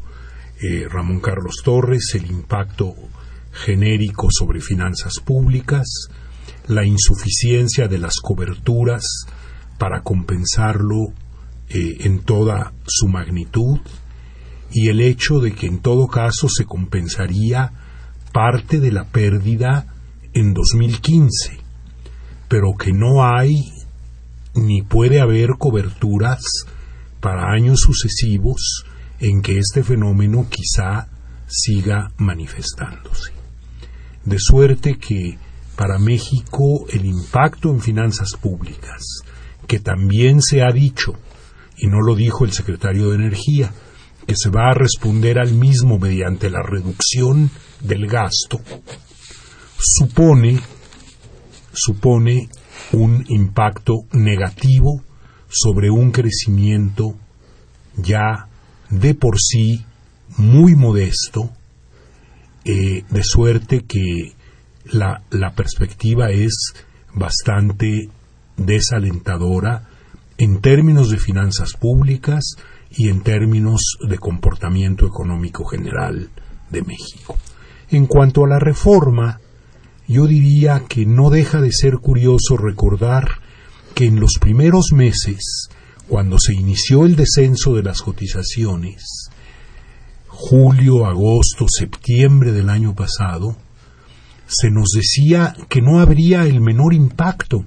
eh, 0.61 0.87
Ramón 0.89 1.19
Carlos 1.19 1.61
Torres 1.63 2.11
el 2.15 2.29
impacto 2.29 2.93
genérico 3.51 4.27
sobre 4.29 4.61
finanzas 4.61 5.19
públicas, 5.23 5.87
la 6.67 6.85
insuficiencia 6.85 7.87
de 7.87 7.97
las 7.97 8.15
coberturas 8.21 9.03
para 9.77 10.01
compensarlo 10.01 11.13
eh, 11.69 11.97
en 12.01 12.19
toda 12.19 12.73
su 12.85 13.07
magnitud 13.07 13.79
y 14.71 14.89
el 14.89 15.01
hecho 15.01 15.39
de 15.39 15.53
que 15.53 15.67
en 15.67 15.79
todo 15.79 16.07
caso 16.07 16.47
se 16.47 16.65
compensaría 16.65 17.73
parte 18.31 18.79
de 18.79 18.91
la 18.91 19.05
pérdida 19.05 19.87
en 20.33 20.53
2015, 20.53 21.57
pero 22.47 22.73
que 22.77 22.93
no 22.93 23.25
hay 23.25 23.55
ni 24.53 24.81
puede 24.81 25.19
haber 25.19 25.51
coberturas 25.57 26.43
para 27.21 27.51
años 27.53 27.79
sucesivos 27.79 28.83
en 29.19 29.41
que 29.41 29.59
este 29.59 29.83
fenómeno 29.83 30.47
quizá 30.49 31.07
siga 31.47 32.11
manifestándose. 32.17 33.31
De 34.25 34.37
suerte 34.39 34.97
que 34.97 35.37
para 35.75 35.99
México 35.99 36.85
el 36.89 37.05
impacto 37.05 37.69
en 37.69 37.79
finanzas 37.79 38.31
públicas 38.41 39.23
que 39.67 39.79
también 39.79 40.41
se 40.41 40.63
ha 40.63 40.71
dicho, 40.71 41.13
y 41.77 41.87
no 41.87 42.01
lo 42.01 42.15
dijo 42.15 42.43
el 42.43 42.51
secretario 42.51 43.09
de 43.09 43.15
Energía, 43.15 43.71
que 44.27 44.35
se 44.35 44.49
va 44.49 44.69
a 44.69 44.73
responder 44.73 45.39
al 45.39 45.53
mismo 45.53 45.97
mediante 45.97 46.49
la 46.49 46.61
reducción 46.61 47.49
del 47.79 48.07
gasto, 48.07 48.59
supone, 49.77 50.59
supone 51.73 52.49
un 52.91 53.23
impacto 53.29 53.93
negativo 54.11 55.03
sobre 55.51 55.91
un 55.91 56.11
crecimiento 56.11 57.15
ya 57.97 58.47
de 58.89 59.13
por 59.13 59.39
sí 59.39 59.85
muy 60.37 60.75
modesto, 60.75 61.49
eh, 62.63 63.03
de 63.09 63.23
suerte 63.23 63.83
que 63.85 64.33
la, 64.85 65.21
la 65.29 65.53
perspectiva 65.53 66.31
es 66.31 66.73
bastante 67.13 68.09
desalentadora 68.57 69.87
en 70.37 70.61
términos 70.61 71.09
de 71.09 71.17
finanzas 71.17 71.73
públicas 71.73 72.55
y 72.89 73.09
en 73.09 73.21
términos 73.21 73.97
de 74.07 74.17
comportamiento 74.17 75.05
económico 75.05 75.65
general 75.65 76.29
de 76.69 76.81
México. 76.81 77.37
En 77.89 78.05
cuanto 78.05 78.45
a 78.45 78.47
la 78.47 78.59
reforma, 78.59 79.39
yo 80.07 80.27
diría 80.27 80.83
que 80.87 81.05
no 81.05 81.29
deja 81.29 81.61
de 81.61 81.71
ser 81.71 81.97
curioso 81.97 82.57
recordar 82.57 83.40
que 83.93 84.05
en 84.05 84.19
los 84.19 84.33
primeros 84.39 84.91
meses, 84.93 85.69
cuando 86.07 86.37
se 86.39 86.53
inició 86.53 87.05
el 87.05 87.15
descenso 87.15 87.75
de 87.75 87.83
las 87.83 88.01
cotizaciones, 88.01 89.29
julio, 90.27 91.05
agosto, 91.05 91.65
septiembre 91.69 92.51
del 92.51 92.69
año 92.69 92.95
pasado, 92.95 93.55
se 94.47 94.69
nos 94.69 94.89
decía 94.95 95.55
que 95.69 95.81
no 95.81 95.99
habría 95.99 96.45
el 96.45 96.61
menor 96.61 96.93
impacto 96.93 97.65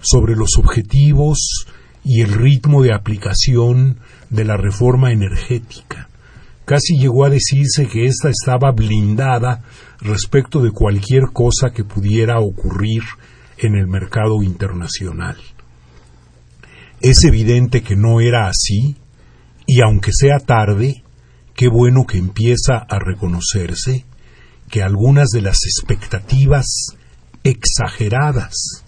sobre 0.00 0.34
los 0.34 0.56
objetivos 0.58 1.66
y 2.04 2.22
el 2.22 2.32
ritmo 2.32 2.82
de 2.82 2.94
aplicación 2.94 3.98
de 4.30 4.44
la 4.44 4.56
reforma 4.56 5.12
energética. 5.12 6.08
Casi 6.64 6.96
llegó 6.98 7.24
a 7.24 7.30
decirse 7.30 7.86
que 7.86 8.06
ésta 8.06 8.30
estaba 8.30 8.70
blindada 8.72 9.62
respecto 10.00 10.60
de 10.62 10.70
cualquier 10.70 11.24
cosa 11.32 11.70
que 11.70 11.84
pudiera 11.84 12.40
ocurrir 12.40 13.02
en 13.58 13.74
el 13.74 13.86
mercado 13.86 14.42
internacional. 14.42 15.36
Es 17.02 17.24
evidente 17.24 17.82
que 17.82 17.96
no 17.96 18.20
era 18.20 18.46
así, 18.46 18.96
y 19.66 19.80
aunque 19.80 20.12
sea 20.12 20.38
tarde, 20.38 21.02
qué 21.52 21.66
bueno 21.66 22.06
que 22.06 22.16
empieza 22.16 22.76
a 22.76 23.00
reconocerse 23.00 24.04
que 24.70 24.84
algunas 24.84 25.30
de 25.30 25.40
las 25.40 25.58
expectativas 25.64 26.96
exageradas 27.42 28.84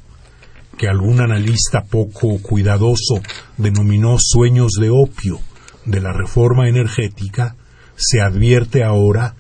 que 0.79 0.87
algún 0.87 1.21
analista 1.21 1.83
poco 1.83 2.41
cuidadoso 2.41 3.21
denominó 3.57 4.17
sueños 4.21 4.75
de 4.81 4.91
opio 4.91 5.41
de 5.85 6.01
la 6.01 6.13
reforma 6.13 6.69
energética, 6.69 7.57
se 7.97 8.21
advierte 8.21 8.85
ahora 8.85 9.35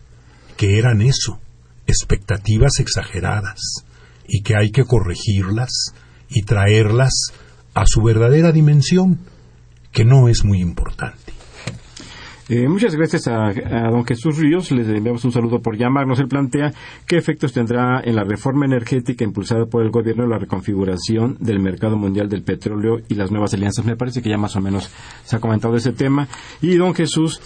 que 0.57 0.79
eran 0.79 1.01
eso, 1.01 1.39
expectativas 1.87 2.81
exageradas, 2.81 3.61
y 4.27 4.43
que 4.43 4.57
hay 4.57 4.73
que 4.73 4.85
corregirlas 4.85 5.95
y 6.29 6.43
traerlas 6.43 7.33
a 7.75 7.85
su 7.87 8.03
verdadera 8.03 8.53
dimensión, 8.53 9.19
que 9.93 10.05
no 10.05 10.29
es 10.29 10.45
muy 10.45 10.61
importante. 10.61 11.35
Eh, 12.51 12.69
muchas 12.69 12.95
gracias 12.95 13.27
a, 13.27 13.53
don 13.91 14.05
Jesús 14.05 14.37
Ríos. 14.37 14.71
Les 14.71 14.87
enviamos 14.89 15.25
un 15.25 15.33
saludo 15.33 15.61
por 15.61 15.79
llamarnos. 15.79 16.21
Él 16.21 16.29
plantea 16.29 16.73
qué 17.07 17.17
efectos 17.17 17.55
tendrá 17.55 18.03
en 18.05 18.17
la 18.17 18.25
reforma 18.25 18.67
energética 18.67 19.25
impulsada 19.25 19.65
por 19.65 19.83
el 19.83 19.91
gobierno 19.91 20.27
la 20.27 20.39
reconfiguración 20.39 21.39
del 21.41 21.61
mercado 21.61 21.97
mundial 21.97 22.29
del 22.29 22.43
petróleo 22.43 22.99
y 23.09 23.15
las 23.15 23.31
nuevas 23.31 23.55
alianzas. 23.55 23.87
Me 23.87 23.97
parece 23.97 24.21
que 24.21 24.29
ya 24.29 24.37
más 24.37 24.57
o 24.57 24.61
menos 24.61 24.91
se 25.25 25.37
ha 25.37 25.41
comentado 25.41 25.75
ese 25.77 25.93
tema. 25.93 26.29
Y 26.61 26.77
don 26.77 26.95
Jesús 26.95 27.41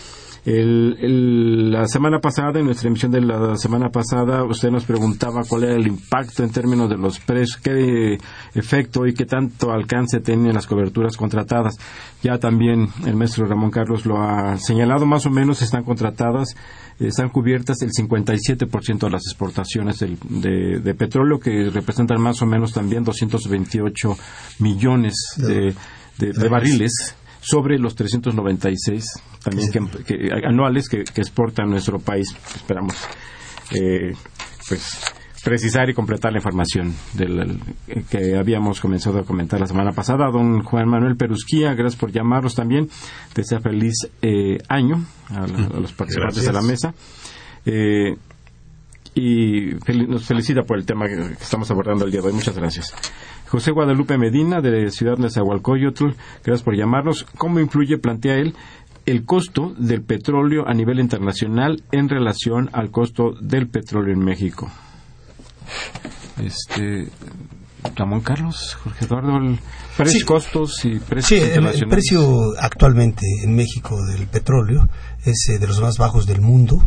la 0.44 1.86
semana 1.86 2.20
pasada, 2.20 2.58
en 2.58 2.66
nuestra 2.66 2.88
emisión 2.88 3.12
de 3.12 3.20
la 3.20 3.56
semana 3.56 3.90
pasada, 3.90 4.44
usted 4.44 4.70
nos 4.70 4.84
preguntaba 4.84 5.42
cuál 5.46 5.64
era 5.64 5.74
el 5.74 5.86
impacto 5.86 6.42
en 6.42 6.50
términos 6.50 6.88
de 6.88 6.96
los 6.96 7.18
precios, 7.18 7.60
qué 7.62 8.18
efecto 8.54 9.06
y 9.06 9.14
qué 9.14 9.26
tanto 9.26 9.72
alcance 9.72 10.20
tienen 10.20 10.54
las 10.54 10.66
coberturas 10.66 11.16
contratadas. 11.16 11.76
Ya 12.22 12.38
también 12.38 12.88
el 13.06 13.16
maestro 13.16 13.46
Ramón 13.46 13.70
Carlos 13.70 14.06
lo 14.06 14.22
ha 14.22 14.56
señalado, 14.58 15.06
más 15.06 15.26
o 15.26 15.30
menos 15.30 15.60
están 15.60 15.84
contratadas, 15.84 16.54
están 16.98 17.28
cubiertas 17.28 17.82
el 17.82 17.90
57% 17.90 18.98
de 18.98 19.10
las 19.10 19.22
exportaciones 19.26 19.98
de, 20.00 20.94
petróleo, 20.94 21.38
que 21.38 21.70
representan 21.70 22.20
más 22.20 22.42
o 22.42 22.46
menos 22.46 22.72
también 22.72 23.04
228 23.04 24.16
millones 24.60 25.14
de, 25.36 25.74
barriles 26.48 27.14
sobre 27.48 27.78
los 27.78 27.94
396 27.94 29.04
también 29.42 29.70
que, 29.72 30.30
anuales 30.44 30.88
que, 30.88 31.00
exporta 31.00 31.64
nuestro 31.64 31.98
país. 31.98 32.28
Esperamos 32.54 32.94
eh, 33.74 34.14
pues 34.68 35.00
precisar 35.42 35.88
y 35.88 35.94
completar 35.94 36.32
la 36.32 36.38
información 36.38 36.94
del, 37.14 37.58
que 38.10 38.36
habíamos 38.36 38.80
comenzado 38.80 39.20
a 39.20 39.24
comentar 39.24 39.58
la 39.58 39.66
semana 39.66 39.92
pasada. 39.92 40.30
Don 40.30 40.62
Juan 40.62 40.88
Manuel 40.88 41.16
Perusquía, 41.16 41.74
gracias 41.74 41.98
por 41.98 42.12
llamarnos 42.12 42.54
también. 42.54 42.88
Desea 43.34 43.60
feliz 43.60 43.94
eh, 44.20 44.58
año 44.68 45.04
a, 45.30 45.46
los 45.46 45.92
participantes 45.92 46.44
de 46.44 46.52
la 46.52 46.62
mesa. 46.62 46.94
Eh, 47.64 48.16
y 49.18 49.76
nos 50.06 50.26
felicita 50.26 50.62
por 50.62 50.78
el 50.78 50.86
tema 50.86 51.06
que 51.06 51.32
estamos 51.40 51.70
abordando 51.70 52.04
el 52.04 52.12
día 52.12 52.20
de 52.20 52.28
hoy. 52.28 52.32
Muchas 52.32 52.56
gracias. 52.56 52.94
José 53.48 53.72
Guadalupe 53.72 54.18
Medina, 54.18 54.60
de 54.60 54.90
Ciudad 54.90 55.16
Nezahualcóyotl, 55.16 56.10
gracias 56.44 56.62
por 56.62 56.76
llamarnos. 56.76 57.26
¿Cómo 57.36 57.60
influye, 57.60 57.98
plantea 57.98 58.36
él, 58.36 58.54
el 59.06 59.24
costo 59.24 59.74
del 59.78 60.02
petróleo 60.02 60.68
a 60.68 60.74
nivel 60.74 61.00
internacional 61.00 61.82
en 61.90 62.08
relación 62.08 62.68
al 62.72 62.90
costo 62.90 63.32
del 63.40 63.68
petróleo 63.68 64.12
en 64.12 64.20
México? 64.20 64.70
Este, 66.42 67.08
Ramón 67.96 68.20
Carlos, 68.20 68.76
Jorge 68.84 69.06
Eduardo, 69.06 69.58
precios, 69.96 70.24
costos 70.24 70.84
y 70.84 70.98
precios 70.98 71.40
sí, 71.40 71.50
El, 71.50 71.88
precio 71.88 72.20
actualmente 72.60 73.24
en 73.42 73.54
México 73.54 73.96
del 74.06 74.26
petróleo 74.26 74.88
es 75.24 75.48
eh, 75.48 75.58
de 75.58 75.66
los 75.66 75.80
más 75.80 75.96
bajos 75.98 76.26
del 76.26 76.40
mundo. 76.40 76.78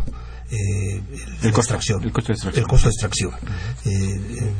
Eh, 0.52 1.00
el, 1.42 1.50
costo, 1.50 1.72
el, 1.72 2.12
costo, 2.12 2.28
de 2.28 2.34
extracción. 2.34 2.54
El 2.54 2.68
costo 2.68 2.88
de 2.88 2.90
extracción. 2.90 3.32
Eh, 3.86 4.52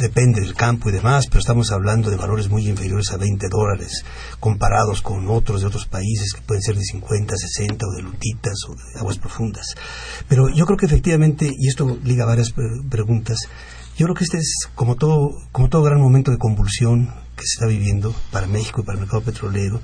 depende 0.00 0.40
del 0.40 0.54
campo 0.54 0.88
y 0.88 0.92
demás, 0.92 1.28
pero 1.28 1.38
estamos 1.38 1.70
hablando 1.70 2.10
de 2.10 2.16
valores 2.16 2.48
muy 2.48 2.66
inferiores 2.66 3.12
a 3.12 3.16
20 3.16 3.48
dólares, 3.48 4.04
comparados 4.40 5.02
con 5.02 5.28
otros 5.28 5.60
de 5.60 5.68
otros 5.68 5.86
países 5.86 6.32
que 6.32 6.42
pueden 6.42 6.62
ser 6.62 6.74
de 6.74 6.82
50, 6.82 7.36
60 7.36 7.86
o 7.86 7.96
de 7.96 8.02
lutitas 8.02 8.54
o 8.68 8.74
de 8.74 8.98
aguas 8.98 9.18
profundas. 9.18 9.76
Pero 10.28 10.48
yo 10.52 10.66
creo 10.66 10.76
que 10.76 10.86
efectivamente, 10.86 11.48
y 11.56 11.68
esto 11.68 11.96
liga 12.02 12.24
a 12.24 12.28
varias 12.28 12.52
preguntas, 12.88 13.38
yo 13.96 14.06
creo 14.06 14.16
que 14.16 14.24
este 14.24 14.38
es 14.38 14.68
como 14.74 14.96
todo, 14.96 15.30
como 15.52 15.68
todo 15.68 15.84
gran 15.84 16.00
momento 16.00 16.32
de 16.32 16.38
convulsión 16.38 17.06
que 17.36 17.46
se 17.46 17.54
está 17.54 17.66
viviendo 17.66 18.12
para 18.32 18.48
México 18.48 18.80
y 18.80 18.84
para 18.84 18.96
el 18.96 19.02
mercado 19.02 19.22
petrolero, 19.22 19.80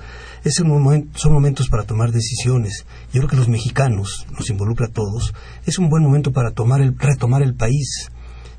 es 0.49 0.61
un 0.61 0.69
momento, 0.69 1.19
son 1.19 1.33
momentos 1.33 1.69
para 1.69 1.85
tomar 1.85 2.13
decisiones. 2.13 2.87
Yo 3.13 3.21
creo 3.21 3.29
que 3.29 3.37
los 3.37 3.49
mexicanos, 3.49 4.27
nos 4.31 4.49
involucra 4.49 4.87
a 4.87 4.93
todos, 4.93 5.35
es 5.65 5.79
un 5.79 5.89
buen 5.89 6.05
momento 6.05 6.33
para 6.33 6.53
tomar 6.53 6.81
el, 6.81 6.97
retomar 6.97 7.43
el 7.43 7.55
país. 7.55 8.11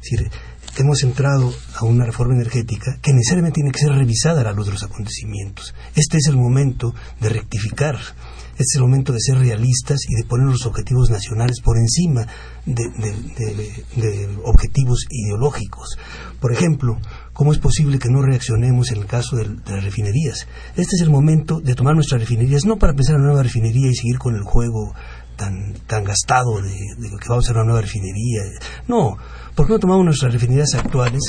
Es 0.02 0.12
decir, 0.12 0.30
hemos 0.78 1.02
entrado 1.04 1.54
a 1.76 1.86
una 1.86 2.06
reforma 2.06 2.36
energética 2.36 2.98
que 3.02 3.14
necesariamente 3.14 3.56
tiene 3.56 3.72
que 3.72 3.80
ser 3.80 3.94
revisada 3.94 4.42
a 4.42 4.44
la 4.44 4.52
luz 4.52 4.68
de 4.68 4.74
los 4.74 4.84
acontecimientos. 4.84 5.74
Este 5.96 6.18
es 6.18 6.28
el 6.28 6.36
momento 6.36 6.94
de 7.20 7.30
rectificar, 7.30 7.96
este 7.96 8.64
es 8.64 8.76
el 8.76 8.82
momento 8.82 9.14
de 9.14 9.20
ser 9.20 9.38
realistas 9.38 10.00
y 10.08 10.16
de 10.16 10.28
poner 10.28 10.48
los 10.48 10.66
objetivos 10.66 11.10
nacionales 11.10 11.62
por 11.62 11.78
encima 11.78 12.28
de, 12.66 14.30
objetivos 14.44 15.06
ideológicos. 15.10 15.98
Por 16.40 16.52
ejemplo, 16.52 16.98
¿cómo 17.38 17.54
es 17.54 17.60
posible 17.60 18.00
que 18.00 18.10
no 18.10 18.24
reaccionemos 18.24 18.90
en 18.90 18.98
el 18.98 19.06
caso 19.06 19.36
de, 19.36 19.46
las 19.68 19.84
refinerías? 19.84 20.48
Este 20.76 20.96
es 20.96 21.02
el 21.04 21.12
momento 21.12 21.62
de 21.62 21.76
tomar 21.76 21.94
nuestras 21.94 22.20
refinerías, 22.20 22.66
no 22.66 22.78
para 22.78 22.94
pensar 22.94 23.14
en 23.14 23.22
una 23.22 23.28
nueva 23.28 23.44
refinería 23.44 23.92
y 23.92 23.96
seguir 23.96 24.18
con 24.18 24.36
el 24.36 24.42
juego 24.42 24.96
tan, 25.36 25.76
tan 25.86 26.04
gastado 26.04 26.60
de, 26.64 26.72
que 26.72 27.30
vamos 27.30 27.46
a 27.46 27.50
hacer 27.50 27.58
una 27.58 27.66
nueva 27.66 27.82
refinería. 27.82 28.42
No, 28.88 29.18
¿Por 29.54 29.68
qué 29.68 29.74
no 29.74 29.80
tomamos 29.80 30.04
nuestras 30.04 30.34
refinerías 30.34 30.74
actuales, 30.74 31.22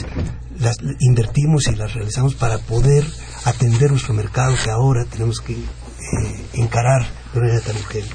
las 0.58 0.76
invertimos 1.00 1.68
y 1.68 1.76
las 1.76 1.92
realizamos 1.92 2.34
para 2.34 2.56
poder 2.56 3.04
atender 3.44 3.90
nuestro 3.90 4.14
mercado 4.14 4.54
que 4.64 4.70
ahora 4.70 5.04
tenemos 5.04 5.40
que 5.40 5.52
eh, 5.52 6.46
encarar 6.54 7.02
de 7.34 7.38
una 7.38 7.48
manera 7.48 7.66
tan 7.66 7.76
urgente? 7.76 8.14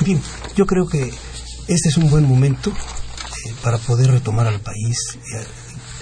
En 0.00 0.06
fin, 0.06 0.22
yo 0.56 0.64
creo 0.64 0.86
que 0.86 1.02
este 1.68 1.88
es 1.90 1.98
un 1.98 2.08
buen 2.08 2.24
momento 2.24 2.70
eh, 2.70 3.52
para 3.62 3.76
poder 3.76 4.10
retomar 4.10 4.46
al 4.46 4.60
país 4.60 5.18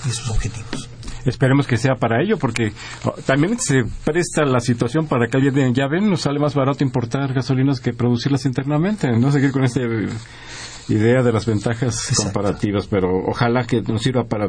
y, 0.07 0.11
sus 0.11 0.31
objetivos 0.31 0.94
esperemos 1.25 1.67
que 1.67 1.77
sea 1.77 1.95
para 1.95 2.23
ello, 2.23 2.39
porque 2.39 2.73
oh, 3.05 3.15
también 3.27 3.59
se 3.59 3.85
presta 4.05 4.45
la 4.45 4.61
situación 4.61 5.07
para 5.07 5.29
que 5.29 5.37
alguien 5.37 5.75
ya 5.75 5.87
ven, 5.87 6.11
nos 6.11 6.23
sale 6.23 6.39
más 6.39 6.55
barato 6.55 6.85
importar 6.85 7.33
gasolinas 7.33 7.81
que 7.81 7.93
producirlas 7.93 8.45
internamente, 8.47 9.11
no 9.13 9.31
seguir 9.31 9.53
con 9.53 9.65
este 9.65 9.87
idea 10.89 11.23
de 11.23 11.33
las 11.33 11.47
ventajas 11.47 12.13
comparativas, 12.17 12.87
pero 12.87 13.09
ojalá 13.27 13.65
que 13.67 13.81
nos 13.83 14.03
sirva 14.03 14.25
para 14.25 14.49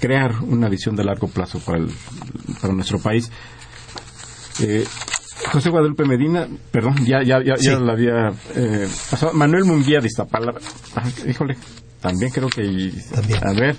crear 0.00 0.32
una 0.42 0.68
visión 0.68 0.96
de 0.96 1.04
largo 1.04 1.28
plazo 1.28 1.60
para, 1.60 1.84
para 2.60 2.74
nuestro 2.74 2.98
país. 2.98 3.30
Eh, 4.60 4.84
José 5.52 5.70
Guadalupe 5.70 6.04
Medina, 6.04 6.48
perdón, 6.72 6.96
ya, 7.06 7.22
ya, 7.22 7.42
ya, 7.42 7.54
ya 7.56 7.78
la 7.78 7.92
había 7.92 8.32
eh, 8.56 8.88
pasado. 9.10 9.32
Manuel 9.32 9.64
Munguía 9.64 10.00
de 10.00 10.08
Iztapalapa. 10.08 10.58
Ah, 10.96 11.04
híjole, 11.26 11.56
también 12.00 12.30
creo 12.32 12.48
que. 12.48 12.92
A 13.42 13.52
ver. 13.52 13.76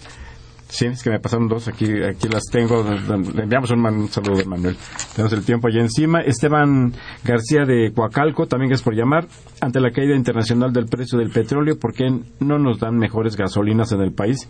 Sí, 0.69 0.85
es 0.85 1.01
que 1.01 1.09
me 1.09 1.19
pasaron 1.19 1.47
dos, 1.47 1.67
aquí, 1.67 1.85
aquí 2.03 2.29
las 2.29 2.43
tengo. 2.51 2.83
Le 2.83 3.43
enviamos 3.43 3.71
un, 3.71 4.07
saludo 4.09 4.37
de 4.37 4.45
Manuel. 4.45 4.77
Tenemos 5.15 5.33
el 5.33 5.43
tiempo 5.43 5.67
allá 5.67 5.81
encima. 5.81 6.21
Esteban 6.21 6.93
García 7.23 7.65
de 7.65 7.91
Coacalco, 7.91 8.45
también 8.45 8.71
es 8.71 8.83
por 8.83 8.93
llamar. 8.93 9.27
Ante 9.61 9.79
la 9.79 9.89
caída 9.89 10.15
internacional 10.15 10.71
del 10.71 10.85
precio 10.85 11.17
del 11.17 11.31
petróleo, 11.31 11.79
¿por 11.79 11.93
qué 11.93 12.05
no 12.39 12.59
nos 12.59 12.79
dan 12.79 12.97
mejores 12.97 13.35
gasolinas 13.35 13.91
en 13.93 14.01
el 14.01 14.13
país? 14.13 14.47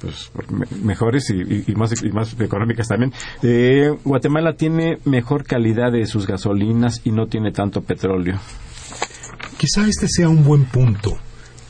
Pues 0.00 0.32
mejores 0.82 1.30
y, 1.30 1.74
más, 1.76 2.02
y 2.02 2.10
más 2.10 2.38
económicas 2.40 2.88
también. 2.88 3.12
Eh, 3.44 3.88
Guatemala 4.04 4.54
tiene 4.54 4.98
mejor 5.04 5.44
calidad 5.44 5.92
de 5.92 6.06
sus 6.06 6.26
gasolinas 6.26 7.02
y 7.04 7.12
no 7.12 7.28
tiene 7.28 7.52
tanto 7.52 7.82
petróleo. 7.82 8.40
Quizá 9.58 9.86
este 9.86 10.08
sea 10.08 10.28
un 10.28 10.42
buen 10.42 10.64
punto 10.64 11.16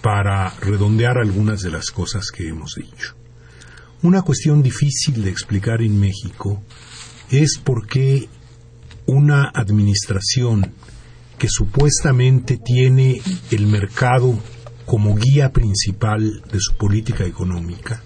para 0.01 0.49
redondear 0.62 1.18
algunas 1.18 1.61
de 1.61 1.72
las 1.72 1.90
cosas 1.90 2.30
que 2.30 2.49
hemos 2.49 2.74
dicho. 2.74 3.22
Una 4.03 4.22
cuestión 4.22 4.64
difícil 4.64 5.22
de 5.22 5.30
explicar 5.30 5.80
en 5.80 6.00
México 6.00 6.61
es 7.30 7.61
por 7.62 7.86
qué 7.86 8.28
una 9.07 9.48
administración 9.55 10.72
que 11.38 11.46
supuestamente 11.48 12.59
tiene 12.59 13.22
el 13.53 13.68
mercado 13.68 14.36
como 14.86 15.14
guía 15.14 15.53
principal 15.53 16.42
de 16.50 16.59
su 16.59 16.74
política 16.74 17.24
económica, 17.26 18.03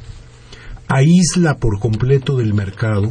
aísla 0.87 1.57
por 1.57 1.81
completo 1.81 2.37
del 2.37 2.53
mercado 2.53 3.09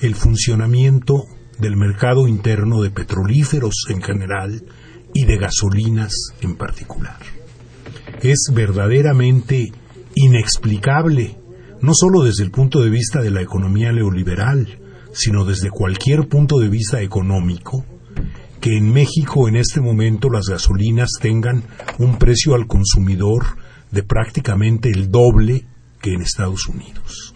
el 0.00 0.14
funcionamiento 0.14 1.24
del 1.58 1.76
mercado 1.76 2.26
interno 2.26 2.80
de 2.80 2.90
petrolíferos 2.90 3.74
en 3.90 4.00
general 4.00 4.64
y 5.12 5.26
de 5.26 5.36
gasolinas 5.36 6.14
en 6.40 6.56
particular. 6.56 7.18
Es 8.22 8.46
verdaderamente 8.54 9.70
inexplicable 10.14 11.43
no 11.84 11.92
solo 11.92 12.22
desde 12.22 12.44
el 12.44 12.50
punto 12.50 12.80
de 12.80 12.88
vista 12.88 13.20
de 13.20 13.30
la 13.30 13.42
economía 13.42 13.92
neoliberal, 13.92 14.80
sino 15.12 15.44
desde 15.44 15.68
cualquier 15.68 16.28
punto 16.28 16.58
de 16.58 16.70
vista 16.70 17.02
económico, 17.02 17.84
que 18.58 18.78
en 18.78 18.90
México 18.90 19.48
en 19.48 19.56
este 19.56 19.82
momento 19.82 20.30
las 20.30 20.46
gasolinas 20.48 21.10
tengan 21.20 21.62
un 21.98 22.16
precio 22.16 22.54
al 22.54 22.66
consumidor 22.66 23.44
de 23.90 24.02
prácticamente 24.02 24.88
el 24.88 25.10
doble 25.10 25.66
que 26.00 26.14
en 26.14 26.22
Estados 26.22 26.68
Unidos. 26.68 27.34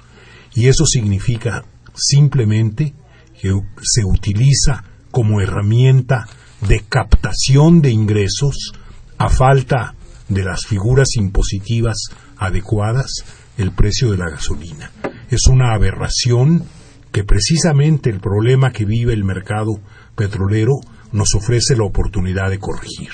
Y 0.54 0.68
eso 0.68 0.86
significa 0.86 1.66
simplemente 1.94 2.94
que 3.38 3.52
se 3.82 4.02
utiliza 4.06 4.82
como 5.10 5.42
herramienta 5.42 6.26
de 6.66 6.80
captación 6.88 7.82
de 7.82 7.90
ingresos 7.90 8.72
a 9.18 9.28
falta 9.28 9.94
de 10.30 10.42
las 10.42 10.64
figuras 10.66 11.16
impositivas 11.16 11.98
adecuadas 12.38 13.24
el 13.58 13.72
precio 13.72 14.10
de 14.10 14.16
la 14.16 14.30
gasolina. 14.30 14.90
Es 15.28 15.46
una 15.50 15.74
aberración 15.74 16.64
que 17.12 17.24
precisamente 17.24 18.08
el 18.08 18.20
problema 18.20 18.70
que 18.70 18.86
vive 18.86 19.12
el 19.12 19.24
mercado 19.24 19.80
petrolero 20.14 20.74
nos 21.12 21.34
ofrece 21.34 21.76
la 21.76 21.84
oportunidad 21.84 22.50
de 22.50 22.58
corregir. 22.58 23.10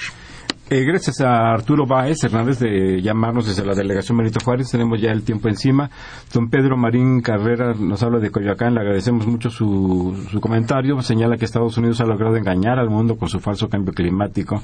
Eh, 0.70 0.82
gracias 0.84 1.20
a 1.20 1.53
Arturo 1.53 1.86
Báez 1.86 2.24
Hernández 2.24 2.59
de 2.59 3.03
llamarnos 3.03 3.47
desde 3.47 3.66
la 3.66 3.74
delegación 3.74 4.16
Benito 4.16 4.40
Juárez. 4.42 4.70
Tenemos 4.70 5.01
ya 5.01 5.11
el 5.11 5.22
tiempo 5.22 5.49
encima. 5.49 5.90
Don 6.32 6.49
Pedro 6.49 6.76
Marín 6.76 7.20
Carrera 7.20 7.74
nos 7.74 8.03
habla 8.03 8.18
de 8.18 8.30
Coyoacán. 8.30 8.74
Le 8.74 8.80
agradecemos 8.80 9.26
mucho 9.26 9.51
su, 9.51 10.26
su 10.30 10.40
comentario. 10.40 11.01
Señala 11.03 11.36
que 11.36 11.45
Estados 11.45 11.76
Unidos 11.76 12.01
ha 12.01 12.05
logrado 12.05 12.36
engañar 12.36 12.78
al 12.78 12.88
mundo 12.88 13.16
con 13.16 13.28
su 13.28 13.40
falso 13.40 13.68
cambio 13.68 13.92
climático 13.92 14.62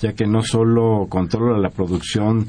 ya 0.00 0.12
que 0.12 0.26
no 0.26 0.42
solo 0.42 1.06
controla 1.08 1.58
la 1.58 1.70
producción 1.70 2.46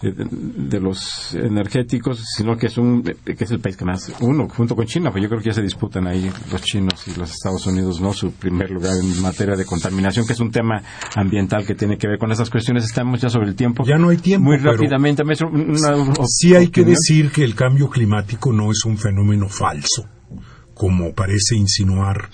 de 0.00 0.80
los 0.80 1.34
energéticos, 1.34 2.22
sino 2.36 2.56
que 2.56 2.66
es 2.66 2.78
un 2.78 3.02
que 3.02 3.44
es 3.44 3.50
el 3.50 3.58
país 3.58 3.76
que 3.76 3.84
más 3.84 4.12
uno 4.20 4.48
junto 4.48 4.76
con 4.76 4.86
China, 4.86 5.10
pues 5.10 5.22
yo 5.22 5.28
creo 5.28 5.40
que 5.40 5.48
ya 5.48 5.54
se 5.54 5.62
disputan 5.62 6.06
ahí 6.06 6.30
los 6.52 6.62
chinos 6.62 7.08
y 7.08 7.18
los 7.18 7.30
Estados 7.32 7.66
Unidos, 7.66 8.00
no 8.00 8.12
su 8.12 8.30
primer 8.32 8.70
lugar 8.70 8.96
en 8.96 9.20
materia 9.20 9.56
de 9.56 9.64
contaminación, 9.64 10.24
que 10.26 10.34
es 10.34 10.40
un 10.40 10.52
tema 10.52 10.82
ambiental 11.16 11.66
que 11.66 11.74
tiene 11.74 11.98
que 11.98 12.06
ver 12.06 12.18
con 12.18 12.30
esas 12.30 12.48
cuestiones. 12.48 12.84
Estamos 12.84 13.20
ya 13.20 13.28
sobre 13.28 13.48
el 13.48 13.56
tiempo. 13.56 13.84
Ya 13.84 13.96
no 13.96 14.10
hay 14.10 14.18
tiempo. 14.18 14.46
Muy 14.46 14.58
rápidamente, 14.58 15.24
maestro. 15.24 15.50
sí 16.26 16.54
hay 16.54 16.68
que 16.68 16.84
decir 16.84 17.32
que 17.32 17.42
el 17.42 17.54
cambio 17.54 17.88
climático 17.88 18.52
no 18.52 18.70
es 18.70 18.84
un 18.84 18.98
fenómeno 18.98 19.48
falso, 19.48 20.06
como 20.74 21.12
parece 21.12 21.56
insinuar 21.56 22.28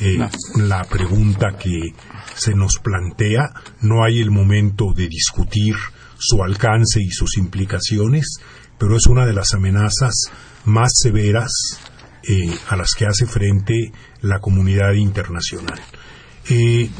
eh, 0.00 0.18
la 0.56 0.84
pregunta 0.84 1.48
que 1.58 1.94
se 2.34 2.54
nos 2.54 2.78
plantea. 2.78 3.52
No 3.82 4.04
hay 4.04 4.20
el 4.20 4.30
momento 4.30 4.94
de 4.94 5.06
discutir 5.06 5.74
su 6.20 6.42
alcance 6.42 7.00
y 7.02 7.10
sus 7.10 7.38
implicaciones, 7.38 8.36
pero 8.78 8.96
es 8.96 9.06
una 9.06 9.26
de 9.26 9.32
las 9.32 9.54
amenazas 9.54 10.14
más 10.66 10.90
severas 10.94 11.50
eh, 12.22 12.54
a 12.68 12.76
las 12.76 12.90
que 12.96 13.06
hace 13.06 13.26
frente 13.26 13.92
la 14.20 14.38
comunidad 14.38 14.92
internacional. 14.92 15.80
Eh, 16.50 16.90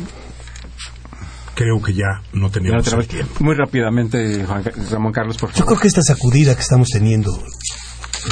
creo 1.54 1.80
que 1.82 1.92
ya 1.92 2.22
no 2.32 2.50
tenemos 2.50 2.84
tiempo. 3.06 3.44
Muy 3.44 3.54
rápidamente, 3.54 4.44
Juan 4.46 4.64
Ramón 4.90 5.12
Carlos, 5.12 5.36
por 5.36 5.50
favor. 5.50 5.60
Yo 5.60 5.66
creo 5.66 5.80
que 5.80 5.88
esta 5.88 6.02
sacudida 6.02 6.54
que 6.54 6.62
estamos 6.62 6.88
teniendo 6.88 7.30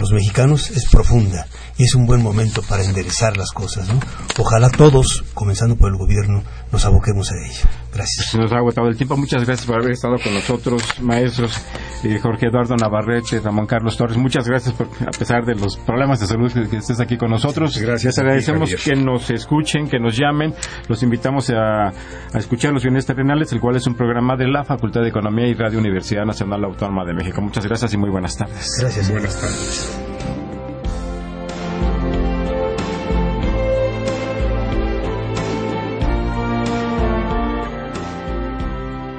los 0.00 0.12
mexicanos 0.12 0.70
es 0.70 0.88
profunda 0.88 1.46
es 1.84 1.94
un 1.94 2.06
buen 2.06 2.22
momento 2.22 2.62
para 2.68 2.84
enderezar 2.84 3.36
las 3.36 3.50
cosas. 3.52 3.88
¿no? 3.88 4.00
Ojalá 4.38 4.68
todos, 4.70 5.24
comenzando 5.34 5.76
por 5.76 5.90
el 5.90 5.96
gobierno, 5.96 6.42
nos 6.72 6.84
aboquemos 6.84 7.30
a 7.30 7.34
ello. 7.46 7.68
Gracias. 7.94 8.30
Se 8.30 8.38
nos 8.38 8.52
ha 8.52 8.56
agotado 8.56 8.88
el 8.88 8.96
tiempo. 8.96 9.16
Muchas 9.16 9.44
gracias 9.44 9.66
por 9.66 9.76
haber 9.76 9.92
estado 9.92 10.16
con 10.22 10.34
nosotros, 10.34 10.82
maestros 11.00 11.60
eh, 12.04 12.18
Jorge 12.20 12.46
Eduardo 12.46 12.76
Navarrete, 12.76 13.40
Ramón 13.40 13.66
Carlos 13.66 13.96
Torres. 13.96 14.16
Muchas 14.16 14.46
gracias 14.46 14.74
por, 14.74 14.86
a 14.86 15.10
pesar 15.10 15.44
de 15.44 15.54
los 15.54 15.76
problemas 15.76 16.20
de 16.20 16.26
salud 16.26 16.52
que, 16.52 16.76
estés 16.76 17.00
aquí 17.00 17.16
con 17.16 17.30
nosotros. 17.30 17.76
Gracias. 17.78 18.16
Les 18.16 18.18
agradecemos 18.18 18.74
que 18.74 18.94
nos 18.94 19.30
escuchen, 19.30 19.88
que 19.88 19.98
nos 19.98 20.16
llamen. 20.16 20.54
Los 20.88 21.02
invitamos 21.02 21.50
a, 21.50 21.88
a 21.88 22.38
escuchar 22.38 22.72
los 22.72 22.82
bienes 22.82 23.06
terrenales, 23.06 23.52
el 23.52 23.60
cual 23.60 23.76
es 23.76 23.86
un 23.86 23.94
programa 23.94 24.36
de 24.36 24.48
la 24.48 24.64
Facultad 24.64 25.02
de 25.02 25.08
Economía 25.08 25.46
y 25.46 25.54
Radio 25.54 25.78
Universidad 25.78 26.24
Nacional 26.24 26.64
Autónoma 26.64 27.04
de 27.04 27.14
México. 27.14 27.40
Muchas 27.40 27.64
gracias 27.64 27.92
y 27.94 27.96
muy 27.96 28.10
buenas 28.10 28.36
tardes. 28.36 28.76
Gracias. 28.80 29.10
Buenas 29.10 29.40
tardes. 29.40 30.07